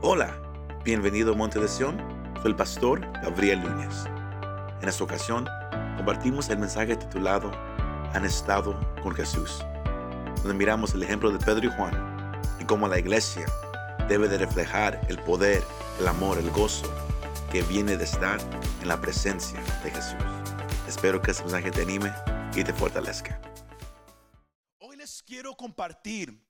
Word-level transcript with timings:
Hola, 0.00 0.40
bienvenido 0.84 1.32
a 1.32 1.36
Monte 1.36 1.58
de 1.58 1.66
Sion. 1.66 1.98
Soy 2.40 2.52
el 2.52 2.56
pastor 2.56 3.00
Gabriel 3.20 3.60
Núñez. 3.60 4.04
En 4.80 4.88
esta 4.88 5.02
ocasión 5.02 5.44
compartimos 5.96 6.48
el 6.50 6.58
mensaje 6.58 6.94
titulado 6.94 7.50
Han 8.14 8.24
estado 8.24 8.78
con 9.02 9.12
Jesús, 9.12 9.58
donde 10.36 10.54
miramos 10.54 10.94
el 10.94 11.02
ejemplo 11.02 11.32
de 11.32 11.44
Pedro 11.44 11.66
y 11.66 11.72
Juan 11.76 12.40
y 12.60 12.64
cómo 12.64 12.86
la 12.86 13.00
iglesia 13.00 13.44
debe 14.08 14.28
de 14.28 14.38
reflejar 14.38 15.00
el 15.08 15.18
poder, 15.18 15.64
el 15.98 16.06
amor, 16.06 16.38
el 16.38 16.48
gozo 16.52 16.86
que 17.50 17.62
viene 17.62 17.96
de 17.96 18.04
estar 18.04 18.38
en 18.80 18.86
la 18.86 19.00
presencia 19.00 19.60
de 19.82 19.90
Jesús. 19.90 20.14
Espero 20.86 21.20
que 21.20 21.32
este 21.32 21.42
mensaje 21.42 21.72
te 21.72 21.82
anime 21.82 22.12
y 22.54 22.62
te 22.62 22.72
fortalezca. 22.72 23.40
Hoy 24.78 24.96
les 24.96 25.24
quiero 25.24 25.56
compartir 25.56 26.40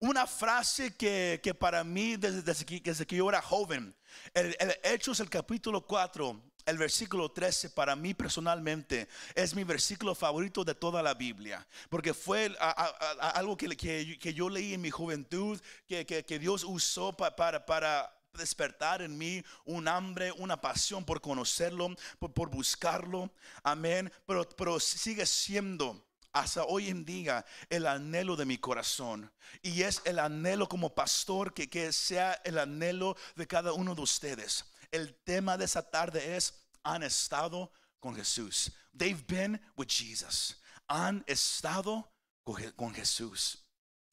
una 0.00 0.26
frase 0.26 0.94
que, 0.96 1.40
que 1.42 1.54
para 1.54 1.82
mí 1.84 2.16
desde, 2.16 2.42
desde 2.42 2.64
que, 2.64 2.80
desde 2.80 3.06
que 3.06 3.16
yo 3.16 3.28
era 3.28 3.42
joven, 3.42 3.94
el, 4.34 4.56
el 4.60 4.76
Hechos, 4.82 5.20
el 5.20 5.28
capítulo 5.28 5.84
4, 5.86 6.40
el 6.66 6.78
versículo 6.78 7.30
13 7.30 7.70
para 7.70 7.96
mí 7.96 8.14
personalmente 8.14 9.08
es 9.34 9.54
mi 9.54 9.64
versículo 9.64 10.14
favorito 10.14 10.64
de 10.64 10.74
toda 10.74 11.02
la 11.02 11.14
Biblia, 11.14 11.66
porque 11.88 12.14
fue 12.14 12.54
a- 12.60 12.70
a- 12.70 13.26
a- 13.26 13.30
algo 13.30 13.56
que, 13.56 13.68
que- 13.76 14.18
que 14.20 14.34
yo 14.34 14.48
leí 14.48 14.74
en 14.74 14.80
mi 14.82 14.90
juventud, 14.90 15.60
que, 15.86 16.04
que- 16.06 16.38
Dios 16.38 16.64
usó 16.64 17.12
pa- 17.16 17.34
para, 17.34 17.64
para 17.64 18.14
despertar 18.34 19.02
en 19.02 19.18
mí 19.18 19.42
un 19.64 19.88
hambre, 19.88 20.30
una 20.32 20.60
pasión 20.60 21.04
por 21.04 21.20
conocerlo, 21.20 21.88
por, 22.20 22.32
por 22.32 22.50
buscarlo, 22.50 23.32
amén, 23.64 24.12
pero, 24.26 24.48
pero 24.50 24.78
sigue 24.78 25.26
siendo 25.26 26.04
hasta 26.40 26.64
hoy 26.64 26.88
en 26.88 27.04
día 27.04 27.44
el 27.68 27.86
anhelo 27.86 28.36
de 28.36 28.44
mi 28.44 28.58
corazón. 28.58 29.30
Y 29.62 29.82
es 29.82 30.02
el 30.04 30.18
anhelo 30.18 30.68
como 30.68 30.94
pastor 30.94 31.52
que, 31.52 31.92
sea 31.92 32.32
el 32.44 32.58
anhelo 32.58 33.16
de 33.36 33.46
cada 33.46 33.72
uno 33.72 33.94
de 33.94 34.02
ustedes. 34.02 34.64
El 34.90 35.14
tema 35.24 35.56
de 35.56 35.64
esa 35.64 35.82
tarde 35.82 36.36
es, 36.36 36.54
han 36.82 37.02
estado 37.02 37.72
con 38.00 38.14
Jesús. 38.14 38.72
They've 38.96 39.24
been 39.26 39.60
with 39.76 39.88
Jesus. 39.88 40.56
Han 40.86 41.24
estado 41.26 42.12
con 42.44 42.56
Je- 42.56 42.74
con 42.74 42.94
Jesús. 42.94 43.64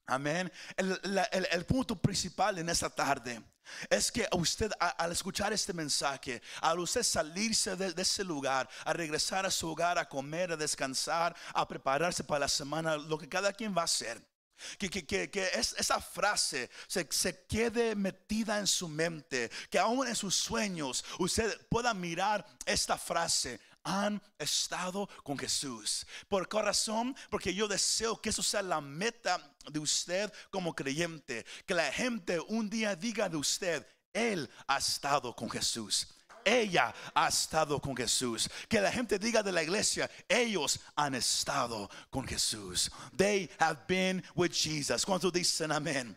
Amén. 0.08 0.52
El- 0.78 1.00
el 1.52 1.66
punto 1.66 1.96
principal 1.96 2.58
en 2.58 2.70
esta 2.70 2.90
tarde 2.90 3.42
es 3.90 4.12
que 4.12 4.28
usted 4.34 4.72
al 4.80 5.12
escuchar 5.12 5.54
este 5.54 5.74
mensaje, 5.74 6.42
al 6.62 6.80
usted 6.80 7.04
salirse 7.04 7.76
de, 7.76 7.94
ese 8.02 8.24
lugar, 8.24 8.70
a 8.86 8.94
regresar 8.94 9.46
a 9.46 9.52
su 9.52 9.70
hogar, 9.70 9.98
a 9.98 10.08
comer, 10.08 10.52
a 10.52 10.58
descansar, 10.58 11.36
a 11.54 11.68
prepararse 11.68 12.24
para 12.24 12.40
la 12.42 12.48
semana, 12.50 12.98
lo 12.98 13.18
que 13.18 13.30
cada 13.30 13.52
quien 13.54 13.76
va 13.76 13.82
a 13.82 13.86
hacer. 13.86 14.22
Que, 14.78 14.90
que, 14.90 15.06
que, 15.06 15.30
que 15.30 15.46
es- 15.54 15.76
esa 15.78 16.00
frase 16.00 16.70
se, 16.88 17.06
se 17.12 17.46
quede 17.46 17.94
metida 17.94 18.58
en 18.58 18.68
su 18.68 18.88
mente, 18.88 19.52
que 19.70 19.78
aún 19.78 20.08
en 20.08 20.16
sus 20.16 20.34
sueños 20.34 21.04
usted 21.20 21.68
pueda 21.68 21.94
mirar 21.94 22.46
esta 22.66 22.98
frase. 22.98 23.60
Han 23.86 24.22
estado 24.38 25.08
con 25.24 25.38
Jesús. 25.38 26.06
¿Por 26.28 26.50
qué 26.50 26.62
razón? 26.62 27.16
Porque 27.30 27.54
yo 27.54 27.68
deseo 27.68 28.20
que 28.20 28.30
eso 28.30 28.44
sea 28.44 28.62
la 28.62 28.82
meta 28.82 29.56
de 29.72 29.80
usted 29.80 30.34
como 30.50 30.76
creyente. 30.76 31.46
Que 31.66 31.74
la 31.74 31.92
gente 31.92 32.40
un 32.40 32.70
día 32.70 32.96
diga 32.96 33.30
de 33.30 33.38
usted, 33.38 33.88
Él 34.12 34.50
ha 34.68 34.78
estado 34.80 35.34
con 35.36 35.50
Jesús. 35.50 36.08
Ella 36.44 36.94
ha 37.14 37.28
estado 37.28 37.80
con 37.80 37.96
Jesús. 37.96 38.50
Que 38.68 38.82
la 38.82 38.92
gente 38.92 39.18
diga 39.18 39.42
de 39.42 39.52
la 39.52 39.64
iglesia, 39.64 40.10
ellos 40.28 40.80
han 40.96 41.16
estado 41.16 41.90
con 42.10 42.28
Jesús. 42.28 42.92
They 43.16 43.50
have 43.60 43.80
been 43.88 44.24
with 44.36 44.52
Jesus. 44.52 45.06
¿Cuántos 45.06 45.32
dicen 45.32 45.72
amén? 45.72 46.16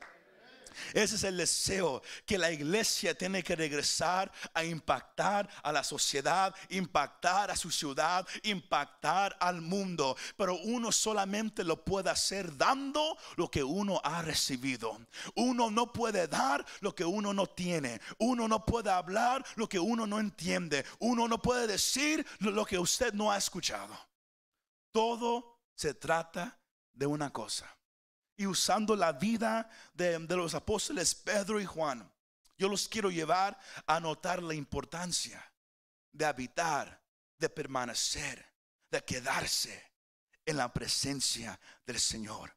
Ese 0.92 1.16
es 1.16 1.24
el 1.24 1.36
deseo 1.36 2.02
que 2.26 2.38
la 2.38 2.50
iglesia 2.50 3.16
tiene 3.16 3.42
que 3.42 3.56
regresar 3.56 4.30
a 4.54 4.64
impactar 4.64 5.48
a 5.62 5.72
la 5.72 5.84
sociedad, 5.84 6.54
impactar 6.70 7.50
a 7.50 7.56
su 7.56 7.70
ciudad, 7.70 8.26
impactar 8.42 9.36
al 9.40 9.60
mundo. 9.60 10.16
Pero 10.36 10.56
uno 10.58 10.92
solamente 10.92 11.64
lo 11.64 11.84
puede 11.84 12.10
hacer 12.10 12.56
dando 12.56 13.16
lo 13.36 13.50
que 13.50 13.62
uno 13.62 14.00
ha 14.04 14.22
recibido. 14.22 14.98
Uno 15.34 15.70
no 15.70 15.92
puede 15.92 16.28
dar 16.28 16.64
lo 16.80 16.94
que 16.94 17.04
uno 17.04 17.32
no 17.32 17.46
tiene. 17.46 18.00
Uno 18.18 18.48
no 18.48 18.64
puede 18.64 18.90
hablar 18.90 19.44
lo 19.56 19.68
que 19.68 19.78
uno 19.78 20.06
no 20.06 20.18
entiende. 20.18 20.84
Uno 20.98 21.28
no 21.28 21.40
puede 21.40 21.66
decir 21.66 22.26
lo 22.40 22.64
que 22.64 22.78
usted 22.78 23.12
no 23.12 23.30
ha 23.30 23.36
escuchado. 23.36 23.96
Todo 24.92 25.60
se 25.74 25.94
trata 25.94 26.58
de 26.92 27.06
una 27.06 27.30
cosa 27.30 27.77
y 28.38 28.46
usando 28.46 28.96
la 28.96 29.12
vida 29.12 29.68
de, 29.92 30.18
los 30.20 30.54
apóstoles 30.54 31.14
Pedro 31.14 31.60
y 31.60 31.66
Juan, 31.66 32.10
yo 32.56 32.68
los 32.68 32.88
quiero 32.88 33.10
llevar 33.10 33.58
a 33.86 34.00
notar 34.00 34.42
la 34.42 34.54
importancia 34.54 35.52
de 36.12 36.24
habitar, 36.24 37.02
de 37.36 37.48
permanecer, 37.50 38.54
de 38.90 39.04
quedarse 39.04 39.92
en 40.46 40.56
la 40.56 40.72
presencia 40.72 41.60
del 41.84 41.98
Señor. 41.98 42.56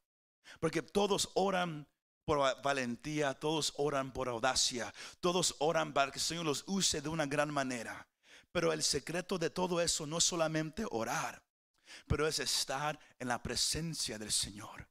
Porque 0.59 0.83
todos 0.83 1.29
oran 1.33 1.87
por 2.25 2.39
va- 2.39 2.53
valentía, 2.61 3.33
todos 3.33 3.73
oran 3.77 4.13
por 4.13 4.29
audacia, 4.29 4.93
todos 5.19 5.55
oran 5.59 5.93
para 5.93 6.11
que 6.11 6.19
el 6.19 6.23
Señor 6.25 6.45
los 6.45 6.63
use 6.67 7.01
de 7.01 7.09
una 7.09 7.25
gran 7.25 7.51
manera. 7.51 8.07
Pero 8.51 8.71
el 8.71 8.83
secreto 8.83 9.39
de 9.39 9.49
todo 9.49 9.81
eso 9.81 10.05
no 10.05 10.19
es 10.19 10.23
solamente 10.25 10.85
orar, 10.91 11.41
pero 12.05 12.27
es 12.27 12.37
estar 12.39 12.99
en 13.17 13.29
la 13.29 13.41
presencia 13.41 14.19
del 14.19 14.31
Señor. 14.31 14.87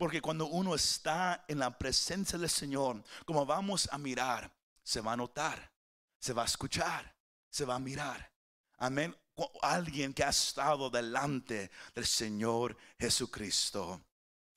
Porque 0.00 0.22
cuando 0.22 0.46
uno 0.46 0.74
está 0.74 1.44
en 1.46 1.58
la 1.58 1.76
presencia 1.76 2.38
del 2.38 2.48
Señor, 2.48 3.04
como 3.26 3.44
vamos 3.44 3.86
a 3.92 3.98
mirar, 3.98 4.50
se 4.82 5.02
va 5.02 5.12
a 5.12 5.16
notar, 5.16 5.70
se 6.18 6.32
va 6.32 6.40
a 6.40 6.46
escuchar, 6.46 7.14
se 7.50 7.66
va 7.66 7.74
a 7.74 7.78
mirar. 7.78 8.32
Amén. 8.78 9.14
Alguien 9.60 10.14
que 10.14 10.24
ha 10.24 10.30
estado 10.30 10.88
delante 10.88 11.70
del 11.94 12.06
Señor 12.06 12.78
Jesucristo. 12.98 14.00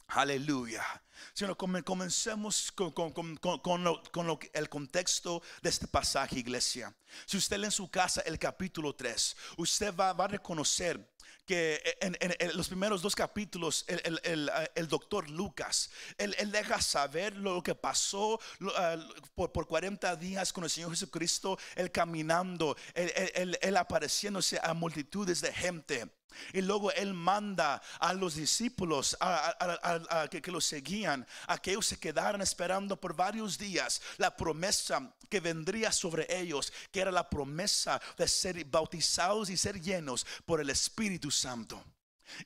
Aleluya. 0.08 0.86
Sino 1.34 1.58
comencemos 1.58 2.72
con, 2.72 3.04
el 4.54 4.70
contexto 4.70 5.44
de 5.62 5.70
este 5.70 5.88
pasaje, 5.88 6.40
iglesia. 6.40 6.96
Si 7.26 7.36
usted 7.36 7.58
lee 7.58 7.66
en 7.66 7.72
su 7.72 7.90
casa 7.92 8.22
el 8.22 8.40
capítulo 8.40 8.96
3, 8.96 9.36
usted 9.58 9.94
va 9.94 10.12
a 10.12 10.28
reconocer 10.28 11.13
que 11.46 11.82
en, 12.02 12.16
en- 12.20 12.36
en 12.40 12.58
los 12.58 12.68
primeros 12.68 13.02
dos 13.02 13.16
capítulos 13.16 13.86
el, 13.88 14.20
el- 14.24 14.50
eh, 14.50 14.72
el 14.76 14.88
doctor 14.88 15.30
Lucas, 15.30 15.90
él, 16.18 16.36
él 16.40 16.52
deja 16.52 16.82
saber 16.82 17.36
lo 17.36 17.62
que 17.62 17.76
pasó 17.76 18.40
ah, 18.78 18.96
por, 19.36 19.52
por 19.52 19.68
40 19.68 20.16
días 20.16 20.54
con 20.54 20.64
el 20.64 20.70
Señor 20.70 20.92
Jesucristo, 20.92 21.58
él 21.76 21.92
caminando, 21.92 22.78
él- 22.94 23.12
él- 23.36 23.60
él 23.62 23.78
apareciéndose 23.78 24.60
a 24.64 24.74
multitudes 24.74 25.42
de 25.42 25.52
gente. 25.54 26.06
Y 26.54 26.62
luego 26.62 26.92
él 26.92 27.14
manda 27.14 27.82
a 28.00 28.14
los 28.14 28.36
discípulos 28.36 29.18
a, 29.20 30.28
que, 30.30 30.42
que 30.42 30.52
los 30.52 30.66
seguían 30.66 31.26
a 31.48 31.58
que 31.58 31.72
ellos 31.72 31.86
se 31.86 32.00
quedaran 32.00 32.42
esperando 32.42 33.00
por 33.00 33.16
varios 33.16 33.58
días 33.58 34.02
la 34.18 34.36
promesa 34.36 35.14
que 35.30 35.40
vendría 35.40 35.92
sobre 35.92 36.28
ellos, 36.30 36.72
que 36.92 37.02
era 37.02 37.12
la 37.12 37.30
promesa 37.30 38.02
de 38.18 38.28
ser 38.28 38.64
bautizados 38.66 39.50
y 39.50 39.58
ser 39.58 39.82
llenos 39.82 40.26
por 40.46 40.62
el 40.62 40.70
Espíritu 40.70 41.32
Santo. 41.32 41.84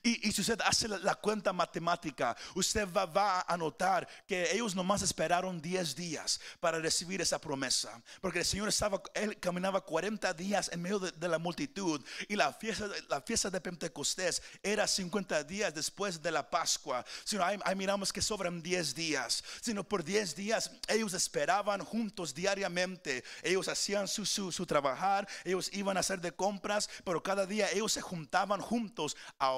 Y, 0.02 0.28
y 0.28 0.32
si 0.32 0.40
usted 0.40 0.60
hace 0.64 0.88
la, 0.88 1.14
cuenta 1.14 1.52
matemática, 1.52 2.36
usted 2.54 2.88
va, 2.92 3.44
a 3.46 3.56
notar 3.56 4.08
que 4.26 4.52
ellos 4.52 4.74
nomás 4.74 5.02
esperaron 5.02 5.60
10 5.60 5.94
días 5.94 6.40
para 6.60 6.78
recibir 6.78 7.20
esa 7.20 7.40
promesa. 7.40 8.02
Porque 8.20 8.40
el 8.40 8.44
Señor 8.44 8.68
estaba, 8.68 9.00
él 9.14 9.38
caminaba 9.38 9.80
40 9.80 10.32
días 10.34 10.70
en 10.72 10.82
medio 10.82 10.98
de, 10.98 11.12
de 11.12 11.28
la 11.28 11.38
multitud. 11.38 12.04
Y 12.28 12.36
la 12.36 12.52
fiesta, 12.52 12.88
la 13.08 13.20
fiesta 13.20 13.50
de 13.50 13.60
Pentecostés 13.60 14.42
era 14.62 14.86
50 14.86 15.44
días 15.44 15.74
después 15.74 16.20
de 16.22 16.30
la 16.30 16.48
Pascua. 16.48 17.04
Sino 17.24 17.44
ahí, 17.44 17.58
ahí 17.64 17.74
miramos 17.74 18.12
que 18.12 18.22
sobran 18.22 18.62
10 18.62 18.94
días. 18.94 19.44
Sino 19.60 19.84
por 19.84 20.04
10 20.04 20.34
días 20.34 20.70
ellos 20.88 21.14
esperaban 21.14 21.84
juntos 21.84 22.34
diariamente. 22.34 23.24
Ellos 23.42 23.68
hacían 23.68 24.08
su, 24.08 24.24
su, 24.26 24.52
su 24.52 24.66
trabajar, 24.66 25.28
ellos 25.44 25.70
iban 25.72 25.96
a 25.96 26.00
hacer 26.00 26.20
de 26.20 26.32
compras, 26.32 26.88
pero 27.04 27.22
cada 27.22 27.46
día 27.46 27.70
ellos 27.70 27.92
se 27.92 28.00
juntaban 28.00 28.60
juntos 28.60 29.16
a 29.38 29.50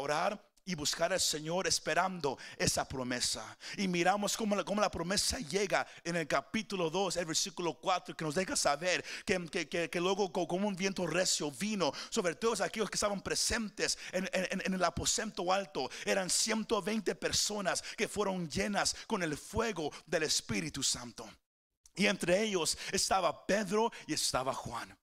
y 0.65 0.75
buscar 0.75 1.13
al 1.13 1.19
Señor 1.21 1.67
esperando 1.67 2.39
esa 2.57 2.87
promesa. 2.87 3.57
Y 3.77 3.89
miramos 3.89 4.37
cómo 4.37 4.55
la, 4.55 4.63
cómo 4.63 4.81
la 4.81 4.91
promesa 4.91 5.39
llega 5.39 5.85
en 6.05 6.15
el 6.17 6.29
capítulo 6.29 6.91
2, 6.91 7.17
el 7.17 7.25
versículo 7.27 7.75
4, 7.75 8.15
que 8.15 8.25
nos 8.25 8.35
deja 8.35 8.55
saber 8.55 9.03
que, 9.25 9.47
que- 9.69 9.89
que- 9.91 10.01
luego 10.01 10.31
co- 10.31 10.47
como 10.47 10.69
un 10.69 10.77
viento 10.77 11.07
recio 11.07 11.51
vino 11.51 11.93
sobre 12.11 12.35
todos 12.37 12.61
aquellos 12.61 12.89
que 12.91 12.97
estaban 12.97 13.21
presentes 13.21 13.99
en, 14.13 14.29
en- 14.33 14.61
en 14.65 14.75
el 14.75 14.85
aposento 14.85 15.51
alto. 15.53 15.91
Eran 16.05 16.29
120 16.31 17.15
personas 17.17 17.83
que 17.97 18.07
fueron 18.07 18.49
llenas 18.49 18.95
con 19.09 19.23
el 19.23 19.37
fuego 19.37 19.91
del 20.07 20.25
Espíritu 20.25 20.83
Santo. 20.83 21.29
Y 21.97 22.07
entre 22.07 22.43
ellos 22.43 22.79
estaba 22.93 23.45
Pedro 23.47 23.91
y 24.07 24.13
estaba 24.13 24.55
Juan. 24.55 24.97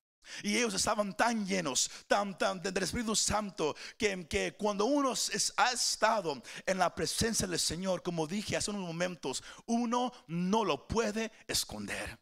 Y 0.44 0.58
ellos 0.58 0.74
estaban 0.74 1.16
tan 1.16 1.46
llenos 1.46 1.90
tan, 2.08 2.38
del 2.62 2.84
Espíritu 2.84 3.16
Santo 3.16 3.76
que, 3.98 4.28
que 4.28 4.56
cuando 4.58 4.86
uno 4.86 5.14
es- 5.14 5.54
ha 5.58 5.72
estado 5.72 6.42
en 6.66 6.78
la 6.78 6.94
presencia 6.94 7.48
del 7.48 7.60
Señor, 7.60 8.02
como 8.04 8.28
dije 8.28 8.58
hace 8.58 8.72
unos 8.72 8.84
momentos, 8.86 9.44
uno 9.66 10.12
no 10.28 10.64
lo 10.64 10.88
puede 10.88 11.32
esconder. 11.48 12.18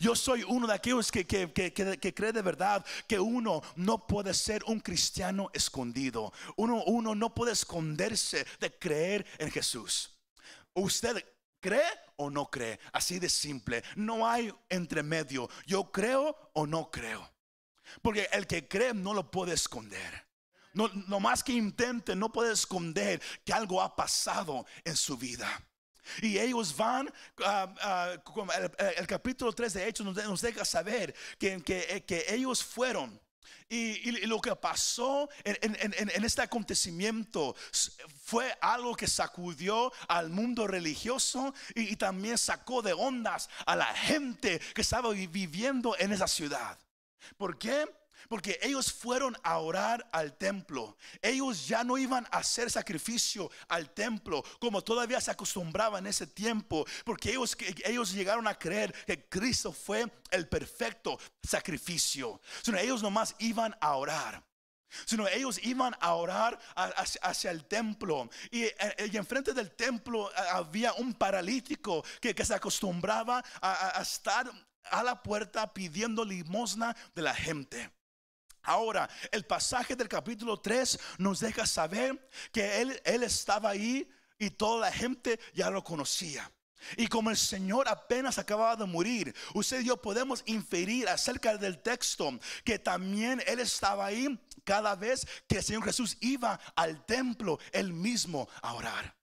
Yo 0.00 0.14
soy 0.16 0.42
uno 0.42 0.66
de 0.66 0.74
aquellos 0.74 1.10
que, 1.12 1.26
que, 1.26 1.52
que, 1.52 1.72
que, 1.72 2.14
cree 2.14 2.32
de 2.32 2.42
verdad 2.42 2.84
que 3.06 3.18
uno 3.20 3.62
no 3.76 4.06
puede 4.06 4.34
ser 4.34 4.64
un 4.64 4.80
cristiano 4.80 5.50
escondido. 5.52 6.32
Uno, 6.56 6.82
uno 6.84 7.14
no 7.14 7.34
puede 7.34 7.52
esconderse 7.52 8.46
de 8.60 8.76
creer 8.76 9.26
en 9.38 9.50
Jesús. 9.50 10.18
Usted 10.74 11.24
cree 11.60 11.88
o 12.16 12.30
no 12.30 12.50
cree. 12.50 12.78
Así 12.92 13.18
de 13.18 13.28
simple. 13.28 13.82
No 13.96 14.26
hay 14.26 14.52
entremedio. 14.68 15.48
Yo 15.66 15.90
creo 15.92 16.36
o 16.54 16.66
no 16.66 16.90
creo. 16.90 17.30
Porque 18.02 18.28
el 18.32 18.46
que 18.46 18.66
cree 18.68 18.94
no 18.94 19.14
lo 19.14 19.30
puede 19.30 19.54
esconder. 19.54 20.28
No, 20.74 21.20
más 21.20 21.42
que 21.42 21.52
intente, 21.52 22.14
no 22.14 22.30
puede 22.30 22.52
esconder 22.52 23.20
que 23.44 23.52
algo 23.52 23.82
ha 23.82 23.96
pasado 23.96 24.64
en 24.84 24.96
su 24.96 25.16
vida. 25.16 25.60
Y 26.22 26.38
ellos 26.38 26.76
van, 26.76 27.12
ah, 27.44 28.16
el, 28.96 29.06
capítulo 29.06 29.52
3 29.52 29.72
de 29.74 29.88
Hechos 29.88 30.06
nos, 30.06 30.40
deja 30.40 30.64
saber 30.64 31.14
que, 31.38 31.60
que, 32.06 32.24
ellos 32.28 32.62
fueron. 32.62 33.20
Y, 33.68 34.12
lo 34.26 34.40
que 34.40 34.54
pasó 34.56 35.28
en, 35.44 36.24
este 36.24 36.42
acontecimiento 36.42 37.54
fue 38.22 38.56
algo 38.60 38.94
que 38.94 39.06
sacudió 39.06 39.92
al 40.06 40.30
mundo 40.30 40.66
religioso 40.66 41.52
y 41.74 41.96
también 41.96 42.38
sacó 42.38 42.82
de 42.82 42.92
ondas 42.92 43.50
a 43.66 43.74
la 43.74 43.86
gente 43.86 44.60
que 44.74 44.82
estaba 44.82 45.10
viviendo 45.10 45.96
en 45.98 46.12
esa 46.12 46.28
ciudad. 46.28 46.78
¿Por 47.36 47.58
qué? 47.58 47.86
Porque 48.28 48.58
ellos 48.62 48.92
fueron 48.92 49.36
a 49.42 49.58
orar 49.58 50.06
al 50.12 50.36
templo. 50.36 50.96
Ellos 51.22 51.66
ya 51.66 51.84
no 51.84 51.96
iban 51.96 52.26
a 52.30 52.38
hacer 52.38 52.70
sacrificio 52.70 53.50
al 53.68 53.90
templo 53.90 54.42
como 54.58 54.82
todavía 54.82 55.20
se 55.20 55.30
acostumbraba 55.30 55.98
en 55.98 56.08
ese 56.08 56.26
tiempo. 56.26 56.84
Porque 57.04 57.30
ellos, 57.30 57.56
ellos 57.84 58.12
llegaron 58.12 58.46
a 58.48 58.58
creer 58.58 58.92
que 59.06 59.28
Cristo 59.28 59.72
fue 59.72 60.10
el 60.30 60.48
perfecto 60.48 61.18
sacrificio. 61.42 62.40
Sino 62.62 62.78
ellos 62.78 63.02
nomás 63.02 63.34
iban 63.38 63.76
a 63.80 63.94
orar 63.94 64.48
sino 65.04 65.28
ellos 65.28 65.60
iban 65.64 65.94
a 66.00 66.14
orar 66.14 66.58
hacia, 66.74 67.50
el 67.50 67.66
templo 67.66 68.30
y, 68.50 68.62
eh, 68.62 69.10
y, 69.12 69.18
enfrente 69.18 69.52
del 69.52 69.72
templo 69.72 70.30
eh, 70.30 70.34
había 70.50 70.94
un 70.94 71.12
paralítico 71.12 72.02
que, 72.22 72.34
se 72.42 72.54
acostumbraba 72.54 73.44
a 73.60 74.00
estar 74.00 74.50
a 74.90 75.02
la 75.02 75.22
puerta 75.22 75.72
pidiendo 75.72 76.24
limosna 76.24 76.96
de 77.14 77.22
la 77.22 77.34
gente. 77.34 77.90
Ahora, 78.62 79.08
el 79.32 79.46
pasaje 79.46 79.96
del 79.96 80.08
capítulo 80.08 80.60
3 80.60 80.98
nos 81.18 81.40
deja 81.40 81.64
saber 81.66 82.28
que 82.52 82.82
él, 82.82 83.00
él 83.04 83.22
estaba 83.22 83.70
ahí 83.70 84.10
y 84.38 84.50
toda 84.50 84.80
la 84.80 84.92
gente 84.92 85.40
ya 85.54 85.70
lo 85.70 85.82
conocía. 85.82 86.50
Y 86.96 87.08
como 87.08 87.30
el 87.30 87.36
Señor 87.36 87.88
apenas 87.88 88.38
acababa 88.38 88.76
de 88.76 88.86
morir, 88.86 89.34
usted 89.54 89.80
y 89.80 89.86
yo 89.86 90.00
podemos 90.00 90.42
inferir 90.46 91.08
acerca 91.08 91.56
del 91.56 91.80
texto 91.82 92.38
que 92.64 92.78
también 92.78 93.42
Él 93.46 93.60
estaba 93.60 94.06
ahí 94.06 94.38
cada 94.64 94.94
vez 94.94 95.26
que 95.48 95.56
el 95.56 95.64
Señor 95.64 95.84
Jesús 95.84 96.16
iba 96.20 96.58
al 96.76 97.04
templo, 97.04 97.58
Él 97.72 97.92
mismo 97.92 98.48
a 98.62 98.74
orar. 98.74 99.17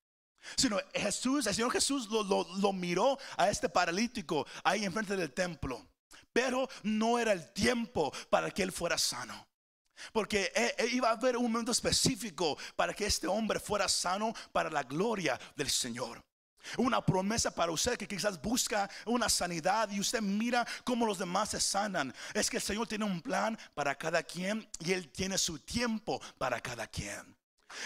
Sino 0.56 0.80
Jesús, 0.94 1.48
el 1.48 1.56
Señor 1.56 1.72
Jesús 1.72 2.08
lo, 2.10 2.74
miró 2.74 3.18
a 3.38 3.50
este 3.50 3.70
paralítico 3.70 4.46
ahí 4.64 4.86
enfrente 4.86 5.16
del 5.16 5.34
templo 5.34 5.86
pero 6.36 6.68
no 6.84 7.18
era 7.18 7.32
el 7.32 7.54
tiempo 7.54 8.12
para 8.30 8.52
que 8.52 8.62
él 8.62 8.74
fuera 8.74 8.98
sano. 8.98 9.48
Porque 10.12 10.52
e, 10.54 10.76
e 10.78 10.88
iba 10.88 11.10
a 11.10 11.14
haber 11.14 11.38
un 11.38 11.44
momento 11.50 11.72
específico 11.72 12.58
para 12.76 12.94
que 12.94 13.06
este 13.06 13.26
hombre 13.26 13.58
fuera 13.58 13.88
sano 13.88 14.34
para 14.52 14.70
la 14.70 14.84
gloria 14.84 15.40
del 15.56 15.70
Señor. 15.70 16.22
Una 16.78 17.06
promesa 17.06 17.52
para 17.52 17.72
usted 17.72 17.98
que 17.98 18.08
quizás 18.08 18.42
busca 18.42 18.90
una 19.06 19.30
sanidad 19.30 19.90
y 19.92 20.00
usted 20.00 20.22
mira 20.22 20.68
cómo 20.84 21.06
los 21.06 21.20
demás 21.20 21.50
se 21.52 21.62
sanan. 21.62 22.14
Es 22.34 22.50
que 22.50 22.58
el 22.58 22.64
Señor 22.64 22.88
tiene 22.88 23.06
un 23.06 23.22
plan 23.22 23.58
para 23.74 23.96
cada 23.96 24.24
quien 24.24 24.68
y 24.80 24.92
Él 24.92 25.10
tiene 25.12 25.38
su 25.38 25.60
tiempo 25.60 26.22
para 26.38 26.60
cada 26.60 26.88
quien. 26.88 27.35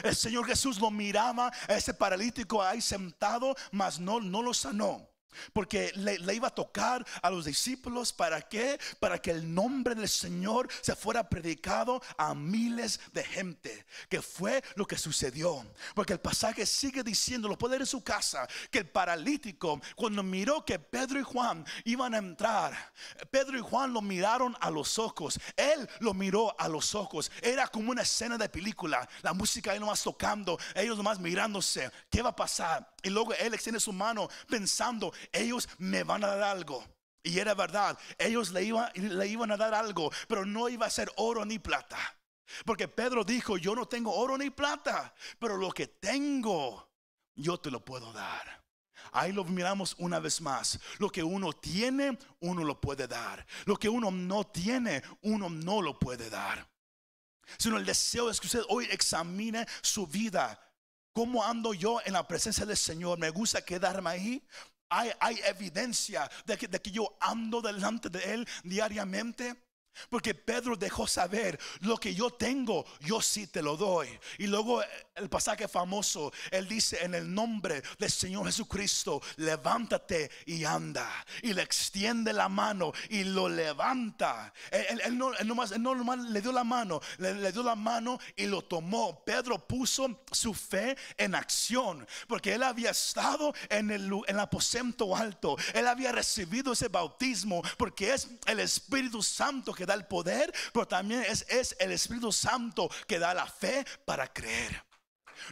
El 0.04 0.16
Señor 0.16 0.46
Jesús 0.46 0.80
lo 0.80 0.92
miraba 0.92 1.52
a 1.68 1.74
ese 1.74 1.94
paralítico 1.94 2.64
ahí 2.64 2.82
sentado, 2.82 3.56
mas 3.72 4.00
no, 4.00 4.20
no 4.20 4.42
lo 4.42 4.54
sanó. 4.54 5.09
Porque 5.54 5.92
le, 5.96 6.34
iba 6.34 6.50
a 6.50 6.56
tocar 6.56 7.06
a 7.22 7.30
los 7.30 7.46
discípulos 7.46 8.14
para 8.14 8.42
qué? 8.42 8.80
Para 9.00 9.20
que 9.20 9.32
el 9.32 9.54
nombre 9.54 9.96
del 9.96 10.10
Señor 10.10 10.68
se 10.82 10.96
fuera 10.96 11.30
predicado 11.30 12.02
a 12.18 12.34
miles 12.36 13.00
de 13.14 13.24
gente. 13.24 13.86
Que 14.10 14.22
fue 14.22 14.64
lo 14.76 14.86
que 14.86 14.98
sucedió. 14.98 15.66
Porque 15.96 16.14
el 16.14 16.20
pasaje 16.20 16.66
sigue 16.66 17.04
diciendo, 17.04 17.48
lo 17.48 17.58
puede 17.58 17.78
en 17.78 17.86
su 17.86 18.04
casa, 18.04 18.48
que 18.72 18.80
el 18.80 18.90
paralítico 18.90 19.80
cuando 19.96 20.24
miró 20.24 20.66
que 20.66 20.80
Pedro 20.80 21.20
y 21.20 21.24
Juan 21.24 21.66
iban 21.86 22.14
a 22.14 22.18
entrar, 22.18 22.74
Pedro 23.32 23.58
y 23.58 23.62
Juan 23.62 23.94
lo 23.94 24.02
miraron 24.02 24.56
a 24.60 24.70
los 24.70 24.98
ojos. 25.00 25.40
Él 25.56 25.88
lo 26.00 26.14
miró 26.14 26.56
a 26.60 26.68
los 26.68 26.96
ojos. 26.96 27.32
Era 27.42 27.68
como 27.68 27.92
una 27.92 28.02
escena 28.02 28.38
de 28.38 28.50
película. 28.50 29.08
La 29.22 29.34
música 29.34 29.72
ahí 29.72 29.80
nomás 29.80 30.04
tocando, 30.04 30.58
ellos 30.76 30.98
nomás 30.98 31.20
mirándose. 31.20 31.92
¿Qué 32.10 32.22
va 32.22 32.30
a 32.30 32.36
pasar? 32.36 32.94
Y 33.04 33.10
luego 33.10 33.34
él 33.34 33.54
extiende 33.54 33.80
su 33.80 33.94
mano 33.94 34.28
pensando, 34.48 35.14
ellos 35.32 35.70
me 35.78 36.04
van 36.04 36.24
a 36.24 36.28
dar 36.28 36.44
algo. 36.44 36.84
Y 37.24 37.40
era 37.40 37.54
verdad, 37.54 37.98
ellos 38.18 38.52
le 38.52 38.64
iban, 38.64 38.90
le 38.96 39.28
iban 39.28 39.52
a 39.52 39.58
dar 39.58 39.74
algo, 39.74 40.12
pero 40.28 40.46
no 40.46 40.70
iba 40.70 40.86
a 40.86 40.90
ser 40.90 41.12
oro 41.18 41.46
ni 41.46 41.60
plata. 41.60 41.98
Porque 42.66 42.88
Pedro 42.88 43.24
dijo, 43.24 43.58
yo 43.58 43.76
no 43.76 43.88
tengo 43.88 44.16
oro 44.16 44.38
ni 44.38 44.50
plata, 44.50 45.14
pero 45.38 45.58
lo 45.58 45.72
que 45.72 45.88
tengo, 45.88 46.90
yo 47.36 47.60
te 47.60 47.70
lo 47.70 47.84
puedo 47.84 48.12
dar. 48.14 48.64
Ahí 49.12 49.32
lo 49.32 49.44
miramos 49.44 49.96
una 50.00 50.20
vez 50.20 50.40
más. 50.42 50.80
Lo 50.98 51.10
que 51.10 51.24
uno 51.24 51.54
tiene, 51.54 52.18
uno 52.40 52.64
lo 52.64 52.80
puede 52.80 53.08
dar. 53.08 53.46
Lo 53.66 53.76
que 53.76 53.90
uno 53.90 54.12
no 54.12 54.46
tiene, 54.46 55.04
uno 55.22 55.50
no 55.50 55.82
lo 55.82 56.00
puede 56.00 56.30
dar. 56.30 56.70
Sino 57.58 57.78
el 57.78 57.86
deseo 57.86 58.30
es 58.30 58.40
que 58.40 58.48
usted 58.48 58.62
hoy 58.70 58.86
examine 58.92 59.66
su 59.82 60.08
vida 60.08 60.60
¿Cómo 61.14 61.44
ando 61.44 61.74
yo 61.74 62.00
en 62.06 62.14
la 62.14 62.28
presencia 62.28 62.66
del 62.66 62.78
Señor? 62.78 63.20
¿Me 63.20 63.30
gusta 63.30 63.62
quedarme 63.62 64.10
ahí? 64.10 64.48
Hay, 64.90 65.12
hay 65.20 65.40
evidencia 65.46 66.30
de 66.46 66.58
que, 66.58 66.68
de 66.68 66.82
que 66.82 66.92
yo 66.92 67.18
ando 67.20 67.62
delante 67.62 68.10
de 68.10 68.34
Él 68.34 68.48
diariamente. 68.64 69.69
Porque 70.10 70.34
Pedro 70.34 70.76
dejó 70.76 71.08
saber 71.08 71.60
lo 71.82 71.98
que 71.98 72.14
yo 72.14 72.30
tengo, 72.32 72.86
yo 73.02 73.22
sí 73.22 73.48
te 73.48 73.62
lo 73.62 73.76
doy. 73.76 74.08
Y 74.38 74.48
luego 74.48 74.82
el 75.16 75.30
pasaje 75.30 75.68
famoso, 75.68 76.32
él 76.52 76.68
dice 76.68 77.04
en 77.04 77.16
el 77.16 77.34
nombre 77.34 77.82
del 77.98 78.12
Señor 78.12 78.46
Jesucristo, 78.46 79.22
levántate 79.38 80.32
y 80.46 80.64
anda. 80.64 81.10
Y 81.42 81.54
le 81.54 81.62
extiende 81.62 82.34
la 82.34 82.50
mano 82.50 82.94
y 83.10 83.24
lo 83.24 83.50
levanta. 83.50 84.54
Él, 84.72 85.18
no, 85.18 85.32
nomás, 85.44 85.72
le 85.72 86.42
dio 86.42 86.52
la 86.52 86.64
mano, 86.64 87.02
le, 87.18 87.52
dio 87.52 87.64
la 87.64 87.76
mano 87.76 88.20
y 88.36 88.46
lo 88.46 88.64
tomó. 88.64 89.24
Pedro 89.24 89.68
puso 89.68 90.24
su 90.32 90.54
fe 90.54 90.98
en 91.18 91.36
acción, 91.36 92.08
porque 92.28 92.54
él 92.54 92.64
había 92.64 92.92
estado 92.92 93.54
en 93.70 93.92
el, 93.92 94.06
en 94.06 94.36
el 94.36 94.40
aposento 94.40 95.16
alto. 95.16 95.58
Él 95.74 95.88
había 95.88 96.12
recibido 96.12 96.74
ese 96.74 96.88
bautismo, 96.88 97.62
porque 97.78 98.14
es 98.14 98.28
el 98.46 98.60
Espíritu 98.60 99.22
Santo 99.22 99.74
que 99.80 99.86
da 99.86 99.96
el 99.96 100.06
poder, 100.06 100.54
pero 100.72 100.88
también 100.88 101.24
es, 101.28 101.46
es 101.50 101.76
el 101.80 101.92
Espíritu 101.92 102.32
Santo 102.32 102.90
que 103.08 103.18
da 103.18 103.34
la 103.34 103.48
fe 103.48 103.86
para 104.06 104.32
creer. 104.32 104.84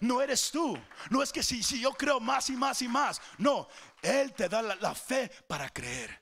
No 0.01 0.21
eres 0.21 0.51
tú. 0.51 0.77
No 1.09 1.23
es 1.23 1.31
que 1.31 1.41
si, 1.41 1.63
si 1.63 1.79
yo 1.79 1.91
creo 1.93 2.19
más 2.19 2.49
y 2.49 2.53
más 2.53 2.81
y 2.81 2.87
más. 2.87 3.21
No, 3.37 3.67
Él 4.01 4.33
te 4.33 4.49
da 4.49 4.61
la, 4.61 4.95
fe 4.95 5.31
para 5.47 5.69
creer. 5.69 6.21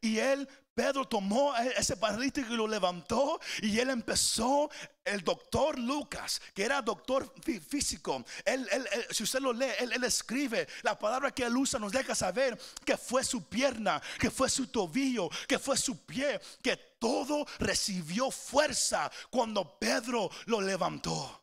Y 0.00 0.18
Él 0.18 0.48
Pedro 0.74 1.06
tomó 1.06 1.54
ese 1.56 1.96
paralítico 1.96 2.52
y 2.52 2.56
lo 2.56 2.66
levantó 2.66 3.40
y 3.60 3.78
él 3.78 3.90
empezó, 3.90 4.70
el 5.04 5.22
doctor 5.22 5.78
Lucas, 5.78 6.40
que 6.54 6.62
era 6.62 6.80
doctor 6.82 7.34
físico, 7.68 8.24
él, 8.44 8.68
si 9.10 9.24
usted 9.24 9.40
lo 9.40 9.52
lee, 9.52 9.66
él, 9.78 9.92
él, 9.92 10.04
escribe, 10.04 10.68
la 10.82 10.98
palabra 10.98 11.32
que 11.32 11.42
él 11.42 11.56
usa 11.56 11.80
nos 11.80 11.92
deja 11.92 12.14
saber 12.14 12.58
que 12.84 12.96
fue 12.96 13.24
su 13.24 13.44
pierna, 13.44 14.00
que 14.18 14.30
fue 14.30 14.48
su 14.48 14.68
tobillo, 14.68 15.28
que 15.48 15.58
fue 15.58 15.76
su 15.76 16.04
pie, 16.04 16.40
que 16.62 16.76
todo 16.98 17.46
recibió 17.58 18.30
fuerza 18.30 19.10
cuando 19.30 19.78
Pedro 19.78 20.30
lo 20.46 20.60
levantó. 20.60 21.39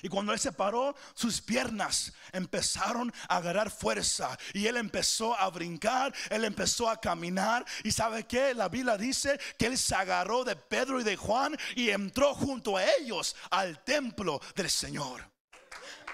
Y 0.00 0.08
cuando 0.08 0.32
él 0.32 0.38
se 0.38 0.52
paró, 0.52 0.96
sus 1.14 1.40
piernas 1.40 2.12
empezaron 2.32 3.12
a 3.28 3.36
agarrar 3.36 3.70
fuerza. 3.70 4.38
Y 4.54 4.66
él 4.66 4.76
empezó 4.76 5.36
a 5.36 5.50
brincar, 5.50 6.14
él 6.30 6.44
empezó 6.44 6.88
a 6.88 7.00
caminar. 7.00 7.64
Y 7.84 7.92
sabe 7.92 8.26
que 8.26 8.54
la 8.54 8.68
Biblia 8.68 8.96
dice 8.96 9.38
que 9.58 9.66
él 9.66 9.76
se 9.76 9.94
agarró 9.94 10.44
de 10.44 10.56
Pedro 10.56 11.00
y 11.00 11.04
de 11.04 11.16
Juan 11.16 11.56
y 11.76 11.90
entró 11.90 12.34
junto 12.34 12.76
a 12.76 12.84
ellos 12.94 13.36
al 13.50 13.84
templo 13.84 14.40
del 14.54 14.70
Señor. 14.70 15.30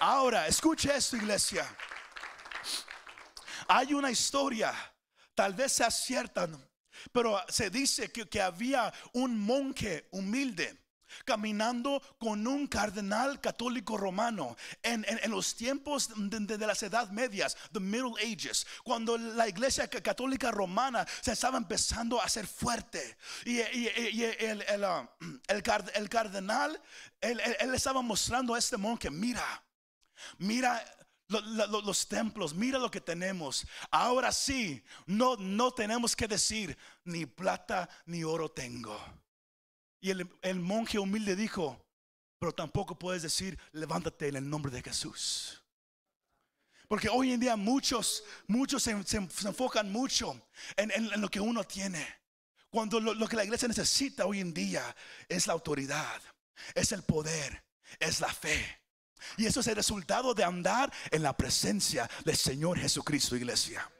Ahora, 0.00 0.46
escuche 0.46 0.94
esto, 0.94 1.16
iglesia. 1.16 1.66
Hay 3.68 3.94
una 3.94 4.10
historia, 4.10 4.72
tal 5.34 5.54
vez 5.54 5.72
sea 5.72 5.90
cierta, 5.90 6.48
pero 7.12 7.40
se 7.48 7.70
dice 7.70 8.10
que, 8.10 8.28
que 8.28 8.40
había 8.40 8.92
un 9.12 9.38
monje 9.38 10.08
humilde 10.10 10.87
caminando 11.24 12.00
con 12.18 12.46
un 12.46 12.66
cardenal 12.66 13.40
católico 13.40 13.96
romano 13.96 14.56
en, 14.82 15.04
en- 15.08 15.20
en 15.22 15.30
los 15.30 15.54
tiempos 15.54 16.08
de, 16.16 16.40
de- 16.40 16.66
las 16.66 16.82
edad 16.82 17.10
medias, 17.10 17.56
the 17.72 17.80
Middle 17.80 18.14
Ages, 18.22 18.66
cuando 18.84 19.16
la 19.18 19.48
iglesia 19.48 19.88
ca- 19.88 20.02
católica 20.02 20.50
romana 20.50 21.06
se 21.20 21.32
estaba 21.32 21.58
empezando 21.58 22.20
a 22.20 22.24
hacer 22.24 22.46
fuerte. 22.46 23.16
Y, 23.44 23.60
y- 23.60 23.90
y- 24.12 24.24
el, 24.24 24.62
el, 24.62 24.84
ah, 24.84 25.08
el 25.48 25.62
el 25.94 26.08
cardenal, 26.08 26.80
él- 27.20 27.40
él 27.60 27.74
estaba 27.74 28.02
mostrando 28.02 28.54
a 28.54 28.58
este 28.58 28.76
monje, 28.76 29.10
mira, 29.10 29.44
mira 30.38 30.82
lo- 31.28 31.40
lo- 31.40 31.82
los 31.82 32.08
templos, 32.08 32.54
mira 32.54 32.78
lo 32.78 32.90
que 32.90 33.00
tenemos. 33.00 33.66
Ahora 33.90 34.32
sí, 34.32 34.82
no, 35.06 35.36
no 35.36 35.70
tenemos 35.72 36.16
que 36.16 36.26
decir, 36.26 36.76
ni 37.04 37.26
plata 37.26 37.88
ni 38.06 38.24
oro 38.24 38.50
tengo. 38.50 38.98
Y 40.00 40.10
el, 40.10 40.60
monje 40.60 40.98
humilde 40.98 41.34
dijo, 41.34 41.84
pero 42.38 42.52
tampoco 42.52 42.98
puedes 42.98 43.22
decir, 43.22 43.58
levántate 43.72 44.28
en 44.28 44.36
el 44.36 44.48
nombre 44.48 44.70
de 44.70 44.82
Jesús. 44.82 45.62
Porque 46.86 47.08
hoy 47.08 47.32
en 47.32 47.40
día 47.40 47.56
muchos, 47.56 48.24
muchos 48.46 48.82
se, 48.82 48.92
enfocan 48.92 49.90
mucho 49.90 50.40
en 50.76 51.20
lo 51.20 51.28
que 51.28 51.40
uno 51.40 51.64
tiene. 51.64 52.06
Cuando 52.70 53.00
lo, 53.00 53.14
lo 53.14 53.26
que 53.26 53.36
la 53.36 53.44
iglesia 53.44 53.68
necesita 53.68 54.26
hoy 54.26 54.40
en 54.40 54.52
día 54.52 54.94
es 55.28 55.46
la 55.46 55.54
autoridad, 55.54 56.20
es 56.74 56.92
el 56.92 57.02
poder, 57.02 57.64
es 57.98 58.20
la 58.20 58.32
fe. 58.32 58.82
Y 59.36 59.46
eso 59.46 59.60
es 59.60 59.66
el 59.66 59.76
resultado 59.76 60.34
de 60.34 60.44
andar 60.44 60.92
en 61.10 61.22
la 61.22 61.36
presencia 61.36 62.08
del 62.24 62.36
Señor 62.36 62.78
Jesucristo, 62.78 63.36
iglesia. 63.36 63.90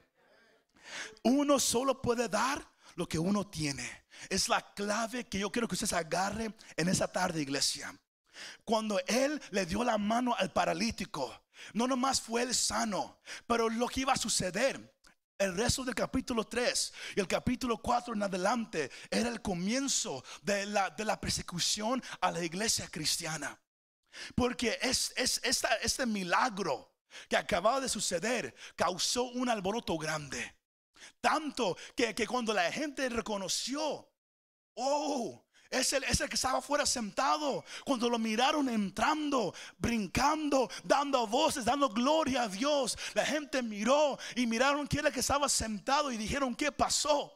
Uno 1.23 1.59
solo 1.59 2.00
puede 2.00 2.28
dar 2.28 2.67
lo 2.95 3.09
que 3.09 3.19
uno 3.19 3.47
tiene. 3.47 4.05
Es 4.29 4.49
la 4.49 4.61
clave 4.75 5.27
que 5.27 5.39
yo 5.39 5.51
quiero 5.51 5.69
que 5.69 5.75
usted 5.75 5.87
se 5.87 5.97
agarre 5.97 6.55
en 6.77 6.89
esa 6.89 7.09
tarde, 7.11 7.41
iglesia. 7.41 7.95
Cuando 8.65 9.01
él 9.07 9.41
le 9.51 9.67
dio 9.67 9.83
la 9.85 9.99
mano 9.99 10.35
al 10.37 10.53
paralítico, 10.53 11.43
no 11.73 11.87
nomás 11.87 12.21
fue 12.21 12.43
él 12.43 12.55
sano, 12.55 13.19
pero 13.47 13.69
lo 13.69 13.89
que 13.89 14.01
iba 14.01 14.13
a 14.13 14.17
suceder. 14.17 14.95
El 15.39 15.57
resto 15.57 15.85
del 15.85 15.95
capítulo 15.95 16.45
3 16.45 16.93
y 17.15 17.21
el 17.21 17.29
capítulo 17.29 17.79
4 17.79 18.13
en 18.13 18.25
adelante 18.25 18.91
era 19.09 19.29
el 19.29 19.41
comienzo 19.41 20.25
de 20.43 20.67
la, 20.67 20.91
de 20.91 21.05
la 21.05 21.21
persecución 21.21 22.03
a 22.21 22.33
la 22.33 22.43
iglesia 22.43 22.89
cristiana. 22.89 23.57
Porque 24.35 24.77
es, 24.83 25.13
es 25.17 25.41
este 25.83 26.07
milagro 26.07 26.93
que 27.29 27.37
acababa 27.37 27.81
de 27.81 27.89
suceder 27.89 28.55
causó 28.75 29.25
un 29.25 29.49
alboroto 29.49 29.97
grande. 29.97 30.57
Tanto 31.21 31.77
que, 31.95 32.15
que 32.15 32.27
cuando 32.27 32.53
la 32.53 32.71
gente 32.73 33.09
reconoció, 33.09 34.08
oh, 34.78 35.44
es 35.70 35.92
el, 35.92 36.04
que 36.04 36.35
estaba 36.35 36.58
afuera 36.58 36.87
sentado. 36.87 37.64
Cuando 37.85 38.08
lo 38.08 38.18
miraron 38.18 38.68
entrando, 38.68 39.54
brincando, 39.76 40.70
dando 40.85 41.26
voces, 41.26 41.64
dando 41.64 41.88
gloria 41.88 42.44
a 42.44 42.49
Dios, 42.49 42.97
la 43.14 43.25
gente 43.25 43.62
miró 43.62 44.18
y 44.35 44.47
miraron 44.47 44.87
quién 44.87 45.00
era 45.00 45.08
el 45.08 45.14
que 45.14 45.20
estaba 45.20 45.49
sentado 45.49 46.11
y 46.11 46.16
dijeron, 46.16 46.54
¿qué 46.54 46.73
pasó? 46.73 47.32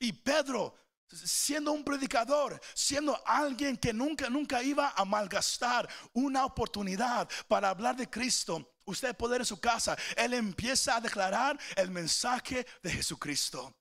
Y 0.00 0.12
Pedro, 0.12 0.74
siendo 1.08 1.72
un 1.72 1.84
predicador, 1.84 2.60
siendo 2.74 3.20
alguien 3.26 3.76
que 3.76 3.92
nunca, 3.92 4.28
nunca 4.28 4.62
iba 4.62 4.92
a 4.94 5.04
malgastar 5.04 5.88
una 6.12 6.44
oportunidad 6.44 7.28
para 7.48 7.70
hablar 7.70 7.96
de 7.96 8.08
Cristo, 8.08 8.74
usted 8.84 9.16
poder 9.16 9.40
en 9.40 9.46
su 9.46 9.60
casa, 9.60 9.96
él 10.16 10.34
empieza 10.34 10.96
a 10.96 11.00
declarar 11.00 11.58
el 11.76 11.90
mensaje 11.90 12.66
de 12.82 12.90
Jesucristo. 12.90 13.74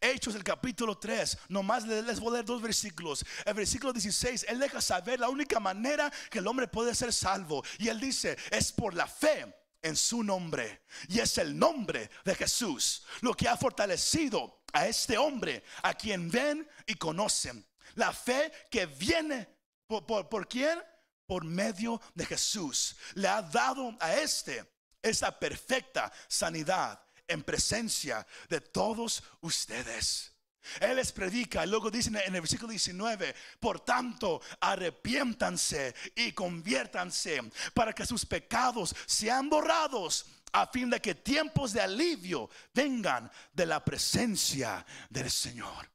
Hechos 0.00 0.34
el 0.34 0.44
capítulo 0.44 0.96
3, 0.98 1.38
nomás 1.48 1.84
le- 1.86 2.02
les 2.02 2.20
voy 2.20 2.30
a 2.30 2.32
leer 2.34 2.44
dos 2.44 2.62
versículos. 2.62 3.24
El 3.44 3.54
versículo 3.54 3.92
16, 3.92 4.46
él 4.48 4.58
deja 4.58 4.80
saber 4.80 5.20
la 5.20 5.28
única 5.28 5.60
manera 5.60 6.10
que 6.30 6.38
el 6.38 6.46
hombre 6.46 6.68
puede 6.68 6.94
ser 6.94 7.12
salvo. 7.12 7.64
Y 7.78 7.88
él 7.88 8.00
dice, 8.00 8.36
es 8.50 8.72
por 8.72 8.94
la 8.94 9.06
fe 9.06 9.54
en 9.82 9.96
su 9.96 10.22
nombre. 10.22 10.82
Y 11.08 11.20
es 11.20 11.36
el 11.38 11.58
nombre 11.58 12.10
de 12.24 12.34
Jesús 12.34 13.04
lo 13.20 13.34
que 13.34 13.48
ha 13.48 13.56
fortalecido 13.56 14.62
a 14.72 14.86
este 14.86 15.18
hombre, 15.18 15.62
a 15.82 15.94
quien 15.94 16.30
ven 16.30 16.68
y 16.86 16.94
conocen. 16.94 17.64
La 17.94 18.12
fe 18.12 18.50
que 18.70 18.86
viene 18.86 19.48
por, 19.86 20.04
por, 20.06 20.28
¿por 20.28 20.48
quién? 20.48 20.78
Por 21.26 21.44
medio 21.44 22.00
de 22.14 22.26
Jesús. 22.26 22.96
Le 23.14 23.28
ha 23.28 23.40
dado 23.42 23.96
a 24.00 24.14
este 24.14 24.64
esa 25.02 25.38
perfecta 25.38 26.10
sanidad 26.28 27.00
en 27.28 27.42
presencia 27.42 28.26
de 28.48 28.60
todos 28.60 29.22
ustedes. 29.40 30.34
Él 30.80 30.96
les 30.96 31.12
predica, 31.12 31.64
y 31.64 31.68
luego 31.68 31.90
dice 31.90 32.08
en 32.08 32.34
el 32.34 32.40
versículo 32.40 32.70
19, 32.70 33.34
por 33.60 33.80
tanto, 33.80 34.40
arrepiéntanse 34.60 35.94
y 36.14 36.32
conviértanse 36.32 37.42
para 37.74 37.92
que 37.92 38.06
sus 38.06 38.24
pecados 38.24 38.94
sean 39.06 39.50
borrados, 39.50 40.26
a 40.52 40.66
fin 40.68 40.88
de 40.88 41.00
que 41.00 41.16
tiempos 41.16 41.72
de 41.72 41.80
alivio 41.80 42.48
vengan 42.72 43.30
de 43.52 43.66
la 43.66 43.84
presencia 43.84 44.86
del 45.10 45.30
Señor. 45.30 45.90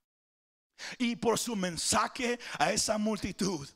Y 0.98 1.15
por 1.15 1.39
su 1.39 1.55
mensaje 1.55 2.39
a 2.59 2.71
esa 2.71 2.98
multitud, 2.98 3.67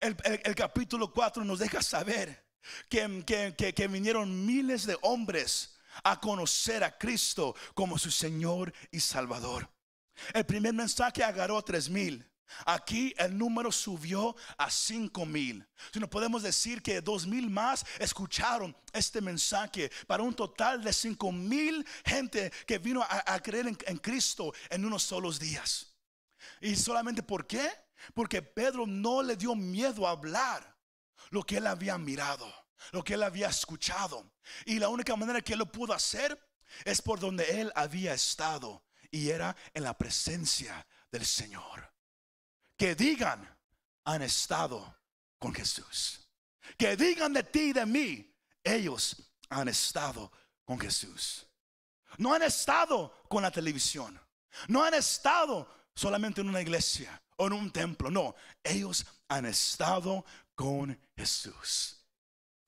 el, 0.00 0.54
capítulo 0.54 1.12
4 1.12 1.44
nos 1.44 1.60
deja 1.60 1.80
saber 1.80 2.44
que 2.88 3.88
vinieron 3.88 4.44
miles 4.44 4.84
de 4.84 4.98
hombres 5.02 5.75
a 6.04 6.20
conocer 6.20 6.84
a 6.84 6.96
Cristo 6.96 7.54
como 7.74 7.98
su 7.98 8.10
Señor 8.10 8.72
y 8.90 9.00
Salvador. 9.00 9.68
El 10.32 10.46
primer 10.46 10.72
mensaje 10.72 11.22
agarró 11.22 11.62
tres 11.62 11.88
mil. 11.88 12.26
Aquí 12.64 13.12
el 13.18 13.36
número 13.36 13.72
subió 13.72 14.36
a 14.56 14.70
cinco 14.70 15.26
mil. 15.26 15.66
Si 15.92 15.98
no 15.98 16.08
podemos 16.08 16.42
decir 16.42 16.80
que 16.80 17.00
dos 17.00 17.26
mil 17.26 17.50
más 17.50 17.84
escucharon 17.98 18.76
este 18.92 19.20
mensaje 19.20 19.90
para 20.06 20.22
un 20.22 20.34
total 20.34 20.82
de 20.82 20.92
cinco 20.92 21.32
mil 21.32 21.84
gente 22.04 22.52
que 22.66 22.78
vino 22.78 23.02
a, 23.02 23.38
creer 23.40 23.68
en, 23.68 23.78
en 23.86 23.98
Cristo 23.98 24.52
en 24.70 24.84
unos 24.84 25.02
solos 25.02 25.38
días. 25.38 25.94
¿Y 26.60 26.76
solamente 26.76 27.22
por 27.22 27.46
qué? 27.46 27.68
Porque 28.14 28.42
Pedro 28.42 28.86
no 28.86 29.22
le 29.22 29.36
dio 29.36 29.54
miedo 29.54 30.06
a 30.06 30.12
hablar 30.12 30.76
lo 31.30 31.42
que 31.42 31.56
él 31.56 31.66
había 31.66 31.98
mirado, 31.98 32.52
lo 32.92 33.02
que 33.02 33.14
él 33.14 33.22
había 33.22 33.48
escuchado. 33.48 34.32
Y 34.64 34.78
la 34.78 34.88
única 34.88 35.16
manera 35.16 35.40
que 35.40 35.54
él 35.54 35.60
lo 35.60 35.70
pudo 35.70 35.92
hacer 35.92 36.38
es 36.84 37.00
por 37.02 37.20
donde 37.20 37.60
él 37.60 37.72
había 37.74 38.14
estado 38.14 38.84
y 39.10 39.30
era 39.30 39.56
en 39.74 39.84
la 39.84 39.96
presencia 39.96 40.86
del 41.10 41.24
Señor. 41.24 41.92
Que 42.76 42.94
digan, 42.94 43.58
han 44.04 44.22
estado 44.22 44.96
con 45.38 45.54
Jesús. 45.54 46.28
Que 46.76 46.96
digan 46.96 47.32
de 47.32 47.42
ti 47.42 47.70
y 47.70 47.72
de 47.72 47.86
mí, 47.86 48.34
ellos 48.62 49.32
han 49.48 49.68
estado 49.68 50.30
con 50.64 50.78
Jesús. 50.78 51.46
No 52.18 52.34
han 52.34 52.42
estado 52.42 53.22
con 53.28 53.42
la 53.42 53.50
televisión. 53.50 54.20
No 54.68 54.84
han 54.84 54.94
estado 54.94 55.68
solamente 55.94 56.40
en 56.40 56.48
una 56.48 56.60
iglesia 56.60 57.22
o 57.36 57.46
en 57.46 57.52
un 57.52 57.70
templo. 57.70 58.10
No, 58.10 58.34
ellos 58.62 59.06
han 59.28 59.46
estado 59.46 60.24
con 60.54 60.98
Jesús. 61.16 62.05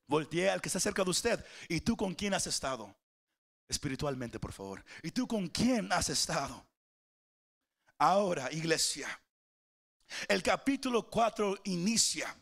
Voltee 0.08 0.48
al 0.50 0.60
que 0.60 0.68
está 0.68 0.80
cerca 0.80 1.04
de 1.04 1.10
usted. 1.10 1.44
¿Y 1.68 1.80
tú 1.82 1.96
con 1.96 2.14
quién 2.14 2.34
has 2.34 2.46
estado? 2.46 2.96
Espiritualmente, 3.68 4.40
por 4.40 4.52
favor. 4.52 4.82
¿Y 5.02 5.10
tú 5.10 5.26
con 5.28 5.48
quién 5.48 5.92
has 5.92 6.08
estado? 6.08 6.66
Ahora, 7.98 8.50
iglesia, 8.52 9.08
el 10.28 10.42
capítulo 10.42 11.10
4 11.10 11.58
inicia 11.64 12.34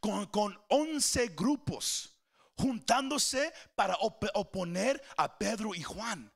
con, 0.00 0.26
con 0.26 0.60
11 0.68 1.28
grupos 1.28 2.14
juntándose 2.56 3.50
para 3.74 3.94
op- 3.96 4.28
oponer 4.34 5.02
a 5.16 5.38
Pedro 5.38 5.74
y 5.74 5.82
Juan. 5.82 6.30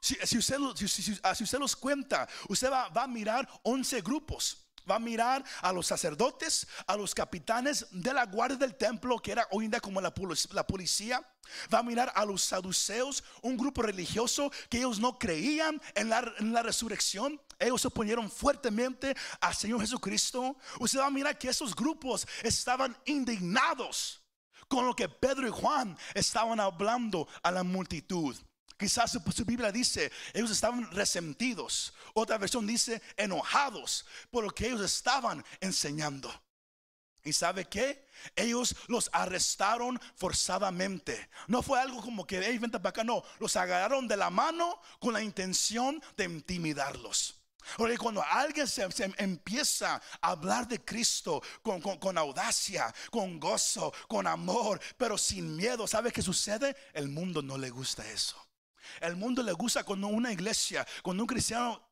Si, 0.00 0.14
si 0.24 0.38
usted, 0.38 0.56
si- 0.76 0.88
si 1.02 1.44
usted 1.44 1.58
los 1.58 1.76
cuenta, 1.76 2.26
usted 2.48 2.70
va, 2.70 2.88
va 2.88 3.02
a 3.02 3.08
mirar 3.08 3.46
11 3.64 4.00
grupos. 4.00 4.65
Va 4.88 4.96
a 4.96 5.00
mirar 5.00 5.44
a 5.62 5.72
los 5.72 5.86
sacerdotes, 5.86 6.66
a 6.86 6.96
los 6.96 7.14
capitanes 7.14 7.86
de 7.90 8.12
la 8.12 8.24
guardia 8.26 8.56
del 8.56 8.76
templo, 8.76 9.18
que 9.18 9.32
era 9.32 9.46
hoy 9.50 9.64
en 9.64 9.72
día 9.72 9.80
como 9.80 10.00
la, 10.00 10.14
polic- 10.14 10.52
la 10.52 10.66
policía. 10.66 11.20
Va 11.72 11.78
a 11.78 11.82
mirar 11.82 12.12
a 12.14 12.24
los 12.24 12.42
saduceos, 12.42 13.22
un 13.42 13.56
grupo 13.56 13.82
religioso 13.82 14.50
que 14.68 14.78
ellos 14.78 14.98
no 14.98 15.18
creían 15.18 15.80
en 15.94 16.08
la, 16.08 16.32
en 16.38 16.52
la 16.52 16.62
resurrección. 16.62 17.40
Ellos 17.58 17.80
se 17.82 17.88
oponieron 17.88 18.30
fuertemente 18.30 19.16
al 19.40 19.54
Señor 19.54 19.80
Jesucristo. 19.80 20.56
Usted 20.78 21.00
va 21.00 21.06
a 21.06 21.10
mirar 21.10 21.38
que 21.38 21.48
esos 21.48 21.74
grupos 21.74 22.26
estaban 22.42 22.96
indignados 23.06 24.22
con 24.68 24.86
lo 24.86 24.94
que 24.94 25.08
Pedro 25.08 25.46
y 25.46 25.50
Juan 25.50 25.96
estaban 26.14 26.60
hablando 26.60 27.28
a 27.42 27.50
la 27.50 27.62
multitud. 27.62 28.36
Quizás 28.78 29.12
su, 29.12 29.44
Biblia 29.44 29.72
dice, 29.72 30.12
ellos 30.34 30.50
estaban 30.50 30.90
resentidos. 30.90 31.94
Otra 32.14 32.36
versión 32.38 32.66
dice, 32.66 33.00
enojados 33.16 34.04
por 34.30 34.44
lo 34.44 34.50
que 34.50 34.66
ellos 34.66 34.82
estaban 34.82 35.44
enseñando. 35.60 36.32
¿Y 37.24 37.32
sabe 37.32 37.64
qué? 37.64 38.06
Ellos 38.36 38.76
los 38.86 39.10
arrestaron 39.12 40.00
forzadamente. 40.14 41.28
No 41.48 41.62
fue 41.62 41.80
algo 41.80 42.00
como 42.00 42.26
que, 42.26 42.38
hey, 42.44 42.58
vente 42.58 42.78
para 42.78 42.90
acá. 42.90 43.02
No, 43.04 43.24
los 43.40 43.56
agarraron 43.56 44.06
de 44.06 44.16
la 44.16 44.30
mano 44.30 44.80
con 45.00 45.12
la 45.12 45.22
intención 45.22 46.00
de 46.16 46.24
intimidarlos. 46.24 47.34
Porque 47.76 47.98
cuando 47.98 48.22
alguien 48.22 48.68
se, 48.68 48.88
se 48.92 49.12
empieza 49.18 50.00
a 50.20 50.28
hablar 50.30 50.68
de 50.68 50.84
Cristo 50.84 51.42
con, 51.62 51.80
con- 51.80 51.98
con 51.98 52.16
audacia, 52.16 52.94
con 53.10 53.40
gozo, 53.40 53.92
con 54.06 54.28
amor, 54.28 54.80
pero 54.96 55.18
sin 55.18 55.56
miedo, 55.56 55.88
¿sabe 55.88 56.12
qué 56.12 56.22
sucede? 56.22 56.76
El 56.92 57.08
mundo 57.08 57.42
no 57.42 57.58
le 57.58 57.70
gusta 57.70 58.08
eso. 58.08 58.45
El 59.00 59.16
mundo 59.16 59.42
le 59.42 59.52
gusta 59.52 59.84
cuando 59.84 60.08
una 60.08 60.32
iglesia, 60.32 60.86
cuando 61.02 61.22
un 61.22 61.26
cristiano 61.26 61.86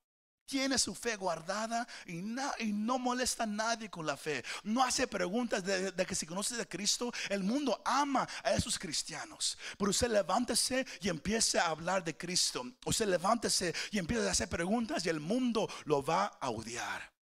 tiene 0.47 0.79
su 0.79 0.95
fe 0.95 1.17
guardada 1.17 1.87
y, 2.07 2.23
no 2.23 2.99
molesta 2.99 3.45
a 3.45 3.47
nadie 3.47 3.91
con 3.91 4.07
la 4.07 4.17
fe. 4.17 4.45
No 4.63 4.83
hace 4.85 5.07
preguntas 5.07 5.65
de, 5.65 5.93
que 6.07 6.15
si 6.15 6.27
conoce 6.27 6.57
de 6.57 6.69
Cristo. 6.69 7.13
El 7.29 7.43
mundo 7.43 7.81
ama 7.85 8.29
a 8.43 8.53
esos 8.53 8.79
cristianos. 8.79 9.59
Pero 9.79 9.91
usted 9.91 10.11
levántese 10.11 10.87
y 11.01 11.09
empiece 11.09 11.59
a 11.59 11.69
hablar 11.69 12.05
de 12.05 12.17
Cristo. 12.17 12.65
Usted 12.85 13.07
levántese 13.07 13.75
y 13.91 13.99
empiece 13.99 14.29
a 14.29 14.33
hacer 14.33 14.49
preguntas 14.49 15.05
y 15.07 15.09
el 15.09 15.21
mundo 15.21 15.69
lo 15.85 16.03
va 16.03 16.27
a 16.27 16.51
odiar. 16.51 17.14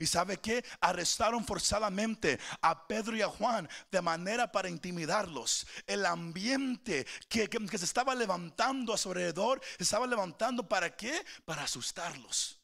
¿Y 0.00 0.06
sabe 0.06 0.38
qué? 0.38 0.64
Arrestaron 0.80 1.44
forzadamente 1.44 2.38
a 2.62 2.86
Pedro 2.86 3.16
y 3.16 3.22
a 3.22 3.28
Juan 3.28 3.68
de 3.90 4.00
manera 4.00 4.50
para 4.50 4.68
intimidarlos. 4.68 5.66
El 5.86 6.06
ambiente 6.06 7.06
que, 7.28 7.48
que- 7.48 7.78
se 7.78 7.84
estaba 7.84 8.14
levantando 8.14 8.92
a 8.94 8.98
su 8.98 9.10
alrededor, 9.10 9.60
se 9.76 9.84
estaba 9.84 10.06
levantando 10.06 10.68
para 10.68 10.94
qué? 10.96 11.24
Para 11.44 11.62
asustarlos. 11.64 12.60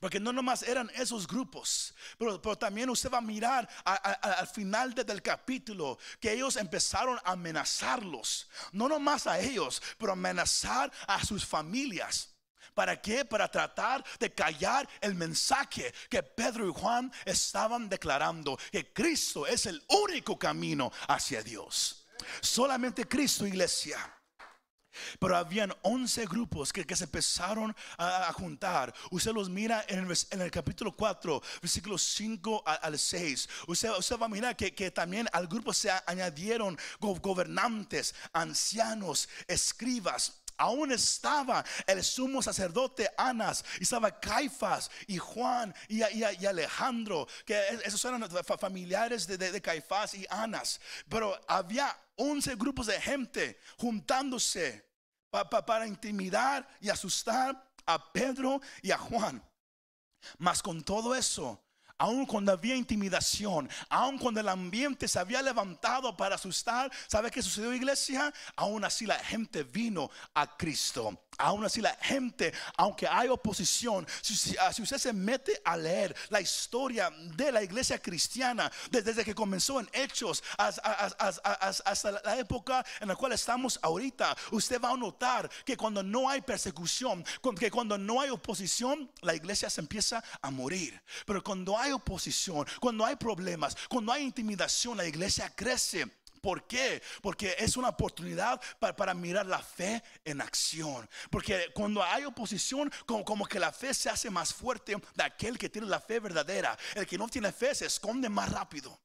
Porque 0.00 0.20
no 0.20 0.32
nomás 0.32 0.62
eran 0.62 0.90
esos 0.94 1.26
grupos, 1.26 1.94
pero, 2.16 2.40
pero 2.40 2.56
también 2.56 2.88
usted 2.88 3.10
va 3.10 3.18
a 3.18 3.20
mirar 3.20 3.68
al 3.84 4.46
final 4.46 4.94
de- 4.94 5.04
del 5.04 5.20
capítulo 5.20 5.98
que 6.20 6.32
ellos 6.32 6.56
empezaron 6.56 7.18
a 7.24 7.32
amenazarlos. 7.32 8.48
No 8.70 8.88
nomás 8.88 9.26
a 9.26 9.38
ellos, 9.40 9.82
pero 9.98 10.12
amenazar 10.12 10.90
a 11.06 11.22
sus 11.24 11.44
familias. 11.44 12.31
¿Para 12.74 13.00
qué? 13.00 13.24
Para 13.24 13.50
tratar 13.50 14.04
de 14.18 14.32
callar 14.32 14.88
el 15.00 15.14
mensaje 15.14 15.92
que 16.08 16.22
Pedro 16.22 16.68
y 16.68 16.72
Juan 16.72 17.12
estaban 17.24 17.88
declarando, 17.88 18.58
que 18.70 18.92
Cristo 18.92 19.46
es 19.46 19.66
el 19.66 19.82
único 19.88 20.38
camino 20.38 20.90
hacia 21.08 21.42
Dios. 21.42 22.06
Solamente 22.40 23.06
Cristo, 23.06 23.46
iglesia. 23.46 23.98
Pero 25.18 25.36
habían 25.36 25.72
11 25.82 26.26
grupos 26.26 26.70
que, 26.72 26.84
se 26.94 27.04
empezaron 27.04 27.74
a, 27.96 28.30
juntar. 28.34 28.94
Usted 29.10 29.32
los 29.32 29.48
mira 29.48 29.84
en 29.88 30.06
el, 30.40 30.50
capítulo 30.50 30.92
4, 30.94 31.42
versículos 31.62 32.02
5 32.02 32.62
a- 32.66 32.74
al 32.74 32.98
6. 32.98 33.48
Usted, 33.68 33.88
va 34.20 34.26
a 34.26 34.28
mirar 34.28 34.54
que, 34.54 34.90
también 34.90 35.28
al 35.32 35.46
grupo 35.48 35.72
se 35.72 35.90
añadieron 36.06 36.78
go- 37.00 37.14
gobernantes, 37.14 38.14
ancianos, 38.34 39.28
escribas. 39.46 40.41
Aún 40.62 40.92
estaba 40.92 41.64
el 41.86 42.02
sumo 42.04 42.40
sacerdote 42.42 43.10
Anas, 43.16 43.64
y 43.80 43.82
estaba 43.82 44.18
Caifás 44.20 44.90
y 45.06 45.18
Juan 45.18 45.74
y, 45.88 46.02
Alejandro, 46.46 47.26
que 47.44 47.58
esos 47.84 48.04
eran 48.04 48.28
fa- 48.30 48.56
familiares 48.58 49.26
de, 49.26 49.60
Caifás 49.60 50.14
y 50.14 50.26
Anas. 50.30 50.80
Pero 51.08 51.38
había 51.48 51.94
11 52.16 52.54
grupos 52.56 52.86
de 52.86 53.00
gente 53.00 53.58
juntándose 53.78 54.84
pa- 55.30 55.48
pa- 55.48 55.64
para 55.64 55.86
intimidar 55.86 56.68
y 56.80 56.88
asustar 56.90 57.70
a 57.86 58.12
Pedro 58.12 58.60
y 58.82 58.90
a 58.90 58.98
Juan. 58.98 59.42
Mas 60.38 60.62
con 60.62 60.82
todo 60.84 61.14
eso, 61.14 61.61
aun 62.02 62.26
cuando 62.26 62.50
había 62.50 62.74
intimidación, 62.74 63.70
aun 63.88 64.18
cuando 64.18 64.40
el 64.40 64.48
ambiente 64.48 65.06
se 65.06 65.20
había 65.20 65.40
levantado 65.40 66.16
para 66.16 66.34
asustar, 66.34 66.90
¿sabe 67.06 67.30
qué 67.30 67.40
sucedió, 67.40 67.72
iglesia? 67.72 68.32
Aún 68.56 68.84
así 68.84 69.06
la 69.06 69.18
gente 69.20 69.62
vino 69.62 70.10
a 70.34 70.56
Cristo. 70.56 71.16
Aún 71.38 71.64
así 71.64 71.80
la 71.80 71.94
gente, 72.02 72.52
aunque 72.76 73.06
hay 73.08 73.28
oposición, 73.28 74.06
si, 74.20 74.36
si- 74.36 74.56
ah, 74.58 74.72
si 74.72 74.82
usted 74.82 74.98
se 74.98 75.12
mete 75.12 75.60
a 75.64 75.76
leer 75.76 76.14
la 76.28 76.40
historia 76.40 77.08
de 77.36 77.50
la 77.52 77.62
iglesia 77.62 77.98
cristiana, 78.00 78.70
de- 78.90 79.00
desde 79.02 79.24
que 79.24 79.34
comenzó 79.34 79.80
en 79.80 79.88
Hechos 79.92 80.42
as- 80.58 80.80
as- 80.84 81.16
as- 81.18 81.40
as- 81.44 81.82
hasta 81.86 82.10
la 82.24 82.36
época 82.38 82.84
en 83.00 83.08
la 83.08 83.16
cual 83.16 83.32
estamos 83.32 83.78
ahorita, 83.80 84.36
usted 84.50 84.80
va 84.80 84.90
a 84.90 84.96
notar 84.96 85.48
que 85.64 85.76
cuando 85.76 86.02
no 86.02 86.28
hay 86.28 86.40
persecución, 86.42 87.24
que 87.58 87.70
cuando 87.70 87.96
no 87.96 88.20
hay 88.20 88.28
oposición, 88.30 89.10
la 89.22 89.34
iglesia 89.34 89.70
se 89.70 89.80
empieza 89.80 90.22
a 90.42 90.50
morir. 90.50 91.00
Pero 91.24 91.42
cuando 91.42 91.78
hay 91.78 91.91
oposición, 91.92 92.66
cuando 92.80 93.04
hay 93.04 93.16
problemas, 93.16 93.76
cuando 93.88 94.12
hay 94.12 94.22
intimidación, 94.22 94.96
la 94.96 95.06
iglesia 95.06 95.52
crece. 95.54 96.06
¿Por 96.42 96.66
qué? 96.66 97.00
Porque 97.22 97.54
es 97.56 97.76
una 97.76 97.90
oportunidad 97.90 98.60
para, 98.80 99.14
mirar 99.14 99.46
la 99.46 99.60
fe 99.60 100.02
en 100.24 100.40
acción. 100.40 101.08
Porque 101.30 101.70
cuando 101.72 102.02
hay 102.02 102.24
oposición, 102.24 102.90
como 103.06 103.46
que 103.46 103.60
la 103.60 103.72
fe 103.72 103.94
se 103.94 104.10
hace 104.10 104.28
más 104.28 104.52
fuerte 104.52 104.96
de 105.14 105.22
aquel 105.22 105.56
que 105.56 105.68
tiene 105.68 105.86
la 105.86 106.00
fe 106.00 106.18
verdadera. 106.18 106.76
El 106.96 107.06
que 107.06 107.16
no 107.16 107.28
tiene 107.28 107.52
fe 107.52 107.72
se 107.76 107.86
esconde 107.86 108.28
más 108.28 108.50
rápido. 108.50 108.98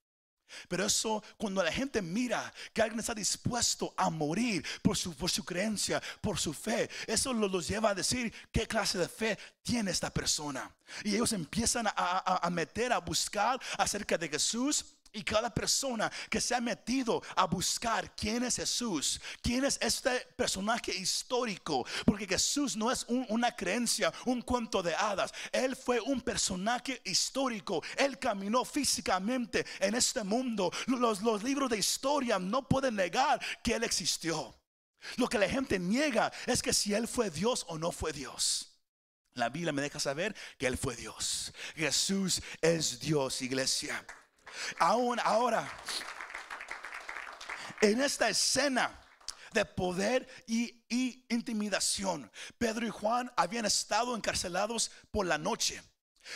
Pero 0.68 0.86
eso, 0.86 1.24
cuando 1.38 1.64
la 1.64 1.72
gente 1.72 2.02
mira 2.02 2.54
que 2.74 2.82
alguien 2.82 3.00
está 3.00 3.14
dispuesto 3.14 3.94
a 3.98 4.10
morir 4.10 4.66
por 4.82 4.96
su, 4.98 5.14
por 5.16 5.30
su 5.30 5.44
creencia, 5.44 6.02
por 6.22 6.38
su 6.40 6.54
fe, 6.54 6.90
eso 7.08 7.34
lo- 7.34 7.48
los 7.48 7.68
lleva 7.68 7.90
a 7.92 7.96
decir 7.96 8.34
qué 8.52 8.68
clase 8.68 8.98
de 8.98 9.08
fe 9.10 9.38
tiene 9.64 9.92
esta 9.92 10.10
persona. 10.14 10.74
Y 11.04 11.16
ellos 11.16 11.34
empiezan 11.34 11.88
a, 11.88 11.92
a- 11.96 12.48
a 12.48 12.50
meter, 12.50 12.94
a 12.94 13.00
buscar 13.00 13.60
acerca 13.78 14.18
de 14.18 14.30
Jesús. 14.30 14.86
Y 15.14 15.24
cada 15.24 15.54
persona 15.54 16.12
que 16.30 16.42
se 16.42 16.54
ha 16.56 16.62
metido 16.62 17.22
a 17.36 17.46
buscar 17.46 18.16
quién 18.16 18.44
es 18.44 18.58
Jesús, 18.58 19.20
quién 19.42 19.66
es 19.66 19.78
este 19.82 20.20
personaje 20.36 20.96
histórico, 20.96 21.86
porque 22.06 22.28
Jesús 22.28 22.76
no 22.76 22.92
es 22.92 23.04
un- 23.08 23.26
una 23.30 23.56
creencia, 23.56 24.14
un 24.26 24.42
cuento 24.42 24.84
de 24.84 24.96
hadas. 24.96 25.34
Él 25.52 25.76
fue 25.76 26.00
un 26.02 26.22
personaje 26.22 27.02
histórico. 27.06 27.82
Él 27.98 28.20
caminó 28.20 28.64
físicamente 28.66 29.66
en 29.80 29.96
este 29.96 30.24
mundo. 30.24 30.72
Los, 30.88 31.22
los 31.22 31.44
libros 31.44 31.70
de 31.70 31.78
historia 31.78 32.40
no 32.40 32.68
pueden 32.68 32.96
negar 32.96 33.40
que 33.64 33.74
Él 33.76 33.84
existió. 33.84 34.56
Lo 35.18 35.28
que 35.28 35.38
la 35.38 35.48
gente 35.48 35.80
niega 35.80 36.32
es 36.46 36.62
que 36.62 36.74
si 36.74 36.94
Él 36.94 37.08
fue 37.08 37.30
Dios 37.30 37.66
o 37.70 37.78
no 37.78 37.92
fue 37.92 38.12
Dios. 38.14 38.74
La 39.34 39.50
Biblia 39.50 39.72
me 39.72 39.84
deja 39.84 40.00
saber 40.00 40.36
que 40.58 40.66
Él 40.66 40.78
fue 40.78 40.96
Dios. 40.96 41.54
Jesús 41.76 42.42
es 42.62 43.00
Dios, 43.00 43.42
iglesia. 43.44 44.04
Aún 44.80 45.20
ahora, 45.24 45.68
en 47.82 48.02
esta 48.02 48.30
escena 48.30 49.00
de 49.54 49.66
poder 49.66 50.28
y, 50.48 50.84
intimidación, 51.30 52.32
Pedro 52.58 52.86
y 52.86 52.90
Juan 52.90 53.32
habían 53.36 53.66
estado 53.66 54.16
encarcelados 54.16 54.92
por 55.12 55.26
la 55.26 55.38
noche. 55.38 55.82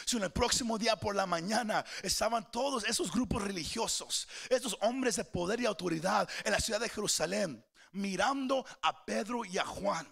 Si 0.06 0.16
en 0.18 0.24
el 0.24 0.32
próximo 0.32 0.78
día 0.78 0.96
por 0.96 1.16
la 1.16 1.26
mañana 1.26 1.84
estaban 2.02 2.50
todos 2.50 2.86
esos 2.86 3.12
grupos 3.12 3.44
religiosos, 3.44 4.28
estos 4.50 4.78
hombres 4.82 5.18
de 5.18 5.26
poder 5.26 5.60
y 5.60 5.66
autoridad 5.66 6.30
en 6.46 6.54
la 6.54 6.60
ciudad 6.62 6.80
de 6.80 6.88
Jerusalén, 6.90 7.66
mirando 7.92 8.66
a 8.82 9.06
Pedro 9.06 9.44
y 9.44 9.58
a 9.58 9.66
Juan. 9.66 10.08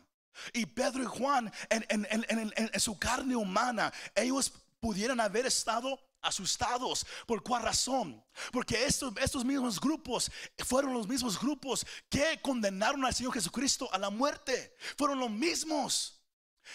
Y 0.54 0.66
Pedro 0.66 1.04
y 1.04 1.06
Juan, 1.06 1.52
en- 1.70 1.86
en 1.90 2.80
su 2.80 3.00
carne 3.00 3.36
humana, 3.36 3.92
ellos 4.16 4.52
pudieran 4.82 5.20
haber 5.22 5.46
estado 5.46 5.98
asustados. 6.22 7.06
¿Por 7.26 7.44
cuál 7.44 7.64
razón? 7.64 8.24
Porque 8.52 8.86
estos, 8.86 9.46
mismos 9.46 9.80
grupos 9.80 10.32
fueron 10.66 10.94
los 10.94 11.08
mismos 11.08 11.40
grupos 11.40 11.86
que 12.10 12.40
condenaron 12.42 13.06
al 13.06 13.14
Señor 13.14 13.34
Jesucristo 13.34 13.90
a 13.92 13.98
la 13.98 14.10
muerte. 14.10 14.76
Fueron 14.98 15.20
los 15.20 15.30
mismos. 15.30 16.22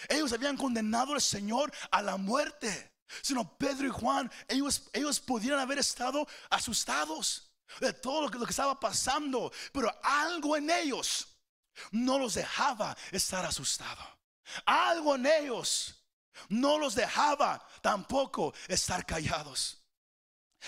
Ellos 0.09 0.33
habían 0.33 0.57
condenado 0.57 1.13
al 1.13 1.21
Señor 1.21 1.71
a 1.91 2.01
la 2.01 2.17
muerte. 2.17 2.93
Sino 3.21 3.57
Pedro 3.57 3.87
y 3.87 3.91
Juan, 3.91 4.31
ellos, 4.47 4.89
ellos 4.91 5.19
pudieran 5.19 5.59
haber 5.59 5.77
estado 5.77 6.27
asustados 6.49 7.51
de 7.79 7.93
todo 7.93 8.23
lo 8.23 8.31
que, 8.31 8.39
lo 8.39 8.45
que 8.45 8.51
estaba 8.51 8.79
pasando. 8.79 9.51
Pero 9.71 9.93
algo 10.03 10.57
en 10.57 10.69
ellos 10.69 11.27
no 11.91 12.17
los 12.17 12.33
dejaba 12.33 12.97
estar 13.11 13.45
asustados. 13.45 14.05
Algo 14.65 15.15
en 15.15 15.25
ellos 15.25 16.04
no 16.49 16.77
los 16.77 16.95
dejaba 16.95 17.65
tampoco 17.81 18.53
estar 18.67 19.05
callados. 19.05 19.83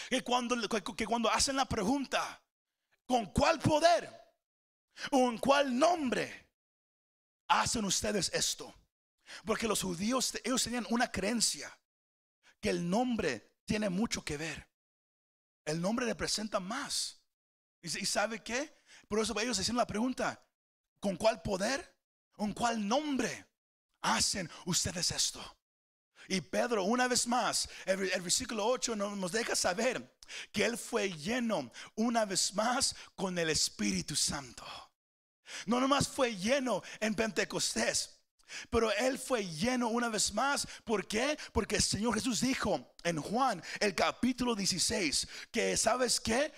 Que 0.09 0.21
cuando, 0.23 0.55
que- 0.95 1.05
cuando 1.07 1.29
hacen 1.31 1.55
la 1.55 1.65
pregunta, 1.65 2.41
¿con 3.05 3.25
cuál 3.27 3.59
poder 3.59 4.09
o 5.11 5.29
en 5.29 5.37
cuál 5.37 5.77
nombre 5.77 6.49
hacen 7.47 7.85
ustedes 7.85 8.29
esto? 8.33 8.73
Porque 9.45 9.67
los 9.67 9.81
judíos, 9.81 10.33
ellos 10.43 10.63
tenían 10.63 10.85
una 10.89 11.11
creencia 11.11 11.77
que 12.61 12.69
el 12.69 12.89
nombre 12.89 13.55
tiene 13.65 13.89
mucho 13.89 14.23
que 14.23 14.37
ver. 14.37 14.67
El 15.65 15.81
nombre 15.81 16.05
representa 16.05 16.59
más. 16.59 17.21
¿Y, 17.81 17.87
y 17.87 18.05
sabe 18.05 18.41
qué? 18.43 18.81
Por 19.07 19.19
eso 19.19 19.37
ellos 19.39 19.59
hacían 19.59 19.77
la 19.77 19.87
pregunta, 19.87 20.43
¿con 20.99 21.17
cuál 21.17 21.41
poder? 21.41 21.95
¿Con 22.31 22.53
cuál 22.53 22.87
nombre 22.87 23.47
hacen 24.01 24.49
ustedes 24.65 25.11
esto? 25.11 25.56
Y 26.27 26.41
Pedro, 26.41 26.83
una 26.83 27.07
vez 27.07 27.27
más, 27.27 27.69
el, 27.85 27.97
versículo 27.97 28.65
8 28.65 28.95
nos, 28.95 29.17
nos 29.17 29.31
deja 29.31 29.55
saber 29.55 30.17
que 30.51 30.65
él 30.65 30.77
fue 30.77 31.11
lleno 31.11 31.71
una 31.95 32.25
vez 32.25 32.53
más 32.53 32.95
con 33.15 33.37
el 33.37 33.49
Espíritu 33.49 34.15
Santo. 34.15 34.65
No 35.65 35.79
nomás 35.79 36.07
fue 36.07 36.35
lleno 36.35 36.83
en 36.99 37.15
Pentecostés, 37.15 38.13
Pero 38.69 38.91
él 38.93 39.19
fue 39.19 39.45
lleno 39.45 39.89
una 39.89 40.09
vez 40.09 40.33
más. 40.33 40.67
¿Por 40.83 41.07
qué? 41.07 41.37
Porque 41.51 41.77
el 41.77 41.83
Señor 41.83 42.13
Jesús 42.13 42.41
dijo 42.41 42.93
en 43.03 43.21
Juan, 43.21 43.61
el 43.79 43.93
capítulo 43.93 44.55
16, 44.55 45.27
que 45.51 45.75
sabes 45.75 46.19
qué? 46.19 46.53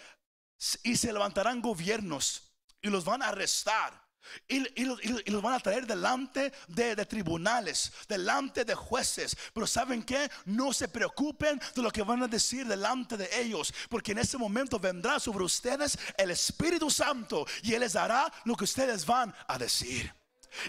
Y 0.83 0.95
se 0.95 1.13
levantarán 1.13 1.61
gobiernos 1.61 2.51
y 2.81 2.89
los 2.89 3.05
van 3.05 3.23
a 3.23 3.29
arrestar. 3.29 4.08
Y, 4.47 4.85
los, 4.85 5.41
van 5.41 5.53
a 5.53 5.59
traer 5.59 5.87
delante 5.87 6.51
de, 6.67 6.95
de, 6.95 7.05
tribunales, 7.05 7.91
delante 8.07 8.65
de 8.65 8.75
jueces. 8.75 9.35
Pero 9.53 9.65
¿saben 9.65 10.03
qué? 10.03 10.29
No 10.45 10.73
se 10.73 10.87
preocupen 10.87 11.59
de 11.75 11.81
lo 11.81 11.91
que 11.91 12.03
van 12.03 12.23
a 12.23 12.27
decir 12.27 12.67
delante 12.67 13.17
de 13.17 13.29
ellos. 13.39 13.73
Porque 13.89 14.11
en 14.11 14.19
ese 14.19 14.37
momento 14.37 14.79
vendrá 14.79 15.19
sobre 15.19 15.43
ustedes 15.43 15.97
el 16.17 16.31
Espíritu 16.31 16.89
Santo 16.89 17.45
y 17.63 17.73
Él 17.73 17.81
les 17.81 17.93
dará 17.93 18.31
lo 18.45 18.55
que 18.55 18.65
ustedes 18.65 19.05
van 19.05 19.33
a 19.47 19.57
decir. 19.57 20.13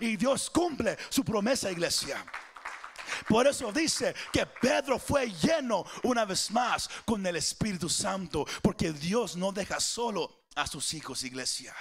Y 0.00 0.16
Dios 0.16 0.50
cumple 0.50 0.96
su 1.08 1.24
promesa, 1.24 1.70
iglesia. 1.70 2.24
Por 3.28 3.46
eso 3.46 3.72
dice 3.72 4.14
que 4.32 4.46
Pedro 4.46 4.98
fue 4.98 5.30
lleno 5.30 5.84
una 6.02 6.24
vez 6.24 6.50
más 6.50 6.88
con 7.04 7.24
el 7.26 7.36
Espíritu 7.36 7.88
Santo, 7.88 8.46
porque 8.62 8.92
Dios 8.92 9.36
no 9.36 9.52
deja 9.52 9.80
solo 9.80 10.39
a 10.54 10.66
sus 10.66 10.94
hijos, 10.94 11.24
iglesia. 11.24 11.74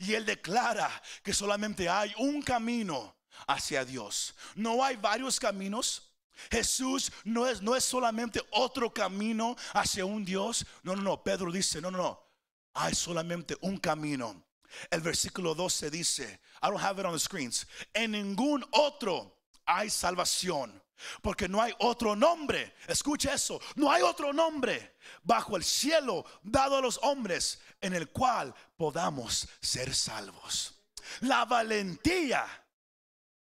Y 0.00 0.14
él 0.14 0.24
declara 0.24 1.02
que 1.22 1.34
solamente 1.34 1.88
hay 1.88 2.14
un 2.18 2.42
camino 2.42 3.16
hacia 3.46 3.84
Dios. 3.84 4.34
No 4.54 4.84
hay 4.84 4.96
varios 4.96 5.38
caminos. 5.40 6.10
Jesús 6.50 7.12
no 7.24 7.46
es, 7.46 7.62
no 7.62 7.76
es 7.76 7.84
solamente 7.84 8.40
otro 8.50 8.92
camino 8.92 9.56
hacia 9.74 10.04
un 10.04 10.24
Dios. 10.24 10.66
No, 10.82 10.96
no, 10.96 11.02
no. 11.02 11.22
Pedro 11.22 11.50
dice, 11.52 11.80
no, 11.80 11.90
no, 11.90 11.98
no. 11.98 12.32
Hay 12.74 12.94
solamente 12.94 13.56
un 13.60 13.78
camino. 13.78 14.44
El 14.90 15.02
versículo 15.02 15.54
12 15.54 15.90
dice, 15.90 16.40
I 16.62 16.68
don't 16.68 16.82
have 16.82 16.98
it 16.98 17.06
on 17.06 17.12
the 17.12 17.18
screens. 17.18 17.66
En 17.92 18.12
ningún 18.12 18.64
otro 18.70 19.42
hay 19.66 19.90
salvación. 19.90 20.82
Porque 21.20 21.48
no 21.48 21.60
hay 21.60 21.72
otro 21.78 22.16
nombre. 22.16 22.74
Escucha 22.86 23.34
eso. 23.34 23.60
No 23.76 23.90
hay 23.90 24.02
otro 24.02 24.32
nombre 24.32 24.96
bajo 25.22 25.56
el 25.56 25.64
cielo 25.64 26.24
dado 26.42 26.76
a 26.76 26.80
los 26.80 26.98
hombres 27.02 27.60
en 27.80 27.94
el 27.94 28.10
cual 28.10 28.54
podamos 28.76 29.48
ser 29.60 29.94
salvos. 29.94 30.74
La 31.20 31.44
valentía 31.44 32.46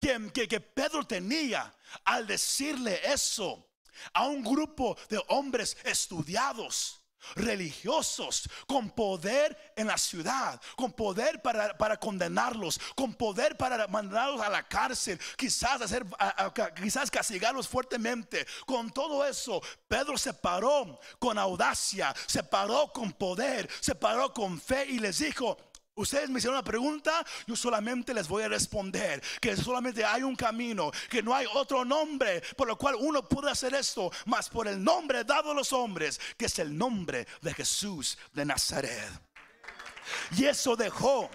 que, 0.01 0.61
Pedro 0.61 1.07
tenía 1.07 1.75
al 2.05 2.27
decirle 2.27 3.01
eso 3.05 3.71
a 4.13 4.27
un 4.27 4.43
grupo 4.43 4.97
de 5.09 5.23
hombres 5.29 5.77
estudiados 5.85 7.01
religiosos 7.35 8.49
con 8.67 8.91
poder 8.91 9.73
en 9.77 9.87
la 9.87 9.99
ciudad, 9.99 10.61
con 10.77 10.93
poder 10.93 11.43
para, 11.43 11.77
para, 11.77 11.97
condenarlos, 11.99 12.81
con 12.95 13.15
poder 13.15 13.57
para 13.57 13.87
mandarlos 13.89 14.41
a 14.41 14.49
la 14.51 14.63
cárcel, 14.63 15.19
quizás 15.37 15.81
hacer, 15.81 16.05
quizás 16.81 17.11
castigarlos 17.11 17.69
fuertemente. 17.69 18.47
Con 18.67 18.91
todo 18.91 19.25
eso, 19.25 19.63
Pedro 19.89 20.17
se 20.19 20.35
paró 20.35 20.99
con 21.19 21.39
audacia, 21.39 22.15
se 22.27 22.43
paró 22.43 22.93
con 22.93 23.13
poder, 23.13 23.69
se 23.81 23.95
paró 23.95 24.33
con 24.33 24.61
fe 24.61 24.87
y 24.87 24.99
les 24.99 25.19
dijo, 25.19 25.57
Ustedes 25.97 26.29
me 26.29 26.39
hicieron 26.39 26.57
una 26.57 26.65
pregunta, 26.65 27.25
yo 27.47 27.55
solamente 27.55 28.13
les 28.13 28.27
voy 28.27 28.43
a 28.43 28.49
responder 28.49 29.23
que 29.41 29.57
solamente 29.57 30.05
hay 30.05 30.25
un 30.25 30.35
camino, 30.35 30.91
que 31.09 31.23
no 31.23 31.33
hay 31.33 31.47
otro 31.55 31.85
nombre 31.85 32.43
por 32.57 32.67
lo 32.67 32.77
cual 32.77 32.97
uno 32.99 33.29
puede 33.29 33.53
hacer 33.53 33.75
esto, 33.75 34.11
más 34.27 34.49
por 34.49 34.67
el 34.67 34.83
nombre 34.83 35.23
dado 35.23 35.53
a 35.53 35.55
los 35.55 35.73
hombres, 35.73 36.21
que 36.37 36.47
es 36.47 36.59
el 36.59 36.77
nombre 36.77 37.29
de 37.41 37.55
Jesús 37.55 38.19
de 38.33 38.45
Nazaret. 38.45 39.09
Y 40.37 40.47
eso 40.47 40.75
dejó 40.75 41.31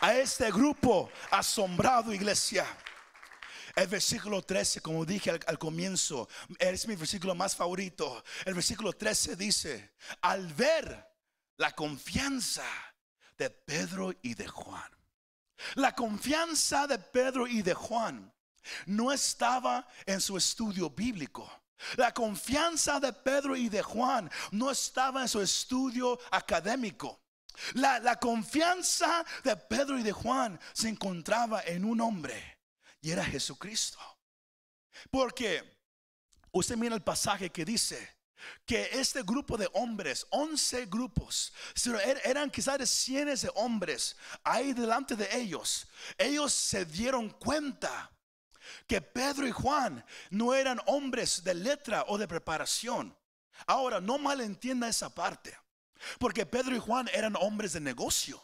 a 0.00 0.14
este 0.14 0.50
grupo 0.50 1.08
asombrado, 1.30 2.12
iglesia. 2.12 2.66
El 3.76 3.86
versículo 3.86 4.42
13, 4.42 4.80
como 4.80 5.04
dije 5.04 5.30
al, 5.30 5.40
al, 5.46 5.58
comienzo, 5.58 6.28
es 6.58 6.88
mi 6.88 6.96
versículo 6.96 7.36
más 7.36 7.54
favorito. 7.54 8.22
El 8.44 8.54
versículo 8.54 8.92
13 8.92 9.36
dice, 9.36 9.92
al 10.20 10.46
ver 10.48 11.08
la 11.56 11.70
confianza 11.70 12.64
de 13.42 13.50
Pedro 13.50 14.12
y 14.22 14.34
de 14.34 14.46
Juan. 14.46 14.90
La 15.74 15.94
confianza 15.96 16.86
de 16.86 16.98
Pedro 16.98 17.48
y 17.48 17.62
de 17.62 17.74
Juan 17.74 18.32
no 18.86 19.10
estaba 19.12 19.88
en 20.06 20.20
su 20.20 20.36
estudio 20.36 20.90
bíblico. 20.90 21.50
La 21.96 22.14
confianza 22.14 23.00
de 23.00 23.12
Pedro 23.12 23.56
y 23.56 23.68
de 23.68 23.82
Juan 23.82 24.30
no 24.52 24.70
estaba 24.70 25.22
en 25.22 25.28
su 25.28 25.40
estudio 25.40 26.20
académico. 26.30 27.20
La, 27.74 27.98
la, 27.98 28.16
confianza 28.16 29.24
de 29.42 29.56
Pedro 29.56 29.98
y 29.98 30.04
de 30.04 30.12
Juan 30.12 30.58
se 30.72 30.88
encontraba 30.88 31.62
en 31.62 31.84
un 31.84 32.00
hombre 32.00 32.60
y 33.00 33.10
era 33.10 33.24
Jesucristo. 33.24 33.98
Porque 35.10 35.80
usted 36.52 36.76
mira 36.76 36.94
el 36.94 37.02
pasaje 37.02 37.50
que 37.50 37.64
dice, 37.64 38.16
que 38.66 38.88
este 38.92 39.22
grupo 39.22 39.56
de 39.56 39.68
hombres, 39.72 40.26
11 40.30 40.86
grupos, 40.86 41.52
er, 42.04 42.20
eran 42.24 42.50
quizás 42.50 42.88
cientos 42.88 43.42
de 43.42 43.50
hombres 43.54 44.16
ahí 44.44 44.72
delante 44.72 45.16
de 45.16 45.28
ellos, 45.36 45.86
ellos 46.18 46.52
se 46.52 46.84
dieron 46.84 47.30
cuenta 47.30 48.10
que 48.86 49.00
Pedro 49.00 49.46
y 49.46 49.52
Juan 49.52 50.04
no 50.30 50.54
eran 50.54 50.80
hombres 50.86 51.44
de 51.44 51.54
letra 51.54 52.04
o 52.08 52.18
de 52.18 52.28
preparación. 52.28 53.16
Ahora, 53.66 54.00
no 54.00 54.18
malentienda 54.18 54.88
esa 54.88 55.14
parte, 55.14 55.56
porque 56.18 56.46
Pedro 56.46 56.74
y 56.74 56.78
Juan 56.78 57.08
eran 57.12 57.36
hombres 57.36 57.72
de 57.74 57.80
negocio. 57.80 58.42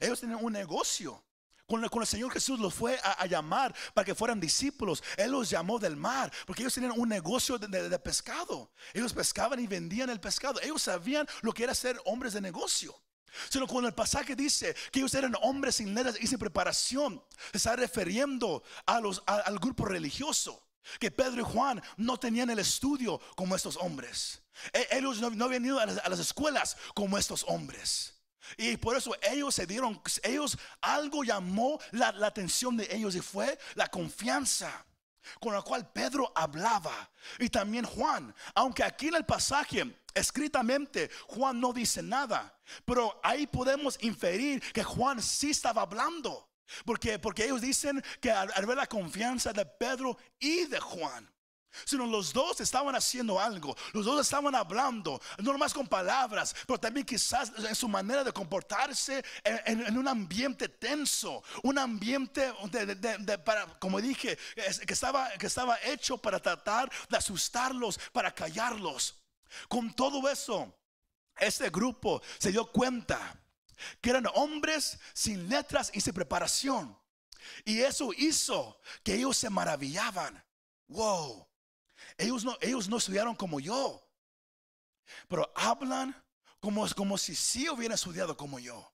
Ellos 0.00 0.20
tenían 0.20 0.44
un 0.44 0.52
negocio. 0.52 1.24
Con 1.70 1.84
el, 1.84 2.06
Señor 2.06 2.32
Jesús 2.32 2.58
los 2.58 2.74
fue 2.74 2.98
a, 3.04 3.24
llamar 3.26 3.72
para 3.94 4.04
que 4.04 4.12
fueran 4.12 4.40
discípulos. 4.40 5.04
Él 5.16 5.30
los 5.30 5.48
llamó 5.48 5.78
del 5.78 5.96
mar 5.96 6.32
porque 6.44 6.62
ellos 6.62 6.74
tenían 6.74 6.92
un 6.96 7.08
negocio 7.08 7.58
de, 7.58 7.98
pescado. 8.00 8.72
Ellos 8.92 9.12
pescaban 9.12 9.60
y 9.60 9.68
vendían 9.68 10.10
el 10.10 10.18
pescado. 10.18 10.60
Ellos 10.60 10.82
sabían 10.82 11.28
lo 11.42 11.52
que 11.52 11.62
era 11.62 11.72
ser 11.72 11.96
hombres 12.06 12.32
de 12.32 12.40
negocio. 12.40 13.00
Sino 13.48 13.68
cuando 13.68 13.86
el 13.86 13.94
pasaje 13.94 14.34
dice 14.34 14.74
que 14.90 14.98
ellos 14.98 15.14
eran 15.14 15.36
hombres 15.42 15.76
sin 15.76 15.94
letras 15.94 16.16
y 16.20 16.26
sin 16.26 16.40
preparación, 16.40 17.22
se 17.52 17.58
está 17.58 17.76
refiriendo 17.76 18.64
a 18.84 18.98
los, 18.98 19.22
al 19.26 19.56
grupo 19.60 19.84
religioso. 19.84 20.66
Que 20.98 21.12
Pedro 21.12 21.42
y 21.42 21.44
Juan 21.44 21.80
no 21.98 22.18
tenían 22.18 22.50
el 22.50 22.58
estudio 22.58 23.20
como 23.36 23.54
estos 23.54 23.76
hombres. 23.76 24.42
E, 24.72 24.88
ellos 24.90 25.20
no, 25.20 25.44
habían 25.44 25.64
ido 25.64 25.78
a 25.78 25.86
las 25.86 26.18
escuelas 26.18 26.76
como 26.94 27.16
estos 27.16 27.44
hombres. 27.46 28.19
Y 28.56 28.76
por 28.76 28.96
eso 28.96 29.14
ellos 29.22 29.54
se 29.54 29.66
dieron, 29.66 30.00
ellos 30.22 30.58
algo 30.80 31.22
llamó 31.24 31.78
la, 31.92 32.08
atención 32.26 32.76
de 32.76 32.88
ellos 32.90 33.14
y 33.14 33.20
fue 33.20 33.58
la 33.74 33.88
confianza 33.88 34.84
con 35.38 35.54
la 35.54 35.62
cual 35.62 35.90
Pedro 35.92 36.32
hablaba. 36.34 37.10
Y 37.38 37.48
también 37.48 37.84
Juan, 37.84 38.34
aunque 38.54 38.82
aquí 38.82 39.08
en 39.08 39.16
el 39.16 39.26
pasaje 39.26 40.02
escritamente 40.14 41.10
Juan 41.28 41.60
no 41.60 41.72
dice 41.72 42.02
nada, 42.02 42.58
pero 42.84 43.20
ahí 43.22 43.46
podemos 43.46 43.98
inferir 44.02 44.60
que 44.72 44.82
Juan 44.82 45.22
sí 45.22 45.50
estaba 45.50 45.82
hablando. 45.82 46.48
Porque, 46.84 47.18
porque 47.18 47.46
ellos 47.46 47.60
dicen 47.60 48.02
que 48.20 48.30
al 48.30 48.64
ver 48.64 48.76
la 48.76 48.86
confianza 48.86 49.52
de 49.52 49.66
Pedro 49.66 50.16
y 50.38 50.66
de 50.66 50.78
Juan, 50.78 51.28
Sino 51.84 52.06
los 52.06 52.32
dos 52.32 52.60
estaban 52.60 52.94
haciendo 52.96 53.38
algo, 53.38 53.76
los 53.92 54.04
dos 54.04 54.20
estaban 54.20 54.54
hablando, 54.54 55.20
no 55.38 55.52
nomás 55.52 55.72
con 55.72 55.86
palabras, 55.86 56.54
pero 56.66 56.80
también 56.80 57.06
quizás 57.06 57.52
en 57.56 57.74
su 57.74 57.88
manera 57.88 58.24
de 58.24 58.32
comportarse 58.32 59.24
en, 59.44 59.96
un 59.96 60.08
ambiente 60.08 60.68
tenso, 60.68 61.42
un 61.62 61.78
ambiente 61.78 62.52
de, 62.70 63.38
para, 63.38 63.66
como 63.78 64.00
dije, 64.00 64.36
que 64.86 64.92
estaba, 64.92 65.30
que 65.38 65.46
estaba 65.46 65.78
hecho 65.84 66.18
para 66.18 66.40
tratar 66.40 66.90
de 67.08 67.16
asustarlos, 67.16 67.98
para 68.12 68.32
callarlos. 68.32 69.14
Con 69.68 69.92
todo 69.94 70.28
eso, 70.28 70.76
este 71.38 71.70
grupo 71.70 72.22
se 72.38 72.50
dio 72.50 72.66
cuenta 72.66 73.36
que 74.00 74.10
eran 74.10 74.26
hombres 74.34 74.98
sin 75.14 75.48
letras 75.48 75.90
y 75.94 76.00
sin 76.00 76.14
preparación. 76.14 76.96
Y 77.64 77.80
eso 77.80 78.10
hizo 78.16 78.80
que 79.02 79.14
ellos 79.14 79.36
se 79.36 79.50
maravillaban. 79.50 80.42
Wow, 80.88 81.46
ellos 82.18 82.44
no, 82.44 82.56
ellos 82.60 82.88
no 82.88 82.96
estudiaron 82.96 83.34
como 83.34 83.60
yo, 83.60 84.02
pero 85.28 85.50
hablan 85.54 86.14
como, 86.60 86.88
como 86.90 87.18
si 87.18 87.34
sí 87.34 87.68
hubieran 87.68 87.94
estudiado 87.94 88.36
como 88.36 88.58
yo. 88.58 88.92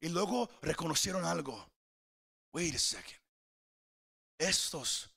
Y 0.00 0.08
luego 0.08 0.50
reconocieron 0.60 1.24
algo. 1.24 1.68
Wait 2.52 2.74
a 2.74 2.78
second. 2.78 3.20
Estos, 4.38 5.10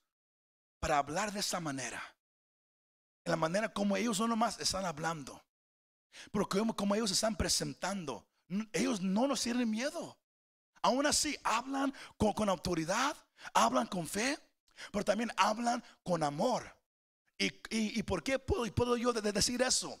para 0.78 0.98
hablar 0.98 1.32
de 1.32 1.40
esa 1.40 1.60
manera, 1.60 2.02
en 3.24 3.30
la 3.30 3.36
manera 3.36 3.72
como 3.72 3.96
ellos 3.96 4.18
no 4.18 4.28
nomás 4.28 4.58
están 4.58 4.86
hablando, 4.86 5.42
pero 6.32 6.48
como, 6.48 6.94
ellos 6.94 7.10
están 7.10 7.36
presentando, 7.36 8.26
ellos 8.72 9.00
no 9.00 9.26
nos 9.26 9.42
tienen 9.42 9.70
miedo. 9.70 10.18
Aún 10.82 11.06
así, 11.06 11.38
hablan 11.44 11.94
con, 12.16 12.32
con 12.32 12.48
autoridad, 12.48 13.14
hablan 13.52 13.86
con 13.86 14.08
fe, 14.08 14.38
pero 14.90 15.04
también 15.04 15.30
hablan 15.36 15.84
con 16.02 16.22
amor. 16.22 16.74
¿Y, 17.40 18.02
por 18.02 18.22
qué 18.22 18.38
puedo, 18.38 18.70
puedo 18.74 18.98
yo 18.98 19.14
decir 19.14 19.62
eso? 19.62 19.98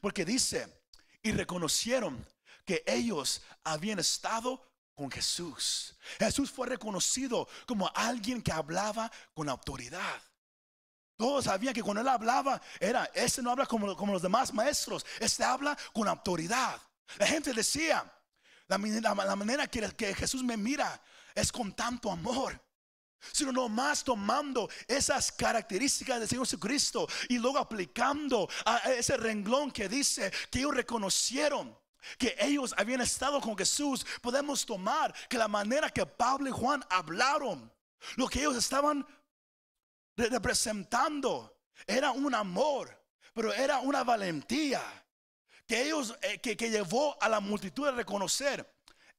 Porque 0.00 0.24
dice, 0.24 0.82
y 1.22 1.32
reconocieron 1.32 2.26
que 2.64 2.82
ellos 2.86 3.42
habían 3.62 3.98
estado 3.98 4.72
con 4.94 5.10
Jesús. 5.10 5.94
Jesús 6.18 6.50
fue 6.50 6.66
reconocido 6.66 7.46
como 7.66 7.90
alguien 7.94 8.40
que 8.40 8.52
hablaba 8.52 9.12
con 9.34 9.50
autoridad. 9.50 10.22
Todos 11.18 11.44
sabían 11.44 11.74
que 11.74 11.82
cuando 11.82 12.00
él 12.00 12.08
hablaba, 12.08 12.60
era, 12.80 13.04
este 13.12 13.42
no 13.42 13.50
habla 13.50 13.66
como, 13.66 13.94
como 13.94 14.14
los 14.14 14.22
demás 14.22 14.54
maestros, 14.54 15.04
este 15.20 15.44
habla 15.44 15.76
con 15.92 16.08
autoridad. 16.08 16.80
La 17.18 17.26
gente 17.26 17.52
decía, 17.52 18.10
la, 18.66 18.78
manera 18.78 19.66
que, 19.66 19.92
que 19.92 20.14
Jesús 20.14 20.42
me 20.42 20.56
mira 20.56 21.02
es 21.34 21.52
con 21.52 21.74
tanto 21.74 22.10
amor 22.10 22.58
sino 23.32 23.52
nomás 23.52 24.04
tomando 24.04 24.68
esas 24.86 25.32
características 25.32 26.20
del 26.20 26.28
Señor 26.28 26.46
Jesucristo 26.46 27.08
y 27.28 27.38
luego 27.38 27.58
aplicando 27.58 28.48
a 28.64 28.78
ese 28.92 29.16
renglón 29.16 29.70
que 29.70 29.88
dice 29.88 30.32
que 30.50 30.60
ellos 30.60 30.74
reconocieron 30.74 31.76
que 32.16 32.36
ellos 32.38 32.74
habían 32.78 33.00
estado 33.00 33.40
con 33.40 33.56
Jesús, 33.56 34.06
podemos 34.22 34.64
tomar 34.64 35.12
que 35.28 35.36
la 35.36 35.48
manera 35.48 35.90
que 35.90 36.06
Pablo 36.06 36.48
y 36.48 36.52
Juan 36.52 36.82
hablaron, 36.88 37.70
lo 38.16 38.28
que 38.28 38.40
ellos 38.40 38.56
estaban 38.56 39.06
representando, 40.16 41.58
era 41.86 42.12
un 42.12 42.34
amor, 42.34 42.96
pero 43.34 43.52
era 43.52 43.80
una 43.80 44.04
valentía 44.04 44.82
que 45.66 45.82
ellos, 45.82 46.16
eh, 46.22 46.38
que, 46.40 46.56
que 46.56 46.70
llevó 46.70 47.20
a 47.22 47.28
la 47.28 47.40
multitud 47.40 47.86
a 47.86 47.92
reconocer, 47.92 48.66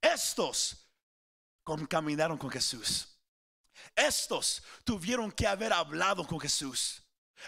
estos 0.01 0.88
caminaron 1.88 2.38
con 2.38 2.49
Jesús. 2.49 3.18
Estos 3.95 4.63
tuvieron 4.83 5.31
que 5.31 5.47
haber 5.47 5.73
hablado 5.73 6.25
con 6.25 6.39
Jesús. 6.39 7.03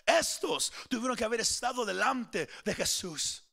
Estos 0.06 0.72
tuvieron 0.90 1.16
que 1.16 1.24
haber 1.24 1.42
estado 1.42 1.86
delante 1.86 2.50
de 2.64 2.76
Jesús. 2.76 3.44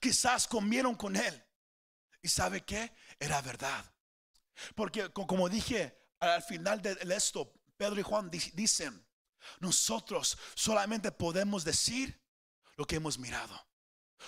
Quizás 0.00 0.46
comieron 0.46 0.94
con 0.94 1.16
él. 1.16 1.44
¿Y 2.22 2.28
sabe 2.28 2.64
qué? 2.64 2.94
Era 3.18 3.40
verdad. 3.42 3.84
Porque 4.74 5.10
como 5.12 5.48
dije 5.48 5.96
al 6.20 6.42
final 6.42 6.80
de 6.80 6.96
esto, 7.14 7.52
Pedro 7.76 8.00
y 8.00 8.02
Juan 8.02 8.30
dicen, 8.30 9.06
nosotros 9.60 10.38
solamente 10.54 11.12
podemos 11.12 11.64
decir 11.64 12.22
lo 12.76 12.86
que 12.86 12.96
hemos 12.96 13.18
mirado. 13.18 13.68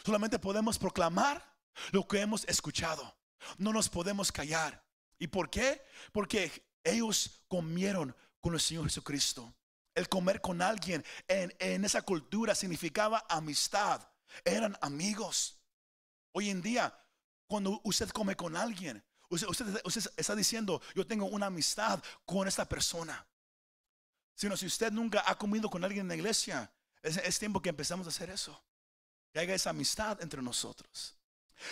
Solamente 0.04 0.38
podemos 0.38 0.78
proclamar 0.78 1.56
lo 1.90 2.06
que 2.06 2.20
hemos 2.20 2.44
escuchado. 2.44 3.18
No 3.58 3.72
nos 3.72 3.88
podemos 3.88 4.30
callar. 4.30 4.84
¿Y 5.18 5.28
por 5.28 5.48
qué? 5.48 5.82
Porque 6.12 6.65
ellos 6.86 7.42
comieron 7.48 8.14
con 8.40 8.54
el 8.54 8.60
Señor 8.60 8.84
Jesucristo. 8.84 9.52
El 9.94 10.08
comer 10.08 10.40
con 10.40 10.62
alguien 10.62 11.04
en, 11.26 11.84
esa 11.84 12.02
cultura 12.02 12.54
significaba 12.54 13.24
amistad. 13.28 14.06
Eran 14.44 14.76
amigos. 14.80 15.58
Hoy 16.32 16.50
en 16.50 16.62
día, 16.62 16.96
cuando 17.48 17.80
usted 17.82 18.08
come 18.10 18.36
con 18.36 18.56
alguien, 18.56 19.02
usted, 19.30 19.82
está 20.16 20.36
diciendo, 20.36 20.80
yo 20.94 21.06
tengo 21.06 21.26
una 21.26 21.46
amistad 21.46 22.02
con 22.24 22.46
esta 22.46 22.68
persona. 22.68 23.26
Sino 24.34 24.56
si 24.56 24.66
usted 24.66 24.92
nunca 24.92 25.24
ha 25.26 25.36
comido 25.36 25.68
con 25.68 25.82
alguien 25.82 26.02
en 26.02 26.08
la 26.08 26.16
iglesia, 26.16 26.70
es, 27.02 27.16
es 27.16 27.38
tiempo 27.38 27.60
que 27.60 27.70
empezamos 27.70 28.06
a 28.06 28.10
hacer 28.10 28.30
eso. 28.30 28.62
Que 29.32 29.40
haya 29.40 29.54
esa 29.54 29.70
amistad 29.70 30.22
entre 30.22 30.40
nosotros. 30.40 31.16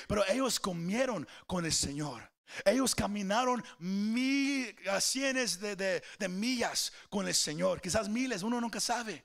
Pero 0.09 0.27
ellos 0.27 0.59
comieron 0.59 1.29
con 1.47 1.67
el 1.67 1.73
Señor. 1.73 2.34
Ellos 2.65 2.95
caminaron 2.95 3.65
mil, 3.79 4.77
cientos 5.01 5.61
de, 5.61 6.03
millas 6.29 6.93
con 7.09 7.27
el 7.27 7.35
Señor, 7.35 7.81
quizás 7.81 8.09
miles, 8.09 8.43
uno 8.43 8.61
nunca 8.61 8.81
sabe, 8.81 9.25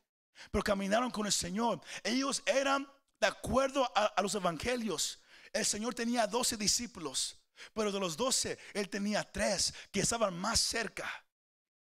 pero 0.51 0.63
caminaron 0.63 1.11
con 1.11 1.25
el 1.25 1.31
Señor. 1.31 1.81
Ellos 2.03 2.41
eran 2.45 2.87
de 3.19 3.27
acuerdo 3.27 3.91
a, 3.95 4.05
a 4.05 4.21
los 4.21 4.35
evangelios. 4.35 5.21
El 5.51 5.65
Señor 5.65 5.93
tenía 5.93 6.27
doce 6.27 6.55
discípulos, 6.57 7.37
pero 7.73 7.91
de 7.91 7.99
los 7.99 8.15
doce, 8.15 8.57
Él 8.73 8.89
tenía 8.89 9.29
tres 9.29 9.73
que 9.91 10.01
estaban 10.01 10.37
más 10.37 10.59
cerca. 10.59 11.09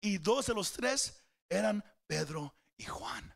Y 0.00 0.18
dos 0.18 0.46
de 0.46 0.54
los 0.54 0.72
tres 0.72 1.22
eran 1.48 1.84
Pedro 2.06 2.54
y 2.76 2.84
Juan. 2.84 3.34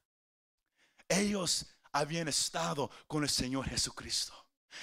Ellos 1.09 1.67
habían 1.93 2.29
estado 2.29 2.91
con 3.07 3.23
el 3.23 3.31
Señor 3.31 3.69
Jesucristo. 3.69 4.42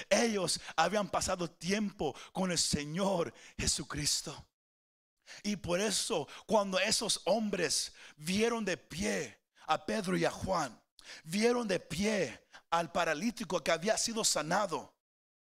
Ellos 0.09 0.59
habían 0.75 1.09
pasado 1.09 1.49
tiempo 1.49 2.15
con 2.31 2.51
el 2.51 2.57
Señor 2.57 3.33
Jesucristo. 3.57 4.47
Y 5.43 5.55
por 5.55 5.79
eso 5.79 6.27
cuando 6.45 6.79
esos 6.79 7.21
hombres 7.25 7.93
vieron 8.17 8.65
de 8.65 8.77
pie 8.77 9.39
a 9.67 9.85
Pedro 9.85 10.17
y 10.17 10.25
a 10.25 10.31
Juan, 10.31 10.79
vieron 11.23 11.67
de 11.67 11.79
pie 11.79 12.47
al 12.69 12.91
paralítico 12.91 13.63
que 13.63 13.71
había 13.71 13.97
sido 13.97 14.23
sanado, 14.23 14.95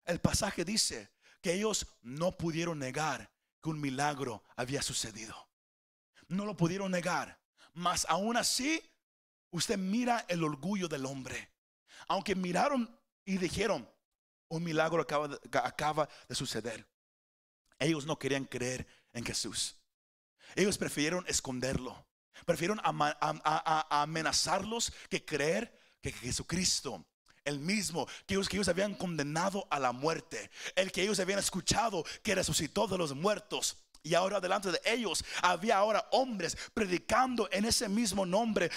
el 0.06 0.19
pasaje 0.19 0.63
dice 0.63 1.12
que 1.41 1.54
ellos 1.54 1.88
no 2.02 2.38
pudieron 2.38 2.80
negar 2.80 3.32
que 3.62 3.69
un 3.69 3.80
milagro 3.80 4.43
había 4.56 4.82
sucedido. 4.82 5.50
No 6.28 6.45
lo 6.45 6.56
pudieron 6.56 6.91
negar. 6.91 7.39
Mas 7.74 8.06
aún 8.10 8.38
así, 8.38 8.82
usted 9.52 9.78
mira 9.78 10.26
el 10.28 10.43
orgullo 10.43 10.88
del 10.88 11.06
hombre. 11.06 11.52
Aunque 12.08 12.36
miraron 12.36 13.00
y 13.26 13.38
dijeron, 13.38 13.89
un 14.47 14.63
milagro 14.63 15.01
acaba 15.01 16.08
de, 16.27 16.36
suceder. 16.36 16.88
Ellos 17.79 18.05
no 18.05 18.17
querían 18.17 18.45
creer 18.45 18.88
en 19.13 19.25
Jesús. 19.25 19.75
Ellos 20.55 20.77
prefirieron 20.77 21.25
esconderlo. 21.27 22.05
Prefirieron 22.45 22.81
amenazarlos 23.89 24.93
que 25.10 25.25
creer 25.25 25.79
que 26.01 26.12
Jesucristo 26.12 27.05
el 27.45 27.60
mismo 27.60 28.08
que 28.25 28.34
ellos, 28.34 28.49
que 28.49 28.58
ellos 28.58 28.67
habían 28.67 28.95
condenado 28.95 29.67
a 29.69 29.79
la 29.79 29.91
muerte, 29.91 30.49
el 30.75 30.91
que 30.91 31.03
ellos 31.03 31.19
habían 31.19 31.39
escuchado 31.39 32.03
que 32.23 32.34
resucitó 32.34 32.88
de 32.88 32.97
los 32.97 33.15
muertos. 33.15 33.77
Y 34.01 34.13
ahora 34.13 34.39
delante 34.39 34.71
de 34.71 34.81
ellos 34.86 35.23
había 35.41 35.77
ahora 35.77 36.08
hombres 36.12 36.58
predicando 36.73 37.49
en 37.51 37.65
ese 37.65 37.89
mismo 37.89 38.25
nombre, 38.25 38.69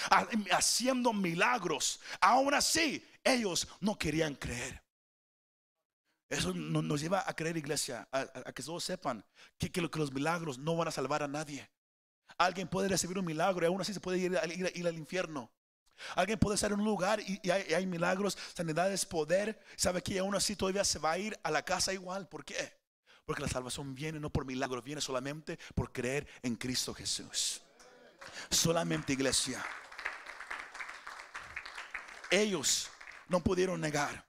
haciendo 0.51 1.13
milagros. 1.13 1.99
Aún 2.19 2.53
así, 2.53 3.05
ellos 3.23 3.67
no 3.79 3.97
querían 3.97 4.33
creer. 4.35 4.81
Eso 6.29 6.53
nos 6.53 7.01
lleva 7.01 7.23
a 7.25 7.35
creer, 7.35 7.57
iglesia, 7.57 8.07
a, 8.11 8.25
que 8.53 8.61
todos 8.61 8.83
sepan 8.83 9.25
que, 9.57 9.71
que, 9.71 9.81
los 9.81 10.13
milagros 10.13 10.59
no 10.59 10.75
van 10.75 10.87
a 10.87 10.91
salvar 10.91 11.23
a 11.23 11.27
nadie. 11.27 11.67
Alguien 12.37 12.67
puede 12.67 12.87
recibir 12.87 13.17
un 13.17 13.25
milagro 13.25 13.65
y 13.65 13.67
aún 13.67 13.81
así 13.81 13.95
se 13.95 13.99
puede 13.99 14.19
ir, 14.19 14.39
ir, 14.75 14.87
al 14.87 14.95
infierno. 14.95 15.51
Alguien 16.15 16.37
puede 16.37 16.55
estar 16.55 16.71
en 16.71 16.79
un 16.79 16.85
lugar 16.85 17.19
y, 17.19 17.49
hay, 17.49 17.85
milagros, 17.87 18.37
sanidades, 18.53 19.07
poder. 19.07 19.59
Sabe 19.75 20.03
que 20.03 20.19
aún 20.19 20.35
así 20.35 20.55
todavía 20.55 20.83
se 20.83 20.99
va 20.99 21.13
a 21.13 21.17
ir 21.17 21.37
a 21.41 21.49
la 21.49 21.65
casa 21.65 21.93
igual. 21.93 22.29
¿Por 22.29 22.45
qué? 22.45 22.77
Porque 23.25 23.41
la 23.41 23.47
salvación 23.47 23.95
viene 23.95 24.19
no 24.19 24.29
por 24.29 24.45
milagros, 24.45 24.83
viene 24.83 25.01
solamente 25.01 25.57
por 25.73 25.91
creer 25.91 26.27
en 26.43 26.55
Cristo 26.55 26.93
Jesús. 26.93 27.63
Solamente 28.51 29.13
iglesia. 29.13 29.65
Ellos 32.29 32.87
no 33.27 33.39
pudieron 33.39 33.81
negar 33.81 34.28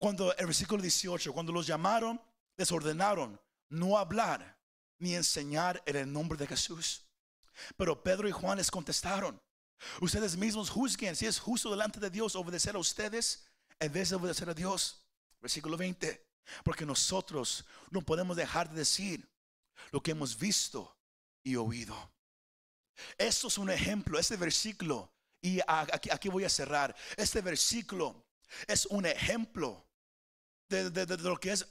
cuando 0.00 0.34
el 0.34 0.46
versículo 0.46 0.80
18, 0.80 1.30
cuando 1.34 1.52
los 1.52 1.66
llamaron, 1.66 2.18
les 2.56 2.72
ordenaron 2.72 3.38
no 3.68 3.98
hablar 3.98 4.58
ni 4.98 5.14
enseñar 5.14 5.82
en 5.84 5.96
el 5.96 6.10
nombre 6.10 6.38
de 6.38 6.46
Jesús. 6.46 7.04
Pero 7.76 8.02
Pedro 8.02 8.26
y 8.26 8.32
Juan 8.32 8.56
les 8.56 8.70
contestaron, 8.70 9.38
ustedes 10.00 10.38
mismos 10.38 10.70
juzguen 10.70 11.14
si 11.14 11.26
es 11.26 11.38
justo 11.38 11.70
delante 11.70 12.00
de 12.00 12.08
Dios 12.08 12.34
obedecer 12.34 12.76
a 12.76 12.78
ustedes 12.78 13.46
en 13.78 13.92
vez 13.92 14.08
de 14.08 14.16
obedecer 14.16 14.48
a 14.48 14.54
Dios. 14.54 15.04
Versículo 15.38 15.76
20, 15.76 16.26
porque 16.64 16.86
nosotros 16.86 17.66
no 17.90 18.00
podemos 18.00 18.38
dejar 18.38 18.70
de 18.70 18.76
decir 18.76 19.30
lo 19.90 20.02
que 20.02 20.12
hemos 20.12 20.38
visto 20.38 20.96
y 21.42 21.56
oído. 21.56 21.94
Esto 23.18 23.48
es 23.48 23.58
un 23.58 23.68
ejemplo, 23.68 24.18
este 24.18 24.38
versículo, 24.38 25.12
y 25.42 25.60
aquí, 25.66 26.08
aquí 26.10 26.30
voy 26.30 26.44
a 26.44 26.48
cerrar, 26.48 26.96
este 27.18 27.42
versículo 27.42 28.26
es 28.66 28.86
un 28.86 29.04
ejemplo 29.04 29.89
de, 30.70 31.18
lo 31.18 31.38
que 31.38 31.52
es 31.52 31.66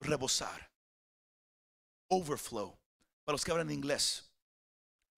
rebosar. 0.00 0.70
Overflow. 2.08 2.78
Para 3.24 3.34
los 3.34 3.44
que 3.44 3.50
hablan 3.50 3.70
inglés. 3.70 4.30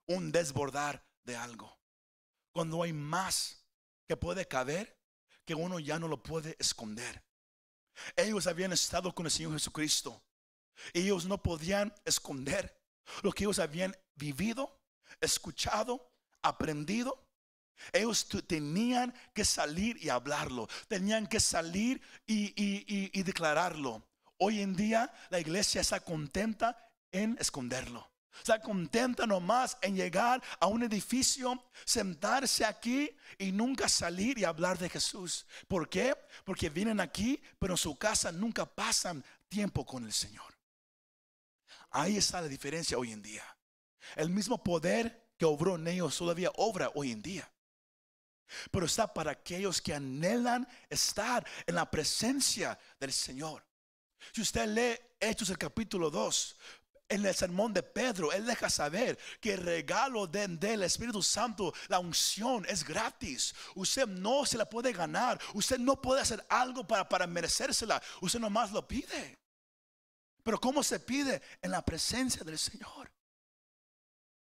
Un 0.07 0.33
desbordar 0.33 1.05
de 1.25 1.37
algo. 1.37 1.79
Cuando 2.53 2.83
hay 2.83 2.93
más 2.93 3.65
que 4.07 4.17
puede 4.17 4.47
caber, 4.47 4.99
que 5.45 5.55
uno 5.55 5.79
ya 5.79 5.99
no 5.99 6.09
lo 6.09 6.23
puede 6.23 6.57
esconder. 6.59 7.23
Ellos 8.17 8.47
habían 8.47 8.73
estado 8.73 9.15
con 9.15 9.27
el 9.27 9.33
Señor 9.33 9.53
Jesucristo. 9.53 10.23
Ellos 10.93 11.27
no 11.27 11.43
podían 11.43 11.95
esconder 12.05 12.81
lo 13.23 13.33
que 13.33 13.45
ellos 13.45 13.59
habían 13.59 13.97
vivido, 14.15 14.81
escuchado, 15.21 16.11
aprendido 16.43 17.27
ellos 17.93 18.27
tenían 18.47 19.15
que 19.35 19.45
salir 19.45 19.97
y 20.03 20.09
hablarlo, 20.09 20.69
tenían 20.89 21.27
que 21.27 21.41
salir 21.41 22.01
y, 22.27 23.23
declararlo. 23.23 24.07
Hoy 24.39 24.61
en 24.61 24.75
día 24.75 25.13
la 25.31 25.41
iglesia 25.41 25.81
está 25.81 26.01
contenta 26.01 26.77
en 27.11 27.37
esconderlo. 27.41 28.11
Está 28.39 28.61
contenta 28.61 29.27
nomás 29.27 29.77
en 29.83 29.95
llegar 29.95 30.43
a 30.59 30.67
un 30.67 30.83
edificio, 30.83 31.63
sentarse 31.85 32.65
aquí 32.65 33.11
y 33.39 33.53
nunca 33.53 33.89
salir 33.89 34.39
y 34.39 34.45
hablar 34.45 34.79
de 34.79 34.89
Jesús. 34.89 35.47
¿Por 35.69 35.89
qué? 35.89 36.17
Porque 36.45 36.71
vienen 36.71 36.99
aquí, 36.99 37.41
pero 37.59 37.75
en 37.75 37.79
su 37.79 37.97
casa 37.97 38.33
nunca 38.33 38.65
pasan 38.65 39.23
tiempo 39.49 39.85
con 39.85 40.05
el 40.05 40.13
Señor. 40.13 40.53
ahí 41.91 42.17
está 42.17 42.41
la 42.41 42.49
diferencia 42.49 42.97
hoy 42.97 43.13
en 43.13 43.21
día. 43.23 43.45
El 44.17 44.31
mismo 44.31 44.63
poder 44.63 45.35
que 45.37 45.45
obró 45.45 45.77
en 45.77 45.87
ellos 45.87 46.17
todavía 46.17 46.51
obra 46.57 46.91
hoy 46.95 47.13
en 47.13 47.21
día. 47.21 47.53
Pero 48.71 48.87
está 48.87 49.13
para 49.13 49.33
aquellos 49.33 49.81
que 49.81 49.95
anhelan 49.95 50.67
estar 50.89 51.47
en 51.67 51.75
la 51.75 51.91
presencia 51.91 52.79
del 52.99 53.13
Señor. 53.13 53.65
Si 54.33 54.41
usted 54.41 54.67
lee 54.69 54.99
Hechos 55.19 55.51
el 55.51 55.59
capítulo 55.59 56.11
2, 56.11 56.57
en 57.09 57.27
el 57.27 57.35
sermón 57.35 57.75
de 57.75 57.83
Pedro, 57.83 58.33
él 58.33 58.47
deja 58.47 58.71
saber 58.71 59.19
que 59.41 59.53
el 59.53 59.61
regalo 59.63 60.27
del 60.27 60.83
Espíritu 60.83 61.23
Santo, 61.23 61.75
la 61.89 61.99
unción 61.99 62.65
es 62.67 62.85
gratis. 62.85 63.55
Usted 63.75 64.07
no 64.07 64.47
se 64.47 64.57
la 64.57 64.69
puede 64.69 64.93
ganar. 64.93 65.39
Usted 65.53 65.79
no 65.79 66.01
puede 66.01 66.23
hacer 66.23 66.45
algo 66.49 66.87
para, 66.87 67.07
para 67.07 67.27
merecérsela. 67.27 68.03
Usted 68.23 68.41
nomás 68.41 68.73
lo 68.73 68.87
pide. 68.89 69.39
Pero 70.43 70.59
¿cómo 70.59 70.83
se 70.83 71.01
pide? 71.01 71.43
En 71.61 71.71
la 71.71 71.85
presencia 71.85 72.45
del 72.45 72.59
Señor. 72.59 73.13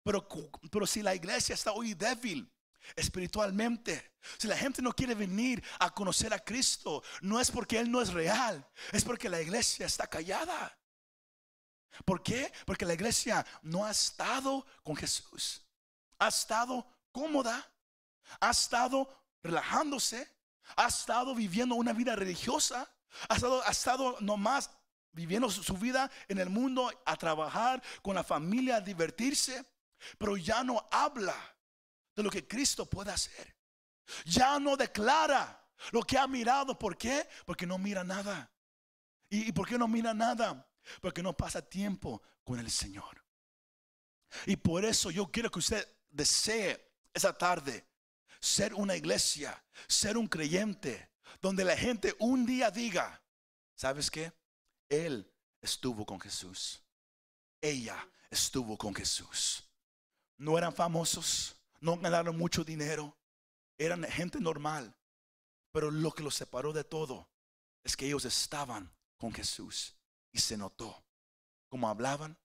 Pero, 0.05 0.29
pero 0.71 0.87
si 0.87 1.03
la 1.03 1.15
iglesia 1.15 1.55
está 1.55 1.73
hoy 1.73 1.95
débil, 1.95 2.49
espiritualmente. 2.97 4.13
Si 4.39 4.47
la 4.47 4.57
gente 4.57 4.83
no 4.83 4.93
quiere 4.93 5.15
venir 5.15 5.63
a 5.79 5.91
conocer 5.91 6.33
a 6.33 6.39
Cristo, 6.39 7.03
no 7.21 7.41
es 7.41 7.51
porque 7.51 7.79
Él 7.79 7.91
no 7.91 8.01
es 8.01 8.13
real, 8.13 8.67
es 8.93 9.05
porque 9.05 9.29
la 9.29 9.41
iglesia 9.41 9.87
está 9.87 10.07
callada. 10.07 10.77
¿Por 12.05 12.23
qué? 12.23 12.53
Porque 12.65 12.87
la 12.87 12.95
iglesia 12.95 13.45
no 13.63 13.85
ha 13.85 13.91
estado 13.91 14.67
con 14.83 14.97
Jesús. 14.97 15.63
Ha 16.19 16.29
estado 16.29 16.87
cómoda. 17.11 17.71
Ha 18.41 18.51
estado 18.51 19.09
relajándose. 19.43 20.29
Ha 20.77 20.89
estado 20.89 21.35
viviendo 21.35 21.75
una 21.75 21.93
vida 21.93 22.17
religiosa. 22.17 22.89
Ha 23.29 23.35
estado, 23.35 23.63
ha 23.67 23.71
estado 23.71 24.17
nomás 24.21 24.71
viviendo 25.13 25.51
su 25.51 25.77
vida 25.77 26.11
en 26.29 26.39
el 26.39 26.49
mundo 26.49 26.91
a 27.05 27.17
trabajar 27.17 27.83
con 28.01 28.15
la 28.15 28.25
familia, 28.25 28.77
a 28.77 28.81
divertirse. 28.81 29.65
Pero 30.19 30.37
ya 30.37 30.65
no 30.65 30.89
habla 30.91 31.37
de 32.15 32.23
lo 32.23 32.31
que 32.31 32.47
Cristo 32.47 32.89
puede 32.89 33.11
hacer. 33.13 33.57
Ya 34.25 34.59
no 34.59 34.77
declara 34.77 35.63
lo 35.91 36.03
que 36.03 36.19
ha 36.19 36.27
mirado. 36.27 36.79
¿Por 36.79 36.97
qué? 36.97 37.29
Porque 37.45 37.67
no 37.67 37.79
mira 37.79 38.05
nada. 38.05 38.51
¿Y, 39.31 39.51
por 39.53 39.67
qué 39.67 39.79
no 39.79 39.89
mira 39.89 40.13
nada? 40.13 40.69
Porque 41.01 41.23
no 41.23 41.35
pasa 41.35 41.63
tiempo 41.63 42.23
con 42.45 42.59
el 42.59 42.71
Señor. 42.71 43.25
Y 44.47 44.57
por 44.57 44.85
eso 44.85 45.11
yo 45.11 45.31
quiero 45.31 45.51
que 45.51 45.59
usted 45.59 45.89
desee 46.11 46.93
esa 47.15 47.37
tarde 47.37 47.87
ser 48.41 48.75
una 48.75 48.97
iglesia, 48.97 49.65
ser 49.87 50.17
un 50.17 50.27
creyente, 50.27 51.11
donde 51.41 51.65
la 51.65 51.77
gente 51.77 52.15
un 52.19 52.45
día 52.45 52.71
diga, 52.71 53.23
¿sabes 53.75 54.11
qué? 54.11 54.33
Él 54.89 55.31
estuvo 55.61 56.05
con 56.05 56.21
Jesús. 56.21 56.83
Ella 57.61 57.97
estuvo 58.31 58.77
con 58.77 58.95
Jesús. 58.95 59.65
No 60.37 60.59
eran 60.59 60.75
famosos, 60.75 61.57
no 61.83 61.99
ganaron 61.99 62.39
mucho 62.39 62.65
dinero, 62.65 63.15
eran 63.77 64.05
gente 64.05 64.41
normal. 64.41 64.97
Pero 65.73 65.91
lo 65.91 66.13
que 66.13 66.23
los 66.23 66.35
separó 66.35 66.73
de 66.73 66.85
todo 66.85 67.29
es 67.83 67.97
que 67.97 68.07
ellos 68.07 68.25
estaban 68.25 68.91
con 69.17 69.33
Jesús. 69.33 69.95
Y 70.31 70.39
se 70.39 70.57
notó 70.57 71.05
cómo 71.69 71.89
hablaban, 71.89 72.39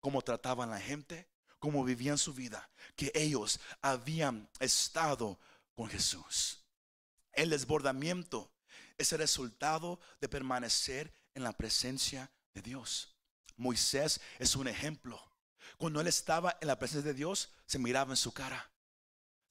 cómo 0.00 0.22
trataban 0.22 0.70
a 0.70 0.74
la 0.74 0.80
gente, 0.80 1.28
cómo 1.58 1.84
vivían 1.84 2.18
su 2.18 2.32
vida, 2.32 2.70
que 2.94 3.10
ellos 3.14 3.58
habían 3.82 4.48
estado 4.60 5.38
con 5.74 5.88
Jesús. 5.88 6.62
El 7.32 7.50
desbordamiento 7.50 8.52
es 8.96 9.12
el 9.12 9.18
resultado 9.18 9.98
de 10.20 10.28
permanecer 10.28 11.12
en 11.34 11.42
la 11.42 11.52
presencia 11.52 12.30
de 12.54 12.62
Dios. 12.62 13.12
Moisés 13.56 14.20
es 14.38 14.54
un 14.54 14.68
ejemplo. 14.68 15.20
Cuando 15.78 16.00
él 16.00 16.06
estaba 16.06 16.56
en 16.60 16.68
la 16.68 16.78
presencia 16.78 17.12
de 17.12 17.18
Dios, 17.18 17.50
se 17.66 17.78
miraba 17.78 18.12
en 18.12 18.16
su 18.16 18.32
cara. 18.32 18.70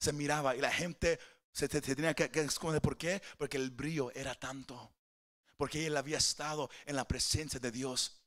Se 0.04 0.12
miraba 0.12 0.54
y 0.54 0.60
la 0.60 0.70
gente 0.70 1.18
se, 1.52 1.68
tenía 1.68 2.14
que, 2.14 2.30
que 2.30 2.40
esconder. 2.40 2.82
¿Por 2.82 2.96
qué? 2.96 3.22
Porque 3.38 3.56
el 3.56 3.70
brillo 3.70 4.10
era 4.14 4.34
tanto 4.34 4.92
porque 5.56 5.86
él 5.86 5.96
había 5.96 6.18
estado 6.18 6.70
en 6.86 6.96
la 6.96 7.06
presencia 7.06 7.60
de 7.60 7.70
Dios. 7.70 8.20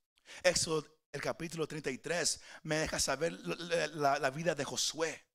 Éxodo, 0.44 0.86
el 1.12 1.22
capítulo 1.22 1.68
33, 1.68 2.42
me 2.63 2.78
deja 2.78 3.00
saber 3.00 3.34
la, 3.34 4.30
vida 4.30 4.56
de 4.56 4.66
Josué, 4.66 5.26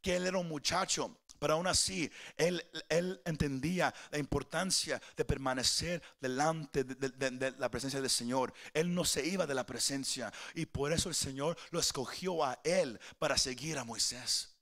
que 0.00 0.16
él 0.16 0.26
era 0.26 0.38
un 0.38 0.48
muchacho, 0.48 1.20
pero 1.38 1.54
aún 1.54 1.66
así, 1.66 2.10
él, 2.36 2.64
él, 2.88 3.20
entendía 3.24 3.94
la 4.10 4.18
importancia 4.18 5.00
de 5.16 5.24
permanecer 5.24 6.02
delante 6.20 6.84
de, 6.84 7.54
la 7.58 7.70
presencia 7.70 8.00
del 8.00 8.10
Señor. 8.10 8.52
Él 8.74 8.94
no 8.94 9.04
se 9.04 9.26
iba 9.26 9.46
de 9.46 9.54
la 9.54 9.64
presencia 9.64 10.32
y 10.54 10.66
por 10.66 10.92
eso 10.92 11.08
el 11.08 11.14
Señor 11.14 11.56
lo 11.70 11.80
escogió 11.80 12.44
a 12.44 12.60
él 12.64 13.00
para 13.18 13.38
seguir 13.38 13.78
a 13.78 13.84
Moisés. 13.84 14.54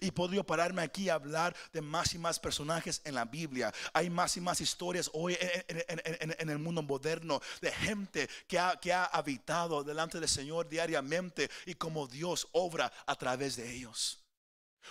Y 0.00 0.10
podría 0.10 0.42
pararme 0.42 0.82
aquí 0.82 1.08
a 1.08 1.14
hablar 1.14 1.56
de 1.72 1.80
más 1.80 2.14
y 2.14 2.18
más 2.18 2.38
personajes 2.38 3.00
en 3.04 3.14
la 3.14 3.24
Biblia. 3.24 3.72
Hay 3.92 4.10
más 4.10 4.36
y 4.36 4.40
más 4.40 4.60
historias 4.60 5.10
hoy 5.12 5.36
en, 5.40 6.50
el 6.50 6.58
mundo 6.58 6.82
moderno 6.82 7.40
de 7.60 7.72
gente 7.72 8.28
que 8.46 8.58
ha, 8.58 8.78
que 8.78 8.92
ha 8.92 9.04
habitado 9.04 9.84
delante 9.84 10.20
del 10.20 10.28
Señor 10.28 10.68
diariamente 10.68 11.50
y 11.66 11.74
como 11.74 12.06
Dios 12.06 12.48
obra 12.52 12.92
a 13.06 13.14
través 13.16 13.56
de 13.56 13.74
ellos. 13.74 14.24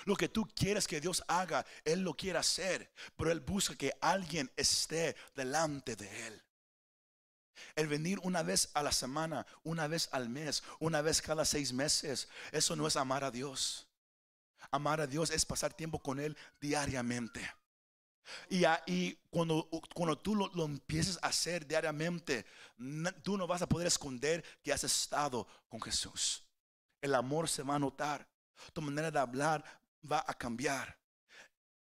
Lo 0.05 0.15
que 0.15 0.29
tú 0.29 0.47
quieres 0.55 0.87
que 0.87 1.01
Dios 1.01 1.23
haga, 1.27 1.65
Él 1.83 2.01
lo 2.01 2.13
quiere 2.13 2.39
hacer, 2.39 2.91
pero 3.15 3.31
Él 3.31 3.39
busca 3.39 3.75
que 3.75 3.93
alguien 4.01 4.51
esté 4.55 5.15
delante 5.35 5.95
de 5.95 6.27
Él. 6.27 6.43
El 7.75 7.87
venir 7.87 8.19
una 8.21 8.43
vez 8.43 8.69
a 8.73 8.83
la 8.83 8.91
semana, 8.91 9.45
una 9.63 9.87
vez 9.87 10.09
al 10.11 10.29
mes, 10.29 10.63
una 10.79 11.01
vez 11.01 11.21
cada 11.21 11.45
seis 11.45 11.73
meses, 11.73 12.27
eso 12.51 12.75
no 12.75 12.87
es 12.87 12.95
amar 12.95 13.23
a 13.23 13.31
Dios. 13.31 13.86
Amar 14.71 15.01
a 15.01 15.07
Dios 15.07 15.31
es 15.31 15.45
pasar 15.45 15.73
tiempo 15.73 15.99
con 15.99 16.19
Él 16.19 16.37
diariamente. 16.59 17.49
Y, 18.49 18.65
ahí 18.65 19.17
cuando, 19.29 19.69
cuando 19.93 20.17
tú 20.17 20.35
lo, 20.35 20.65
empieces 20.65 21.17
a 21.21 21.27
hacer 21.27 21.65
diariamente, 21.65 22.45
tú 23.23 23.37
no 23.37 23.47
vas 23.47 23.61
a 23.61 23.69
poder 23.69 23.87
esconder 23.87 24.43
que 24.63 24.73
has 24.73 24.83
estado 24.83 25.47
con 25.69 25.81
Jesús. 25.81 26.43
El 27.01 27.15
amor 27.15 27.47
se 27.47 27.63
va 27.63 27.75
a 27.75 27.79
notar. 27.79 28.27
Tu 28.73 28.81
manera 28.81 29.11
de 29.11 29.19
hablar 29.19 29.63
va 30.09 30.23
a 30.27 30.33
cambiar. 30.33 30.97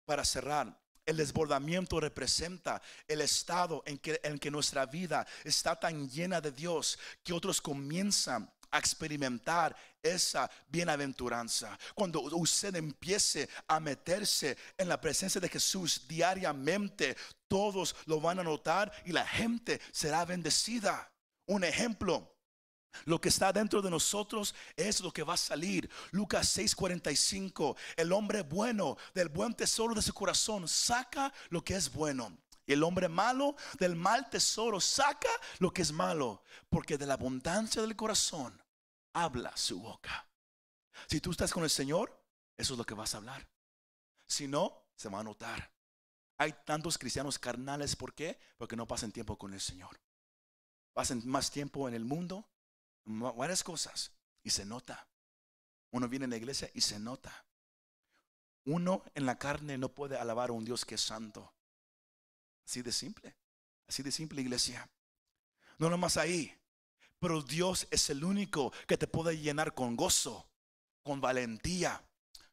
Para 0.06 0.24
cerrar, 0.24 0.80
el 1.06 1.18
desbordamiento 1.18 2.00
representa 2.00 2.82
el 3.08 3.22
estado 3.22 3.82
en 3.86 3.98
que, 3.98 4.20
en 4.24 4.38
que 4.38 4.52
nuestra 4.52 4.86
vida 4.86 5.26
está 5.44 5.76
tan 5.80 6.10
llena 6.10 6.42
de 6.42 6.52
Dios 6.52 7.00
que 7.24 7.34
otros 7.34 7.62
comienzan 7.62 8.52
a 8.72 8.80
experimentar 8.80 9.76
esa 10.02 10.50
bienaventuranza. 10.68 11.78
Cuando 11.96 12.22
usted 12.22 12.76
empiece 12.76 13.50
a 13.68 13.80
meterse 13.80 14.58
en 14.78 14.90
la 14.90 15.00
presencia 15.00 15.42
de 15.42 15.50
Jesús 15.50 16.08
diariamente, 16.08 17.16
todos 17.48 17.96
lo 18.06 18.20
van 18.20 18.40
a 18.40 18.44
notar 18.44 18.92
y 19.06 19.12
la 19.12 19.26
gente 19.26 19.80
será 19.92 20.26
bendecida. 20.26 21.12
Un 21.46 21.64
ejemplo. 21.64 22.34
Lo 23.06 23.22
que 23.22 23.30
está 23.30 23.54
dentro 23.54 23.82
de 23.82 23.92
nosotros 23.92 24.56
es 24.76 25.02
lo 25.02 25.12
que 25.12 25.24
va 25.24 25.36
a 25.36 25.38
salir. 25.38 25.90
Lucas 26.12 26.48
6:45. 26.58 27.76
El 27.96 28.12
hombre 28.12 28.42
bueno 28.42 28.98
del 29.14 29.30
buen 29.30 29.54
tesoro 29.54 29.94
de 29.94 30.02
su 30.02 30.14
corazón 30.14 30.68
saca 30.68 31.32
lo 31.50 31.64
que 31.64 31.76
es 31.76 31.92
bueno. 31.92 32.36
El 32.68 32.84
hombre 32.84 33.08
malo 33.08 33.56
del 33.80 33.96
mal 33.96 34.30
tesoro 34.30 34.82
saca 34.82 35.30
lo 35.60 35.72
que 35.72 35.82
es 35.82 35.94
malo, 35.94 36.44
porque 36.70 36.98
de 36.98 37.06
la 37.06 37.14
abundancia 37.14 37.82
del 37.82 37.96
corazón 37.96 38.62
habla 39.14 39.56
su 39.56 39.80
boca. 39.80 40.30
Si 41.08 41.22
tú 41.22 41.32
estás 41.32 41.54
con 41.54 41.64
el 41.64 41.70
Señor, 41.70 42.22
eso 42.58 42.74
es 42.74 42.78
lo 42.78 42.86
que 42.86 42.94
vas 42.94 43.14
a 43.14 43.18
hablar. 43.18 43.50
Si 44.28 44.48
no, 44.48 44.90
se 44.96 45.10
va 45.10 45.22
a 45.22 45.24
notar. 45.24 45.72
Hay 46.38 46.54
tantos 46.66 46.98
cristianos 46.98 47.40
carnales, 47.40 47.96
¿por 47.96 48.14
qué? 48.14 48.38
Porque 48.58 48.76
no 48.76 48.86
pasan 48.86 49.12
tiempo 49.12 49.38
con 49.38 49.54
el 49.54 49.62
Señor. 49.62 50.00
Pasan 50.94 51.22
más 51.26 51.50
tiempo 51.50 51.88
en 51.88 51.94
el 51.94 52.04
mundo, 52.04 52.50
varias 53.06 53.64
cosas, 53.64 54.12
y 54.44 54.50
se 54.50 54.66
nota. 54.66 55.08
Uno 55.92 56.10
viene 56.10 56.26
en 56.26 56.32
la 56.32 56.38
iglesia 56.38 56.70
y 56.74 56.82
se 56.82 57.00
nota. 57.00 57.46
Uno 58.66 59.04
en 59.16 59.26
la 59.26 59.40
carne 59.40 59.78
no 59.78 59.94
puede 59.94 60.18
alabar 60.18 60.50
a 60.50 60.54
un 60.54 60.66
Dios 60.66 60.84
que 60.84 60.96
es 60.96 61.02
santo. 61.02 61.54
Así 62.68 62.82
de 62.82 62.92
simple. 62.92 63.34
Así 63.88 64.04
de 64.04 64.12
simple, 64.12 64.42
iglesia. 64.42 64.90
No 65.78 65.90
nomás 65.90 66.18
ahí. 66.18 66.54
Pero 67.20 67.42
Dios 67.42 67.88
es 67.90 68.10
el 68.10 68.24
único 68.24 68.74
que 68.86 68.98
te 68.98 69.08
puede 69.08 69.38
llenar 69.38 69.74
con 69.74 69.96
gozo, 69.96 70.48
con 71.02 71.22
valentía, 71.22 72.04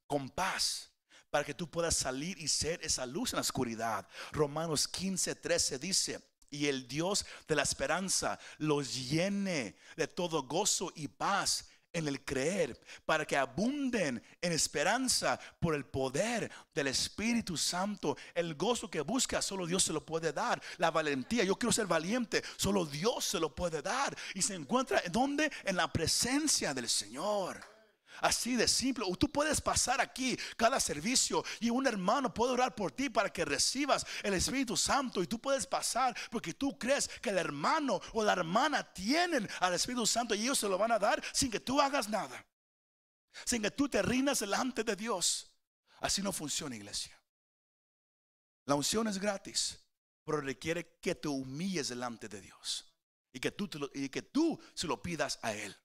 con 0.07 0.31
paz, 0.31 0.93
para 1.31 1.45
que 1.45 1.53
tú 1.53 1.69
puedas 1.69 1.97
salir 1.97 2.39
y 2.39 2.47
ser 2.47 2.83
esa 2.85 3.05
luz 3.05 3.33
en 3.33 3.39
la 3.39 3.43
oscuridad. 3.43 4.09
Romanos 4.31 4.87
15, 4.87 5.35
13 5.35 5.79
dice, 5.81 6.23
y 6.49 6.69
el 6.69 6.87
Dios 6.87 7.27
de 7.49 7.57
la 7.57 7.65
esperanza 7.65 8.39
los 8.59 8.95
llene 8.95 9.77
de 9.97 10.07
todo 10.07 10.45
gozo 10.45 10.93
y 10.95 11.09
paz 11.09 11.69
en 11.95 12.09
el 12.09 12.22
creer, 12.22 12.78
para 13.07 13.24
que 13.24 13.36
abunden 13.36 14.22
en 14.42 14.53
esperanza 14.53 15.40
por 15.61 15.74
el 15.74 15.86
poder 15.86 16.51
del 16.74 16.88
Espíritu 16.88 17.57
Santo. 17.57 18.18
El 18.34 18.57
gozo 18.57 18.90
que 18.90 19.01
busca, 19.01 19.40
solo 19.40 19.66
Dios 19.66 19.84
se 19.84 19.95
lo 19.95 20.05
puede 20.05 20.32
dar. 20.32 20.61
La 20.76 20.90
valentía, 20.90 21.45
yo 21.45 21.57
quiero 21.57 21.72
ser 21.72 21.86
valiente, 21.86 22.42
solo 22.57 22.84
Dios 22.84 23.24
se 23.24 23.40
lo 23.40 23.55
puede 23.55 23.80
dar. 23.80 24.14
Y 24.34 24.42
se 24.42 24.55
encuentra 24.55 25.01
en 25.05 25.12
donde? 25.12 25.51
En 25.64 25.76
la 25.76 25.90
presencia 25.90 26.74
del 26.74 26.88
Señor. 26.88 27.74
Así 28.21 28.57
de 28.57 28.69
simple. 28.69 29.05
Tú 29.19 29.31
puedes 29.31 29.61
pasar 29.61 30.01
aquí 30.01 30.37
cada 30.57 30.81
servicio 30.81 31.45
y 31.61 31.71
un 31.71 31.87
hermano 31.87 32.33
puede 32.33 32.53
orar 32.53 32.75
por 32.75 32.93
ti 32.93 33.11
para 33.11 33.33
que 33.33 33.45
recibas 33.45 34.07
el 34.23 34.35
Espíritu 34.35 34.77
Santo. 34.77 35.23
Y 35.23 35.27
tú 35.27 35.41
puedes 35.41 35.67
pasar 35.67 36.17
porque 36.31 36.55
tú 36.55 36.79
crees 36.79 37.09
que 37.21 37.31
el 37.31 37.39
hermano 37.39 38.01
o 38.12 38.23
la 38.25 38.33
hermana 38.33 38.83
tienen 38.93 39.49
al 39.61 39.75
Espíritu 39.75 40.07
Santo 40.07 40.35
y 40.35 40.43
ellos 40.43 40.59
se 40.59 40.69
lo 40.69 40.79
van 40.79 40.93
a 40.93 40.99
dar 40.99 41.23
sin 41.33 41.51
que 41.51 41.61
tú 41.61 41.81
hagas 41.81 42.09
nada. 42.09 42.47
Sin 43.45 43.62
que 43.62 43.71
tú 43.71 43.89
te 43.89 44.01
rindas 44.03 44.39
delante 44.39 44.85
de 44.85 44.95
Dios. 44.95 45.51
Así 46.01 46.23
no 46.23 46.33
funciona, 46.33 46.77
iglesia. 46.77 47.19
La 48.67 48.75
unción 48.75 49.09
es 49.09 49.19
gratis, 49.19 49.79
pero 50.25 50.41
requiere 50.41 50.99
que 51.01 51.15
te 51.15 51.29
humilles 51.29 51.89
delante 51.89 52.29
de 52.29 52.41
Dios 52.41 52.87
y 53.33 53.41
que 53.41 53.51
tú, 53.51 53.69
y 53.93 54.09
que 54.09 54.23
tú 54.23 54.59
se 54.75 54.87
lo 54.87 55.03
pidas 55.03 55.39
a 55.43 55.53
Él. 55.53 55.77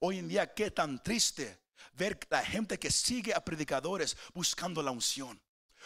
Hoy 0.00 0.18
en 0.18 0.28
día, 0.28 0.52
qué 0.52 0.70
tan 0.70 1.02
triste 1.02 1.60
ver 1.92 2.18
la 2.30 2.44
gente 2.44 2.78
que 2.78 2.90
sigue 2.90 3.34
a 3.34 3.44
predicadores 3.44 4.16
buscando 4.32 4.82
la 4.82 4.90
unción. 4.90 5.40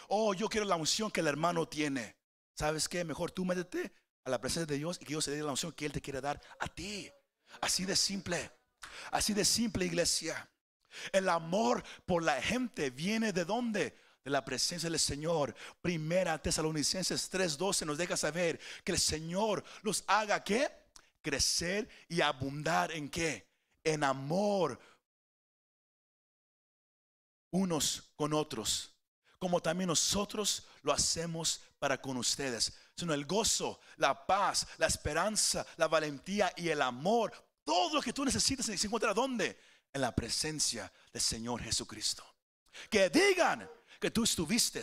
Oh, 0.07 0.33
yo 0.33 0.49
quiero 0.49 0.65
la 0.65 0.75
unción 0.75 1.11
que 1.11 1.21
el 1.21 1.27
hermano 1.27 1.67
tiene. 1.67 2.15
¿Sabes 2.55 2.89
qué? 2.89 3.03
Mejor 3.03 3.31
tú 3.31 3.45
métete 3.45 3.91
a 4.23 4.29
la 4.29 4.41
presencia 4.41 4.65
de 4.65 4.77
Dios 4.77 4.97
y 4.99 5.05
que 5.05 5.13
Dios 5.13 5.25
se 5.25 5.31
dé 5.31 5.43
la 5.43 5.51
unción 5.51 5.71
que 5.71 5.85
Él 5.85 5.91
te 5.91 6.01
quiere 6.01 6.21
dar 6.21 6.41
a 6.59 6.67
ti. 6.67 7.09
Así 7.61 7.85
de 7.85 7.95
simple. 7.95 8.51
Así 9.11 9.33
de 9.33 9.45
simple, 9.45 9.85
iglesia. 9.85 10.49
El 11.11 11.29
amor 11.29 11.83
por 12.05 12.23
la 12.23 12.41
gente 12.41 12.89
viene 12.89 13.31
de 13.31 13.45
dónde? 13.45 13.95
De 14.23 14.31
la 14.31 14.43
presencia 14.43 14.89
del 14.89 14.99
Señor. 14.99 15.55
Primera 15.81 16.41
Tesalonicenses 16.41 17.29
3:12 17.31 17.85
nos 17.85 17.97
deja 17.97 18.17
saber 18.17 18.59
que 18.83 18.93
el 18.93 18.99
Señor 18.99 19.63
los 19.81 20.03
haga 20.07 20.43
qué? 20.43 20.69
Crecer 21.21 21.87
y 22.07 22.21
abundar 22.21 22.91
en 22.91 23.09
qué? 23.09 23.48
En 23.83 24.03
amor 24.03 24.79
unos 27.51 28.03
con 28.15 28.33
otros, 28.33 28.91
como 29.39 29.61
también 29.61 29.87
nosotros 29.87 30.67
lo 30.81 30.91
hacemos 30.91 31.61
para 31.79 32.01
con 32.01 32.17
ustedes. 32.17 32.73
Sino 32.95 33.13
el 33.13 33.25
gozo, 33.25 33.79
la 33.97 34.25
paz, 34.25 34.67
la 34.77 34.87
esperanza, 34.87 35.65
la 35.77 35.87
valentía 35.87 36.53
y 36.57 36.69
el 36.69 36.81
amor, 36.81 37.33
todo 37.63 37.95
lo 37.95 38.01
que 38.01 38.13
tú 38.13 38.25
necesitas 38.25 38.65
se 38.65 38.85
encuentra 38.85 39.13
¿dónde? 39.13 39.59
En 39.93 40.01
la 40.01 40.13
presencia 40.13 40.91
del 41.13 41.21
Señor 41.21 41.61
Jesucristo. 41.61 42.25
Que 42.89 43.09
digan 43.09 43.69
que 43.99 44.11
tú 44.11 44.23
estuviste 44.23 44.81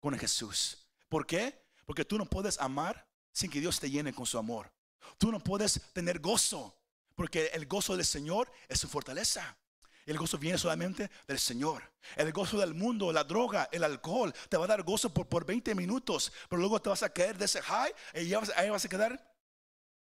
con 0.00 0.18
Jesús. 0.18 0.78
¿Por 1.08 1.26
qué? 1.26 1.66
Porque 1.84 2.04
tú 2.04 2.18
no 2.18 2.26
puedes 2.26 2.58
amar 2.60 3.06
sin 3.32 3.50
que 3.50 3.60
Dios 3.60 3.78
te 3.80 3.90
llene 3.90 4.12
con 4.12 4.26
su 4.26 4.38
amor. 4.38 4.72
Tú 5.16 5.30
no 5.30 5.40
puedes 5.40 5.80
tener 5.92 6.20
gozo 6.20 6.77
porque 7.18 7.46
el 7.52 7.66
gozo 7.66 7.96
del 7.96 8.06
Señor 8.06 8.48
es 8.68 8.78
su 8.78 8.88
fortaleza. 8.88 9.58
El 10.06 10.16
gozo 10.16 10.38
viene 10.38 10.56
solamente 10.56 11.10
del 11.26 11.40
Señor. 11.40 11.82
El 12.14 12.32
gozo 12.32 12.60
del 12.60 12.74
mundo, 12.74 13.12
la 13.12 13.24
droga, 13.24 13.68
el 13.72 13.82
alcohol, 13.82 14.32
te 14.48 14.56
va 14.56 14.66
a 14.66 14.68
dar 14.68 14.84
gozo 14.84 15.12
por, 15.12 15.26
por 15.26 15.44
20 15.44 15.74
minutos, 15.74 16.32
pero 16.48 16.60
luego 16.60 16.80
te 16.80 16.90
vas 16.90 17.02
a 17.02 17.12
caer 17.12 17.36
de 17.36 17.46
ese 17.46 17.60
high 17.60 17.92
y 18.14 18.28
ya 18.28 18.40
ahí 18.54 18.70
vas 18.70 18.84
a 18.84 18.88
quedar 18.88 19.34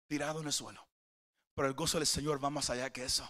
tirado 0.08 0.42
en 0.42 0.46
el 0.48 0.52
suelo. 0.52 0.86
Pero 1.54 1.68
el 1.68 1.74
gozo 1.74 1.96
del 1.96 2.06
Señor 2.06 2.44
va 2.44 2.50
más 2.50 2.68
allá 2.68 2.90
que 2.90 3.02
eso. 3.02 3.26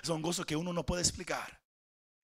Es 0.00 0.08
un 0.08 0.22
gozo 0.22 0.46
que 0.46 0.54
uno 0.54 0.72
no 0.72 0.86
puede 0.86 1.02
explicar. 1.02 1.59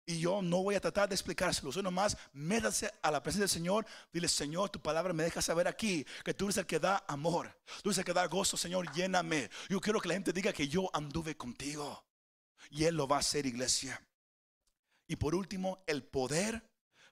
Y 0.09 0.21
yo 0.21 0.41
no 0.41 0.63
voy 0.63 0.77
a 0.77 0.81
tratar 0.81 1.09
de 1.09 1.17
explicárselo. 1.17 1.73
Solo 1.73 1.91
nomás 1.91 2.17
métase 2.33 2.89
a 3.03 3.11
la 3.11 3.21
presencia 3.21 3.43
del 3.43 3.51
Señor. 3.51 3.85
Dile, 4.13 4.29
Señor, 4.29 4.71
tu 4.71 4.81
palabra 4.81 5.13
me 5.13 5.25
deja 5.25 5.43
saber 5.43 5.67
aquí 5.67 6.07
que 6.25 6.33
tú 6.33 6.45
eres 6.45 6.59
el 6.59 6.67
que 6.67 6.79
da 6.79 7.05
amor. 7.09 7.53
Tú 7.83 7.91
eres 7.91 7.99
el 7.99 8.05
que 8.05 8.13
da 8.13 8.25
gozo, 8.27 8.57
Señor, 8.57 8.91
lléname. 8.93 9.51
Yo 9.69 9.81
quiero 9.81 10.01
que 10.01 10.07
la 10.07 10.15
gente 10.15 10.33
diga 10.33 10.53
que 10.53 10.69
yo 10.69 10.89
anduve 10.93 11.37
contigo. 11.37 12.05
Y 12.71 12.85
Él 12.85 12.95
lo 12.95 13.09
va 13.09 13.17
a 13.17 13.21
hacer, 13.21 13.47
iglesia. 13.47 14.01
Y 15.09 15.17
por 15.17 15.35
último, 15.35 15.83
el 15.89 16.05
poder 16.05 16.63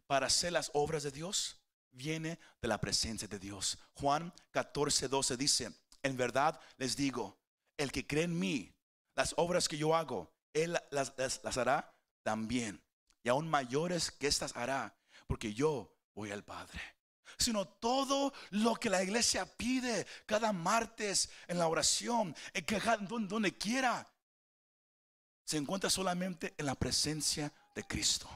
para 0.07 0.29
hacer 0.29 0.53
las 0.53 0.71
obras 0.73 1.03
de 1.03 1.11
Dios 1.11 1.61
viene 1.91 2.39
de 2.63 2.69
la 2.69 2.81
presencia 2.81 3.27
de 3.27 3.41
Dios. 3.41 3.77
Juan 3.95 4.33
14, 4.53 5.09
12 5.09 5.37
dice, 5.37 5.73
en 6.05 6.17
verdad 6.17 6.61
les 6.77 6.95
digo, 6.95 7.37
el 7.77 7.91
que 7.91 8.07
cree 8.07 8.25
en 8.25 8.39
mí, 8.39 8.73
las 9.17 9.35
obras 9.37 9.69
que 9.69 9.79
yo 9.79 9.97
hago, 9.97 10.33
Él 10.53 10.79
las, 10.91 11.13
las 11.17 11.57
hará 11.59 11.93
también 12.23 12.84
y 13.25 13.31
aún 13.31 13.49
mayores 13.49 14.13
que 14.13 14.29
estas 14.29 14.55
hará, 14.55 14.95
porque 15.27 15.53
yo 15.53 15.91
voy 16.15 16.31
al 16.31 16.45
Padre. 16.45 16.81
Sino 17.39 17.67
todo 17.67 18.33
lo 18.51 18.77
que 18.77 18.91
la 18.91 19.03
iglesia 19.03 19.45
pide 19.57 20.07
cada 20.27 20.53
martes 20.53 21.31
en 21.49 21.59
la 21.59 21.67
oración, 21.67 22.37
en 22.53 22.65
que, 22.65 22.81
donde 23.27 23.57
quiera, 23.57 24.07
se 25.45 25.57
encuentra 25.57 25.91
solamente 25.91 26.55
en 26.57 26.67
la 26.67 26.75
presencia 26.75 27.53
de 27.75 27.83
Cristo. 27.85 28.29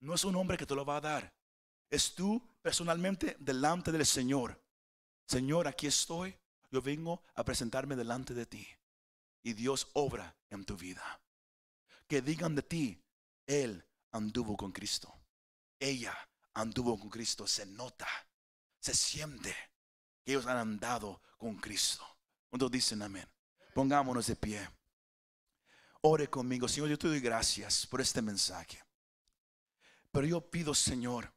No 0.00 0.14
es 0.14 0.24
un 0.24 0.36
hombre 0.36 0.58
que 0.58 0.66
te 0.66 0.74
lo 0.74 0.84
va 0.84 0.96
a 0.96 1.00
dar. 1.00 1.32
Es 1.88 2.14
tú 2.14 2.42
personalmente 2.60 3.36
delante 3.38 3.92
del 3.92 4.04
Señor. 4.04 4.60
Señor, 5.26 5.68
aquí 5.68 5.86
estoy. 5.86 6.36
Yo 6.70 6.82
vengo 6.82 7.22
a 7.34 7.44
presentarme 7.44 7.96
delante 7.96 8.34
de 8.34 8.46
ti. 8.46 8.66
Y 9.42 9.52
Dios 9.52 9.88
obra 9.92 10.36
en 10.50 10.64
tu 10.64 10.76
vida. 10.76 11.20
Que 12.08 12.20
digan 12.20 12.54
de 12.54 12.62
ti, 12.62 13.01
él 13.46 13.84
anduvo 14.12 14.56
con 14.56 14.72
Cristo. 14.72 15.12
Ella 15.78 16.16
anduvo 16.54 16.98
con 16.98 17.08
Cristo. 17.08 17.46
Se 17.46 17.66
nota, 17.66 18.08
se 18.78 18.94
siente 18.94 19.54
que 20.24 20.32
ellos 20.32 20.46
han 20.46 20.58
andado 20.58 21.22
con 21.36 21.56
Cristo. 21.56 22.06
Cuando 22.48 22.68
dicen 22.68 23.02
amén, 23.02 23.28
pongámonos 23.74 24.26
de 24.26 24.36
pie. 24.36 24.68
Ore 26.02 26.28
conmigo, 26.28 26.68
Señor. 26.68 26.90
Yo 26.90 26.98
te 26.98 27.08
doy 27.08 27.20
gracias 27.20 27.86
por 27.86 28.00
este 28.00 28.20
mensaje. 28.20 28.82
Pero 30.10 30.26
yo 30.26 30.50
pido, 30.50 30.74
Señor, 30.74 31.32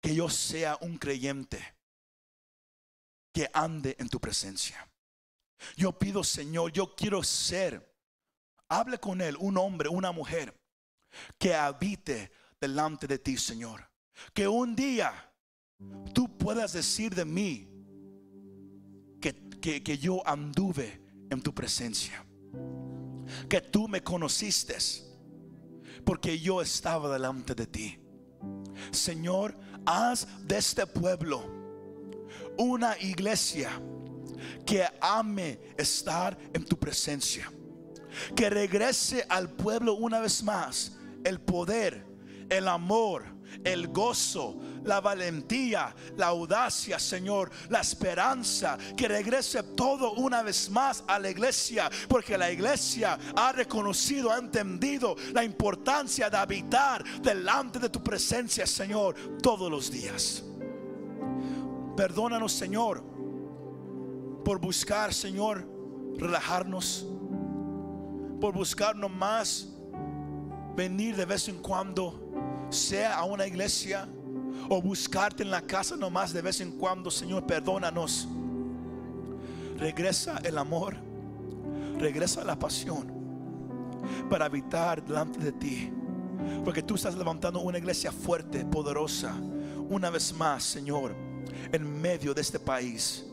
que 0.00 0.14
yo 0.14 0.28
sea 0.28 0.76
un 0.80 0.98
creyente 0.98 1.76
que 3.32 3.48
ande 3.54 3.96
en 3.98 4.08
tu 4.08 4.20
presencia. 4.20 4.86
Yo 5.76 5.98
pido, 5.98 6.22
Señor, 6.24 6.72
yo 6.72 6.94
quiero 6.94 7.22
ser 7.22 7.91
Hable 8.72 8.98
con 8.98 9.20
él, 9.20 9.36
un 9.38 9.58
hombre, 9.58 9.90
una 9.90 10.12
mujer, 10.12 10.58
que 11.36 11.54
habite 11.54 12.32
delante 12.58 13.06
de 13.06 13.18
ti, 13.18 13.36
Señor. 13.36 13.86
Que 14.32 14.48
un 14.48 14.74
día 14.74 15.12
tú 16.14 16.38
puedas 16.38 16.72
decir 16.72 17.14
de 17.14 17.26
mí 17.26 17.68
que, 19.20 19.34
que, 19.60 19.98
yo 19.98 20.26
anduve 20.26 21.02
en 21.28 21.42
tu 21.42 21.54
presencia. 21.54 22.24
Que 23.46 23.60
tú 23.60 23.88
me 23.88 24.02
conociste 24.02 24.78
porque 26.02 26.38
yo 26.38 26.62
estaba 26.62 27.12
delante 27.12 27.54
de 27.54 27.66
ti. 27.66 28.00
Señor, 28.90 29.54
haz 29.84 30.26
de 30.48 30.56
este 30.56 30.86
pueblo 30.86 31.44
una 32.56 32.98
iglesia 33.00 33.70
que 34.64 34.86
ame 34.98 35.60
estar 35.76 36.38
en 36.54 36.64
tu 36.64 36.78
presencia 36.78 37.52
que 38.34 38.50
regrese 38.50 39.24
al 39.28 39.50
pueblo 39.50 39.94
una 39.94 40.20
vez 40.20 40.42
más 40.42 40.92
el 41.24 41.40
poder, 41.40 42.04
el 42.48 42.68
amor, 42.68 43.24
el 43.64 43.88
gozo, 43.88 44.58
la 44.84 45.00
valentía, 45.00 45.94
la 46.16 46.28
audacia, 46.28 46.98
Señor, 46.98 47.50
la 47.68 47.80
esperanza, 47.80 48.78
que 48.96 49.08
regrese 49.08 49.62
todo 49.62 50.12
una 50.14 50.42
vez 50.42 50.70
más 50.70 51.04
a 51.06 51.18
la 51.18 51.30
iglesia, 51.30 51.90
porque 52.08 52.36
la 52.36 52.50
iglesia 52.50 53.18
ha 53.36 53.52
reconocido, 53.52 54.30
ha 54.30 54.38
entendido 54.38 55.16
la 55.32 55.44
importancia 55.44 56.28
de 56.28 56.36
habitar 56.36 57.04
delante 57.20 57.78
de 57.78 57.88
tu 57.88 58.02
presencia, 58.02 58.66
Señor, 58.66 59.14
todos 59.42 59.70
los 59.70 59.90
días. 59.90 60.42
Perdónanos, 61.96 62.52
Señor, 62.52 63.04
por 64.44 64.58
buscar, 64.58 65.12
Señor, 65.14 65.68
relajarnos 66.16 67.06
por 68.42 68.54
buscar 68.54 68.96
nomás 68.96 69.68
venir 70.74 71.14
de 71.14 71.24
vez 71.24 71.46
en 71.46 71.58
cuando, 71.58 72.20
sea 72.70 73.16
a 73.16 73.22
una 73.22 73.46
iglesia 73.46 74.08
o 74.68 74.82
buscarte 74.82 75.44
en 75.44 75.50
la 75.52 75.62
casa 75.62 75.94
nomás 75.96 76.32
de 76.32 76.42
vez 76.42 76.60
en 76.60 76.72
cuando, 76.72 77.08
Señor, 77.08 77.46
perdónanos. 77.46 78.26
Regresa 79.78 80.40
el 80.42 80.58
amor, 80.58 80.96
regresa 82.00 82.42
la 82.42 82.58
pasión 82.58 83.06
para 84.28 84.46
habitar 84.46 85.04
delante 85.04 85.38
de 85.38 85.52
ti. 85.52 85.92
Porque 86.64 86.82
tú 86.82 86.96
estás 86.96 87.14
levantando 87.14 87.60
una 87.60 87.78
iglesia 87.78 88.10
fuerte, 88.10 88.64
poderosa, 88.64 89.36
una 89.88 90.10
vez 90.10 90.34
más, 90.34 90.64
Señor, 90.64 91.14
en 91.70 92.00
medio 92.00 92.34
de 92.34 92.40
este 92.40 92.58
país, 92.58 93.24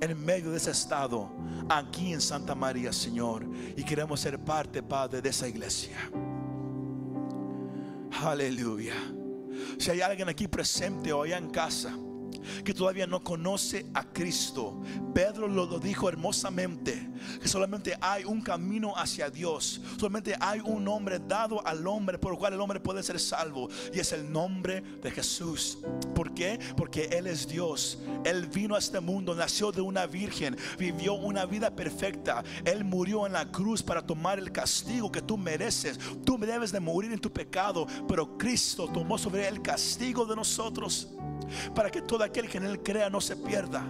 en 0.00 0.24
medio 0.24 0.50
de 0.50 0.56
ese 0.56 0.70
estado, 0.70 1.30
aquí 1.68 2.12
en 2.12 2.20
Santa 2.20 2.54
María, 2.54 2.92
Señor. 2.92 3.46
Y 3.76 3.84
queremos 3.84 4.20
ser 4.20 4.38
parte, 4.38 4.82
Padre, 4.82 5.22
de 5.22 5.28
esa 5.28 5.48
iglesia. 5.48 5.96
Aleluya. 8.22 8.94
Si 9.78 9.90
hay 9.90 10.00
alguien 10.00 10.28
aquí 10.28 10.48
presente 10.48 11.12
o 11.12 11.22
allá 11.22 11.38
en 11.38 11.50
casa 11.50 11.96
que 12.64 12.74
todavía 12.74 13.06
no 13.06 13.22
conoce 13.22 13.86
a 13.94 14.04
Cristo. 14.04 14.80
Pedro 15.14 15.48
lo, 15.48 15.78
dijo 15.78 16.08
hermosamente, 16.08 17.08
que 17.40 17.48
solamente 17.48 17.96
hay 18.00 18.24
un 18.24 18.40
camino 18.40 18.96
hacia 18.96 19.30
Dios, 19.30 19.80
solamente 19.98 20.36
hay 20.40 20.60
un 20.60 20.84
nombre 20.84 21.18
dado 21.18 21.66
al 21.66 21.86
hombre 21.86 22.18
por 22.18 22.32
el 22.32 22.38
cual 22.38 22.52
el 22.52 22.60
hombre 22.60 22.80
puede 22.80 23.02
ser 23.02 23.18
salvo 23.18 23.68
y 23.92 24.00
es 24.00 24.12
el 24.12 24.30
nombre 24.30 24.80
de 24.80 25.10
Jesús. 25.10 25.78
¿Por 26.14 26.34
qué? 26.34 26.58
Porque 26.76 27.04
Él 27.04 27.26
es 27.26 27.48
Dios. 27.48 27.98
Él 28.24 28.46
vino 28.46 28.74
a 28.74 28.78
este 28.78 29.00
mundo, 29.00 29.34
nació 29.34 29.72
de 29.72 29.80
una 29.80 30.06
virgen, 30.06 30.56
vivió 30.78 31.14
una 31.14 31.46
vida 31.46 31.74
perfecta. 31.74 32.42
Él 32.64 32.84
murió 32.84 33.26
en 33.26 33.32
la 33.32 33.50
cruz 33.50 33.82
para 33.82 34.06
tomar 34.06 34.38
el 34.38 34.52
castigo 34.52 35.10
que 35.10 35.22
tú 35.22 35.36
mereces. 35.36 35.98
Tú 36.24 36.38
debes 36.38 36.72
de 36.72 36.80
morir 36.80 37.12
en 37.12 37.20
tu 37.20 37.32
pecado, 37.32 37.86
pero 38.08 38.36
Cristo 38.36 38.88
tomó 38.92 39.18
sobre 39.18 39.48
él 39.48 39.54
el 39.54 39.62
castigo 39.62 40.24
de 40.26 40.36
nosotros 40.36 41.08
para 41.74 41.90
que 41.90 42.02
todo 42.02 42.24
aquel 42.34 42.50
que 42.50 42.58
en 42.58 42.64
Él 42.64 42.82
crea 42.82 43.08
no 43.08 43.20
se 43.20 43.36
pierda, 43.36 43.86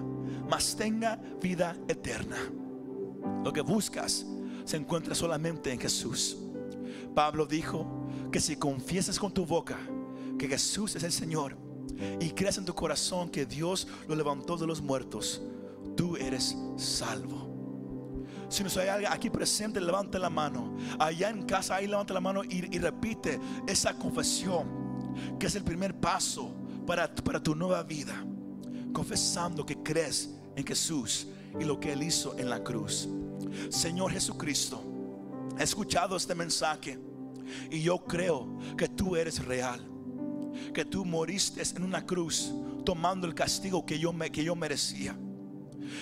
mas 0.51 0.77
tenga 0.77 1.17
vida 1.41 1.79
eterna. 1.89 2.37
Lo 3.43 3.51
que 3.51 3.63
buscas 3.63 4.27
se 4.67 4.77
encuentra 4.77 5.15
solamente 5.15 5.73
en 5.73 5.81
Jesús. 5.81 6.37
Pablo 7.15 7.47
dijo 7.47 8.07
que 8.31 8.41
si 8.41 8.57
confiesas 8.57 9.19
con 9.19 9.33
tu 9.33 9.47
boca 9.47 9.79
que 10.39 10.47
Jesús 10.47 10.95
es 10.95 11.05
el 11.05 11.13
Señor 11.13 11.57
y 12.21 12.31
crees 12.33 12.59
en 12.59 12.67
tu 12.67 12.75
corazón 12.75 13.31
que 13.31 13.47
Dios 13.47 13.89
lo 14.07 14.15
levantó 14.15 14.59
de 14.59 14.67
los 14.67 14.83
muertos, 14.83 15.41
tú 15.97 16.17
eres 16.17 16.55
salvo. 16.77 17.49
Si 18.51 18.63
no 18.63 18.69
hay 18.79 18.89
alguien 18.89 19.11
aquí 19.11 19.31
presente, 19.31 19.81
levante 19.81 20.19
la 20.19 20.29
mano. 20.29 20.77
Allá 20.99 21.31
en 21.31 21.45
casa, 21.45 21.77
ahí 21.77 21.87
levante 21.87 22.13
la 22.13 22.21
mano 22.21 22.45
y, 22.45 22.77
y 22.77 22.79
repite 22.79 23.41
esa 23.67 23.95
confesión, 23.95 25.35
que 25.39 25.47
es 25.47 25.55
el 25.55 25.65
primer 25.65 25.99
paso 25.99 26.53
para, 26.87 27.13
para 27.15 27.43
tu 27.43 27.55
nueva 27.55 27.83
vida, 27.83 28.25
confesando 28.95 29.67
que 29.67 29.83
crees 29.83 30.31
en 30.57 30.67
Jesús 30.67 31.27
y 31.61 31.65
lo 31.65 31.79
que 31.79 31.93
Él 31.93 32.03
hizo 32.03 32.39
en 32.39 32.49
la 32.49 32.65
cruz. 32.65 33.09
Señor 33.69 34.13
Jesucristo, 34.13 34.83
he 35.59 35.63
escuchado 35.63 36.17
este 36.17 36.35
mensaje 36.35 36.99
y 37.71 37.83
yo 37.83 37.99
creo 37.99 38.59
que 38.79 38.89
tú 38.89 39.17
eres 39.17 39.45
real, 39.45 39.87
que 40.73 40.87
tú 40.87 41.05
moriste 41.05 41.63
en 41.77 41.83
una 41.83 42.07
cruz 42.07 42.55
tomando 42.87 43.27
el 43.27 43.35
castigo 43.35 43.85
que 43.85 43.99
yo, 43.99 44.13
me, 44.13 44.31
que 44.31 44.45
yo 44.45 44.57
merecía. 44.57 45.19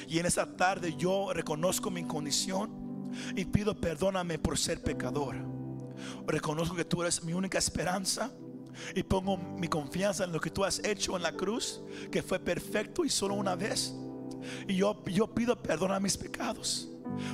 Y 0.07 0.19
en 0.19 0.27
esta 0.27 0.57
tarde 0.57 0.95
yo 0.97 1.33
reconozco 1.33 1.91
mi 1.91 2.05
condición 2.05 3.11
y 3.35 3.45
pido 3.45 3.75
perdóname 3.75 4.39
por 4.39 4.59
ser 4.59 4.83
pecador. 4.83 5.37
Reconozco 6.27 6.77
que 6.77 6.85
tú 6.85 7.03
eres 7.03 7.23
mi 7.25 7.33
única 7.33 7.59
esperanza 7.59 8.33
y 8.95 9.03
pongo 9.03 9.37
mi 9.37 9.69
confianza 9.69 10.25
en 10.25 10.33
lo 10.33 10.41
que 10.41 10.51
tú 10.51 10.65
has 10.65 10.79
hecho 10.85 11.17
en 11.17 11.23
la 11.23 11.33
cruz, 11.33 11.83
que 12.11 12.23
fue 12.23 12.39
perfecto 12.39 13.05
y 13.05 13.11
solo 13.11 13.35
una 13.35 13.55
vez. 13.55 13.95
Y 14.67 14.77
yo, 14.77 15.03
yo 15.07 15.33
pido 15.33 15.61
perdón 15.61 15.93
a 15.93 16.01
mis 16.01 16.17
pecados, 16.17 16.89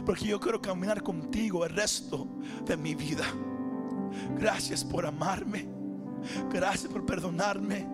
porque 0.05 0.27
yo 0.27 0.39
quiero 0.41 0.61
caminar 0.61 1.03
contigo 1.03 1.65
el 1.65 1.75
resto 1.75 2.27
de 2.65 2.77
mi 2.77 2.95
vida. 2.95 3.25
Gracias 4.39 4.85
por 4.85 5.07
amarme, 5.07 5.69
gracias 6.51 6.91
por 6.91 7.05
perdonarme, 7.07 7.87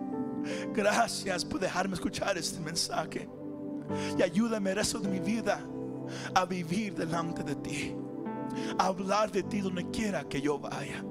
gracias 0.73 1.45
por 1.45 1.59
dejarme 1.59 1.95
escuchar 1.95 2.37
este 2.37 2.59
mensaje. 2.59 3.29
Y 4.17 4.21
ayúdame 4.21 4.71
el 4.71 4.77
resto 4.77 4.99
de 4.99 5.07
mi 5.09 5.19
vida 5.19 5.63
a 6.33 6.45
vivir 6.45 6.95
delante 6.95 7.43
de 7.43 7.55
ti, 7.55 7.95
a 8.77 8.87
hablar 8.87 9.31
de 9.31 9.43
ti 9.43 9.61
donde 9.61 9.89
quiera 9.91 10.23
que 10.23 10.41
yo 10.41 10.57
vaya. 10.59 11.03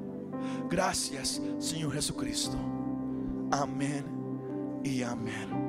Gracias, 0.69 1.41
Señor 1.59 1.93
Jesucristo. 1.93 2.57
Amén 3.51 4.05
y 4.83 5.03
amén. 5.03 5.65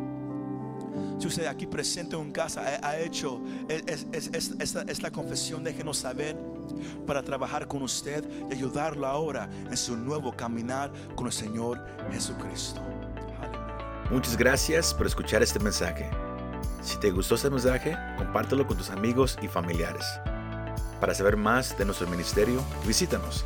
Si 1.20 1.28
usted 1.28 1.46
aquí 1.46 1.66
presente 1.66 2.16
en 2.16 2.32
casa 2.32 2.62
ha, 2.82 2.98
hecho 3.00 3.42
esta, 3.68 5.12
confesión, 5.12 5.64
déjenos 5.64 5.98
saber 5.98 6.38
para 7.06 7.24
trabajar 7.24 7.68
con 7.68 7.82
usted 7.82 8.24
y 8.50 8.54
ayudarlo 8.54 9.08
ahora 9.08 9.50
en 9.70 9.78
su 9.78 9.96
nuevo 9.96 10.36
caminar 10.36 10.92
con 11.16 11.28
el 11.28 11.34
Señor 11.34 11.86
Jesucristo. 12.12 12.82
Muchas 14.12 14.38
gracias 14.38 14.94
por 14.94 15.08
escuchar 15.08 15.42
este 15.42 15.60
mensaje. 15.60 16.10
Si 16.82 17.00
te 17.00 17.12
gustó 17.12 17.36
este 17.36 17.50
mensaje, 17.50 17.98
compártelo 18.18 18.68
con 18.68 18.78
tus 18.78 18.90
amigos 18.90 19.38
y 19.42 19.48
familiares. 19.48 20.06
Para 21.00 21.14
saber 21.14 21.36
más 21.36 21.78
de 21.78 21.86
nuestro 21.86 22.08
ministerio, 22.08 22.62
visítanos 22.86 23.46